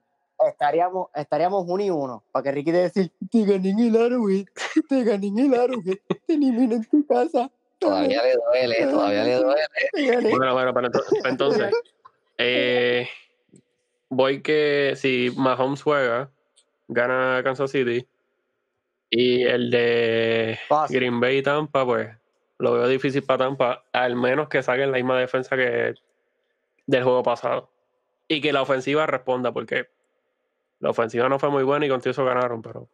estaríamos, 0.48 1.10
estaríamos 1.16 1.66
uno 1.68 1.84
y 1.84 1.90
uno. 1.90 2.24
Para 2.32 2.44
que 2.44 2.52
Ricky 2.52 2.72
te 2.72 2.78
decir, 2.78 3.12
te 3.32 3.46
gané 3.46 3.70
en 3.72 3.80
el 3.80 3.96
Arrowhead, 3.96 4.46
te 4.90 5.04
gané 5.04 5.28
en 5.28 5.40
el 5.40 5.54
Arrowhead, 5.54 5.98
te 6.26 6.34
eliminé 6.34 6.76
en 6.76 6.86
tu 6.86 7.06
casa. 7.06 7.50
Todavía 7.80 8.24
le 8.24 8.36
duele, 8.36 8.88
todavía 8.88 9.24
le 9.24 9.36
duele. 9.36 10.30
Bueno, 10.30 10.54
bueno, 10.54 10.74
ento- 10.74 11.04
entonces, 11.26 11.74
eh, 12.38 13.10
voy 14.10 14.42
que 14.42 14.94
si 14.96 15.32
Mahomes 15.36 15.82
juega, 15.84 16.30
gana 16.88 17.42
Kansas 17.44 17.72
City. 17.72 18.08
Y 19.10 19.44
el 19.44 19.70
de 19.70 20.58
Fácil. 20.68 20.98
Green 20.98 21.20
Bay 21.20 21.38
y 21.38 21.44
Tampa, 21.44 21.86
pues 21.86 22.10
lo 22.58 22.74
veo 22.74 22.88
difícil 22.88 23.24
para 23.24 23.46
Tampa, 23.46 23.84
al 23.92 24.16
menos 24.16 24.48
que 24.48 24.64
saquen 24.64 24.92
la 24.92 24.98
misma 24.98 25.20
defensa 25.20 25.56
que 25.58 25.94
del 26.88 27.04
juego 27.04 27.22
pasado. 27.22 27.70
Y 28.28 28.40
que 28.40 28.54
la 28.54 28.62
ofensiva 28.62 29.06
responda, 29.06 29.52
porque 29.52 29.88
la 30.84 30.90
ofensiva 30.90 31.30
no 31.30 31.40
fue 31.40 31.50
muy 31.50 31.64
buena 31.64 31.86
y 31.86 31.90
con 31.90 32.00
todo 32.02 32.12
eso 32.12 32.26
ganaron, 32.26 32.62
pero 32.62 32.90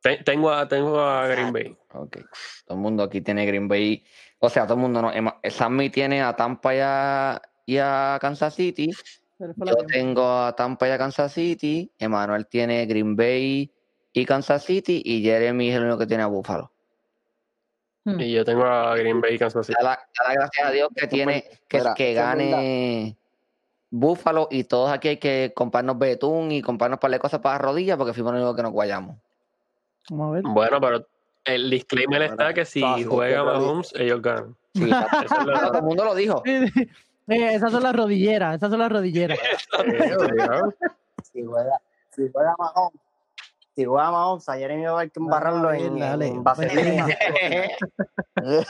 te- 0.00 0.18
tengo, 0.24 0.50
a, 0.50 0.66
tengo 0.68 1.00
a 1.00 1.26
Green 1.28 1.52
Bay. 1.52 1.76
Ok. 1.94 2.18
Todo 2.66 2.76
el 2.76 2.82
mundo 2.82 3.04
aquí 3.04 3.20
tiene 3.20 3.46
Green 3.46 3.68
Bay. 3.68 4.04
O 4.40 4.50
sea, 4.50 4.64
todo 4.64 4.74
el 4.74 4.80
mundo 4.80 5.00
no. 5.00 5.12
Emma- 5.12 5.38
Sammy 5.48 5.90
tiene 5.90 6.22
a 6.22 6.34
Tampa 6.34 6.74
y 6.74 6.78
a, 6.82 7.40
y 7.64 7.78
a 7.78 8.18
Kansas 8.20 8.54
City. 8.54 8.90
Yo 9.38 9.76
tengo 9.86 10.28
a 10.44 10.54
Tampa 10.56 10.88
y 10.88 10.90
a 10.90 10.98
Kansas 10.98 11.32
City. 11.32 11.90
Emanuel 11.98 12.46
tiene 12.46 12.84
Green 12.86 13.14
Bay 13.16 13.72
y 14.12 14.24
Kansas 14.26 14.64
City. 14.64 15.02
Y 15.04 15.22
Jeremy 15.22 15.70
es 15.70 15.76
el 15.76 15.82
único 15.84 15.98
que 15.98 16.06
tiene 16.06 16.24
a 16.24 16.26
Buffalo. 16.26 16.72
Hmm. 18.04 18.20
Y 18.20 18.32
yo 18.32 18.44
tengo 18.44 18.64
a 18.64 18.96
Green 18.96 19.20
Bay 19.20 19.34
y 19.34 19.38
Kansas 19.38 19.66
City. 19.66 19.76
Da 19.80 19.84
la, 19.90 19.90
da 19.96 20.28
la 20.28 20.34
gracias 20.34 20.66
a 20.66 20.70
Dios 20.72 20.88
que 20.94 21.06
tiene 21.06 21.44
que, 21.68 21.78
Mira, 21.78 21.94
que 21.94 22.10
es 22.10 22.16
gane 22.16 23.16
Buffalo. 23.90 24.48
Y 24.50 24.64
todos 24.64 24.90
aquí 24.90 25.08
hay 25.08 25.16
que 25.18 25.52
comprarnos 25.54 25.98
betún 25.98 26.52
y 26.52 26.62
comprarnos 26.62 26.98
para 26.98 27.18
cosas 27.18 27.40
para 27.40 27.54
las 27.56 27.62
rodillas 27.62 27.96
porque 27.96 28.12
fuimos 28.12 28.32
los 28.32 28.40
únicos 28.42 28.56
que 28.56 28.62
nos 28.62 28.72
guayamos. 28.72 29.16
Vamos 30.10 30.28
a 30.28 30.30
ver. 30.34 30.42
Bueno, 30.44 30.80
pero 30.80 31.06
el 31.44 31.70
disclaimer 31.70 32.20
Bueno, 32.20 32.32
está 32.32 32.54
que 32.54 32.64
si 32.64 32.82
juega 33.04 33.44
Mahomes, 33.44 33.92
ellos 33.96 34.20
ganan. 34.20 34.56
Sí, 34.74 34.90
todo 35.70 35.78
el 35.78 35.82
mundo 35.82 36.04
lo 36.04 36.14
dijo. 36.14 36.42
Eh, 36.44 37.54
esas 37.54 37.72
son 37.72 37.82
las 37.82 37.94
rodilleras, 37.96 38.56
esas 38.56 38.70
son 38.70 38.78
las 38.78 38.90
rodilleras. 38.92 39.38
Si 41.32 41.44
juega, 41.44 41.78
si 42.12 42.30
juega 42.32 42.54
Mahomes, 42.58 43.00
si 43.74 43.84
juega 43.84 44.10
Mahomes, 44.10 44.48
a 44.48 44.56
Jeremy 44.56 44.84
va 44.84 44.88
a 44.90 44.94
haber 44.94 45.10
que 45.10 45.20
embarrarlo 45.20 45.68
Dale, 45.68 45.84
en, 45.84 45.98
dale. 45.98 46.28
en 46.28 46.42
vaselina. 46.42 47.06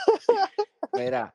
Mira, 0.93 1.33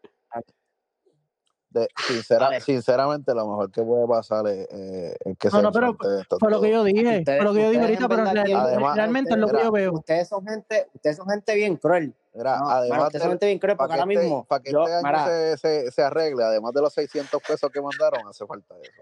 De- 1.73 1.89
sincera- 2.07 2.47
Dale. 2.47 2.61
sinceramente, 2.61 3.35
lo 3.35 3.47
mejor 3.49 3.71
que 3.71 3.83
puede 3.83 4.07
pasar 4.07 4.47
es, 4.47 4.69
eh, 4.71 5.17
es 5.25 5.39
que 5.39 5.49
No, 5.49 5.57
se 5.57 5.63
no, 5.63 5.73
pero 5.73 5.97
Fue 6.39 6.51
lo 6.51 6.61
que 6.61 6.71
yo 6.71 6.85
dije, 6.85 7.19
Ustedes- 7.21 7.39
fue 7.39 7.45
lo 7.45 7.55
que 7.55 7.63
yo 7.63 7.71
dije 7.71 7.81
ahorita, 7.83 8.09
pero 8.09 8.19
en 8.21 8.25
verdad 8.29 8.45
real- 8.45 8.61
Además, 8.67 8.97
realmente 8.97 9.31
es 9.33 9.39
lo 9.39 9.47
que 9.47 9.53
mira, 9.55 9.65
yo 9.65 9.73
veo. 9.73 9.93
Ustedes 9.95 10.29
son 10.29 10.47
gente, 10.47 10.89
ustedes 10.95 11.17
son 11.17 11.29
gente 11.29 11.55
bien 11.55 11.77
cruel. 11.77 12.15
Mira, 12.35 12.59
No, 12.59 12.69
además 12.69 12.89
mano, 12.99 13.07
ustedes 13.09 13.23
son 13.23 13.29
de- 13.31 13.33
gente 13.35 13.47
bien 13.47 13.59
cruel 13.59 13.77
porque 13.77 13.93
ahora 13.95 14.05
que, 14.07 14.13
este, 14.13 14.25
mismo. 14.25 14.45
para 14.45 14.63
que 14.63 14.73
yo- 14.73 14.83
este 14.83 14.95
año 14.95 15.03
mira, 15.07 15.27
se, 15.27 15.57
se, 15.59 15.91
se 15.91 16.03
arregle, 16.03 16.45
además 16.45 16.73
de 16.75 16.81
los 16.83 16.93
600 16.93 17.43
pesos 17.47 17.71
que 17.71 17.81
mandaron, 17.81 18.27
hace 18.29 18.47
falta 18.47 18.75
eso. 18.81 18.93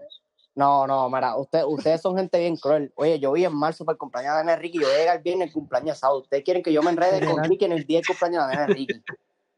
No, 0.53 0.85
no, 0.85 1.09
mira, 1.09 1.37
usted, 1.37 1.63
ustedes 1.65 2.01
son 2.01 2.17
gente 2.17 2.37
bien 2.39 2.57
cruel. 2.57 2.91
Oye, 2.95 3.19
yo 3.19 3.31
vi 3.31 3.45
en 3.45 3.55
marzo 3.55 3.85
para 3.85 3.93
el 3.93 3.97
cumpleaños 3.99 4.35
de 4.37 4.43
Nene 4.43 4.57
Ricky, 4.57 4.79
yo 4.79 4.87
voy 4.87 4.95
a 4.95 4.99
llegar 4.99 5.23
bien 5.23 5.41
el 5.41 5.51
cumpleaños 5.51 5.97
sábado. 5.97 6.19
Ustedes 6.19 6.43
quieren 6.43 6.61
que 6.61 6.73
yo 6.73 6.81
me 6.83 6.91
enrede 6.91 7.25
con. 7.25 7.41
Ricky 7.43 7.65
en 7.65 7.71
el 7.71 7.85
día 7.85 7.99
del 7.99 8.07
cumpleaños 8.07 8.47
de 8.49 8.55
Nene 8.55 8.67
Ricky. 8.67 9.01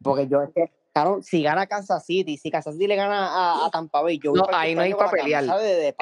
Porque 0.04 0.28
yo 0.28 0.42
es 0.44 0.50
que, 0.54 0.72
claro, 0.94 1.22
si 1.24 1.42
gana 1.44 1.66
Kansas 1.68 2.06
City, 2.06 2.38
si 2.38 2.52
Kansas 2.52 2.74
City 2.76 2.88
le 2.88 2.96
gana 2.96 3.28
a, 3.28 3.66
a 3.66 3.70
Tampa 3.72 4.02
Bay, 4.02 4.20
yo 4.24 4.32
No, 4.34 4.44
para 4.46 4.60
ahí 4.62 4.76
no 4.76 4.82
hay 4.84 4.94
cumpleaños 4.94 4.98
pa' 4.98 5.10
con 5.10 5.18
la 5.18 5.24
pelear. 5.24 5.46
de- 5.62 5.96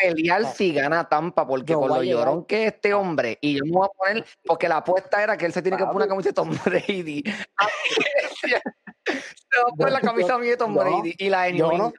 pelear 0.00 0.44
si 0.46 0.72
gana 0.72 1.08
Tampa, 1.08 1.46
porque 1.46 1.72
Yo 1.72 1.80
con 1.80 1.88
lo 1.88 2.02
llorón 2.02 2.44
que 2.44 2.66
es 2.66 2.74
este 2.74 2.92
hombre, 2.92 3.38
y 3.40 3.58
yo 3.58 3.64
me 3.64 3.70
voy 3.72 3.86
a 3.86 3.96
poner, 3.96 4.26
porque 4.44 4.68
la 4.68 4.78
apuesta 4.78 5.22
era 5.22 5.36
que 5.36 5.46
él 5.46 5.52
se 5.52 5.62
tiene 5.62 5.76
que 5.76 5.84
poner 5.84 5.96
una 5.96 6.08
camisa 6.08 6.30
de 6.30 6.32
Tom 6.34 6.50
Brady. 6.64 7.22
A 7.56 7.64
mí 7.66 7.70
me 7.98 8.28
decía, 8.28 8.62
Se 9.06 9.60
va 9.62 9.68
a 9.68 9.76
poner 9.76 9.92
la 9.92 10.00
camisa 10.00 10.38
mía 10.38 10.50
de 10.50 10.56
Tom 10.56 10.74
Brady 10.74 11.14
y 11.18 11.28
la 11.28 11.42
de 11.44 11.52
New. 11.52 11.92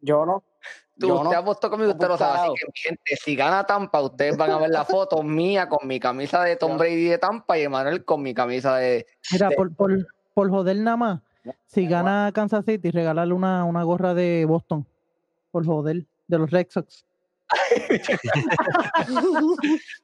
Yo 0.00 0.26
no. 0.26 0.42
Tú, 0.98 1.12
usted 1.14 1.30
no. 1.30 1.38
apostó 1.38 1.70
conmigo, 1.70 1.92
usted 1.92 2.08
lo 2.08 2.16
sabe. 2.18 2.38
Así 2.38 2.48
que, 2.58 2.66
mi 2.66 2.72
gente, 2.74 3.16
si 3.22 3.36
gana 3.36 3.64
Tampa, 3.64 4.00
ustedes 4.00 4.36
van 4.36 4.50
a 4.50 4.58
ver 4.58 4.70
la 4.70 4.84
foto 4.84 5.22
mía 5.62 5.68
con 5.68 5.86
mi 5.86 6.00
camisa 6.00 6.42
de 6.42 6.56
Tom 6.56 6.76
Brady 6.76 7.04
de 7.08 7.18
Tampa 7.18 7.56
y 7.58 7.62
Emanuel 7.62 8.04
con 8.04 8.22
mi 8.22 8.34
camisa 8.34 8.76
de. 8.76 9.06
Mira, 9.32 9.48
de- 9.50 9.56
por, 9.56 9.74
por, 9.74 9.92
por 10.34 10.50
joder 10.50 10.76
nada 10.78 10.96
más, 10.96 11.20
si 11.66 11.86
gana 11.86 12.30
Kansas 12.34 12.64
City, 12.64 12.90
regalarle 12.90 13.34
una, 13.34 13.64
una 13.64 13.82
gorra 13.84 14.14
de 14.14 14.44
Boston. 14.46 14.86
Por 15.50 15.64
joder, 15.64 16.04
de 16.26 16.38
los 16.38 16.50
Red 16.50 16.66
Sox. 16.70 17.04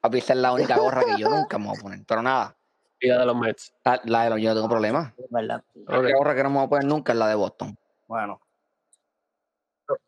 Papi, 0.00 0.18
esa 0.18 0.32
es 0.32 0.38
la 0.38 0.52
única 0.52 0.76
gorra 0.78 1.02
que 1.04 1.20
yo 1.20 1.28
nunca 1.28 1.58
me 1.58 1.66
voy 1.68 1.76
a 1.78 1.82
poner. 1.82 2.00
Pero 2.06 2.22
nada, 2.22 2.56
Y 3.00 3.08
la 3.08 3.18
de 3.18 3.26
los 3.26 3.36
Mets. 3.36 3.74
la, 3.84 4.00
la 4.04 4.24
de 4.24 4.30
los 4.30 4.40
yo 4.40 4.50
no 4.50 4.54
tengo 4.56 4.68
problema. 4.68 5.14
Es 5.18 5.30
verdad. 5.30 5.62
La 5.86 5.98
única 5.98 6.16
gorra 6.16 6.34
que 6.34 6.42
no 6.42 6.50
me 6.50 6.56
voy 6.56 6.64
a 6.64 6.68
poner 6.68 6.84
nunca 6.86 7.12
es 7.12 7.18
la 7.18 7.28
de 7.28 7.34
Boston. 7.34 7.76
Bueno. 8.06 8.40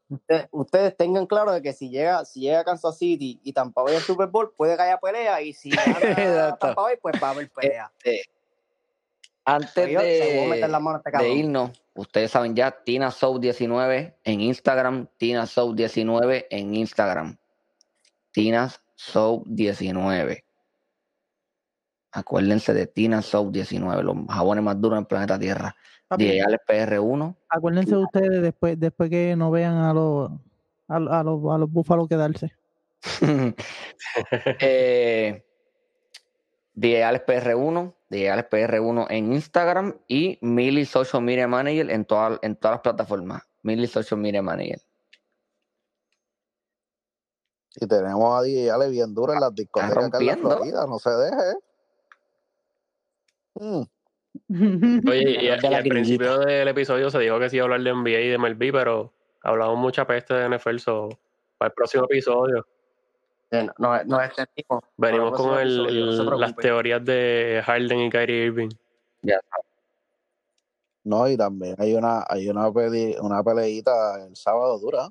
Ustedes, 0.09 0.49
ustedes 0.53 0.97
tengan 0.97 1.27
claro 1.27 1.53
de 1.53 1.61
que 1.63 1.73
si 1.73 1.91
llega, 1.91 2.25
si 2.25 2.41
llega 2.41 2.65
Kansas 2.65 2.97
City 2.97 3.41
y 3.43 3.53
Tampa 3.53 3.83
Bay 3.83 3.97
al 3.97 4.03
Super 4.03 4.29
Bowl, 4.29 4.53
puede 4.57 4.77
que 4.77 4.83
haya 4.83 4.99
pelea. 4.99 5.43
Y 5.43 5.53
si 5.53 5.71
gana. 5.71 6.57
Tampa 6.61 6.83
Bay, 6.83 6.97
pues 7.01 7.21
va 7.23 7.29
a 7.29 7.31
haber 7.33 7.51
pelea. 7.51 7.91
Este, 7.99 8.23
antes 9.45 9.71
Pero 9.75 9.93
yo 9.93 10.01
de, 10.01 10.69
mano 10.81 11.01
este 11.05 11.19
de 11.19 11.29
irnos, 11.31 11.71
ustedes 11.95 12.33
saben 12.33 12.57
ya, 12.57 12.83
Tina 12.83 13.13
Soul 13.13 13.41
19 13.41 14.19
en 14.25 14.41
Instagram, 14.41 15.07
Tina 15.19 15.47
Soul 15.47 15.77
19 15.77 16.49
en 16.51 16.75
Instagram. 16.75 17.37
Tina 18.33 18.73
Soul 18.97 19.43
19. 19.47 20.46
Acuérdense 22.17 22.73
de 22.73 22.87
Tina 22.87 23.21
Soul 23.21 23.53
19, 23.53 24.03
los 24.03 24.17
jabones 24.31 24.65
más 24.65 24.81
duros 24.81 24.99
del 24.99 25.07
planeta 25.07 25.39
Tierra. 25.39 25.77
Alex 26.09 26.65
PR1. 26.67 27.37
acuérdense 27.47 27.91
de 27.91 28.03
ustedes 28.03 28.41
después, 28.41 28.81
después 28.81 29.11
que 29.11 29.37
no 29.37 29.51
vean 29.51 29.75
a 29.75 29.93
los 29.93 30.31
a, 30.89 30.97
a 30.97 31.23
los, 31.23 31.45
a 31.53 31.59
los 31.59 31.71
búfalos 31.71 32.09
quedarse. 32.09 32.55
eh, 34.61 35.45
DJ 36.73 37.05
Alex 37.05 37.27
PR1, 37.27 37.95
DJ 38.09 38.31
Alex 38.31 38.49
PR1 38.49 39.07
en 39.11 39.33
Instagram 39.35 39.95
y 40.09 40.39
Milly 40.41 40.87
Social 40.87 41.23
Media 41.23 41.47
Manager 41.47 41.91
en, 41.91 42.07
todas 42.07 42.39
en 42.41 42.57
todas 42.57 42.77
las 42.77 42.81
plataformas. 42.81 43.43
Milly 43.63 43.87
Social 43.87 44.19
Media 44.19 44.41
Manager. 44.41 44.81
Y 47.75 47.87
tenemos 47.87 48.41
a 48.41 48.43
DJ 48.43 48.71
Ale 48.71 48.89
bien 48.89 49.13
duro 49.13 49.35
en 49.35 49.41
las 49.41 49.55
discotecas 49.55 50.07
acá 50.07 50.07
en 50.07 50.11
la 50.11 50.19
rompiendo. 50.19 50.57
Florida, 50.57 50.87
no 50.87 50.99
se 50.99 51.11
deje. 51.11 51.66
Mm. 53.61 53.83
Oye, 55.09 55.45
y, 55.45 55.49
al 55.49 55.83
principio 55.85 56.39
del 56.39 56.69
episodio 56.69 57.11
se 57.11 57.19
dijo 57.19 57.39
que 57.39 57.51
se 57.51 57.57
iba 57.57 57.65
a 57.65 57.67
hablar 57.67 57.83
de 57.83 57.93
NBA 57.93 58.21
y 58.21 58.29
de 58.29 58.39
MLB, 58.39 58.73
pero 58.73 59.13
hablamos 59.43 59.79
mucha 59.79 60.07
peste 60.07 60.35
de 60.35 60.49
NFL, 60.49 60.79
so, 60.79 61.09
para 61.59 61.69
el 61.69 61.75
próximo 61.75 62.05
episodio 62.05 62.67
Sí, 63.51 63.59
No, 63.79 64.03
no, 64.05 64.19
venimos 64.19 64.83
Para 64.97 65.15
el 65.15 65.21
con 65.21 65.25
el- 65.25 65.31
próximo 65.31 65.59
episodio, 65.59 66.07
no 66.07 66.13
se 66.13 66.23
el- 66.23 66.41
las 66.41 66.57
teorías 66.57 67.05
de 67.05 67.63
Harden 67.65 68.01
y 68.01 68.11
Kyrie 68.11 68.45
Irving. 68.47 68.69
Ya 69.23 69.41
No, 71.05 71.29
y 71.29 71.37
también 71.37 71.77
hay 71.79 71.95
una, 71.95 72.25
hay 72.29 72.49
una 72.49 72.73
peli, 72.73 73.15
una 73.21 73.43
peleita 73.45 74.27
el 74.27 74.35
sábado 74.35 74.79
dura. 74.81 75.09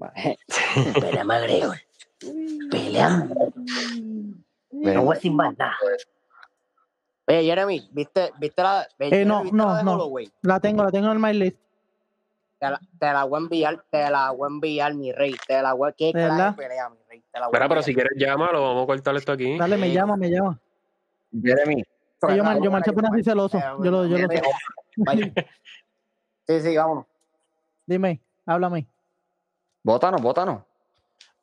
Pelea 1.00 1.24
McGregor. 1.24 1.78
Pelea. 2.70 3.26
No 4.70 5.02
voy 5.02 5.12
a 5.12 5.14
decir 5.14 5.32
más 5.32 5.56
nada. 5.56 5.76
Oye, 7.26 7.44
Jeremy, 7.44 7.88
¿viste, 7.92 8.32
viste 8.38 8.62
la, 8.62 8.86
eh, 8.98 9.24
no, 9.24 9.44
no, 9.44 9.82
no. 9.82 9.92
Holloway? 9.94 10.30
La 10.42 10.58
tengo, 10.60 10.82
la 10.82 10.90
tengo 10.90 11.06
en 11.06 11.12
el 11.12 11.18
My 11.18 11.32
List. 11.32 11.56
Te 12.58 12.70
la, 12.70 12.80
te 12.98 13.12
la, 13.12 13.24
voy 13.24 13.38
a 13.38 13.42
enviar, 13.42 13.84
te 13.90 14.10
la 14.10 14.30
voy 14.30 14.46
a 14.46 14.52
enviar, 14.52 14.94
mi 14.94 15.12
rey. 15.12 15.34
Te 15.46 15.60
la 15.62 15.72
voy 15.72 15.90
a 15.90 15.92
que 15.92 16.12
pelea, 16.12 16.54
mi 16.90 16.98
rey. 17.08 17.22
Espera, 17.32 17.68
pero 17.68 17.82
si 17.82 17.94
quieres 17.94 18.12
llámalo, 18.16 18.62
vamos 18.62 18.84
a 18.84 18.86
cortar 18.86 19.16
esto 19.16 19.32
aquí. 19.32 19.58
Dale, 19.58 19.76
me 19.76 19.92
llama, 19.92 20.16
me 20.16 20.30
llama. 20.30 20.60
Jeremy. 21.32 21.82
Sí, 21.82 22.36
yo, 22.36 22.62
yo 22.62 22.70
marché 22.70 22.92
por 22.92 23.04
así 23.06 23.22
celoso. 23.24 23.58
Eh, 23.58 23.62
yo 23.82 23.90
lo, 23.90 24.06
yo 24.06 24.18
lo 24.18 24.28
sé. 24.28 24.42
Sí, 26.44 26.60
sí, 26.60 26.76
vámonos. 26.76 27.06
Dime, 27.86 28.20
háblame. 28.44 28.86
Bótanos, 29.84 30.20
bótanos. 30.20 30.62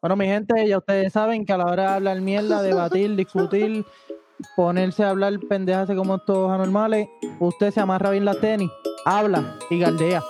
Bueno, 0.02 0.16
mi 0.16 0.26
gente, 0.26 0.68
ya 0.68 0.78
ustedes 0.78 1.12
saben 1.14 1.46
que 1.46 1.54
a 1.54 1.58
la 1.58 1.66
hora 1.66 1.84
de 1.84 1.90
hablar 1.96 2.22
mierda, 2.22 2.62
debatir, 2.62 3.16
discutir, 3.16 3.86
ponerse 4.56 5.04
a 5.04 5.10
hablar 5.10 5.40
pendejas 5.48 5.90
como 5.96 6.16
estos 6.16 6.52
anormales, 6.52 7.08
usted 7.40 7.72
se 7.72 7.80
amarra 7.80 8.12
bien 8.12 8.26
la 8.26 8.40
tenis, 8.40 8.70
habla 9.06 9.58
y 9.70 9.80
galdea. 9.80 10.22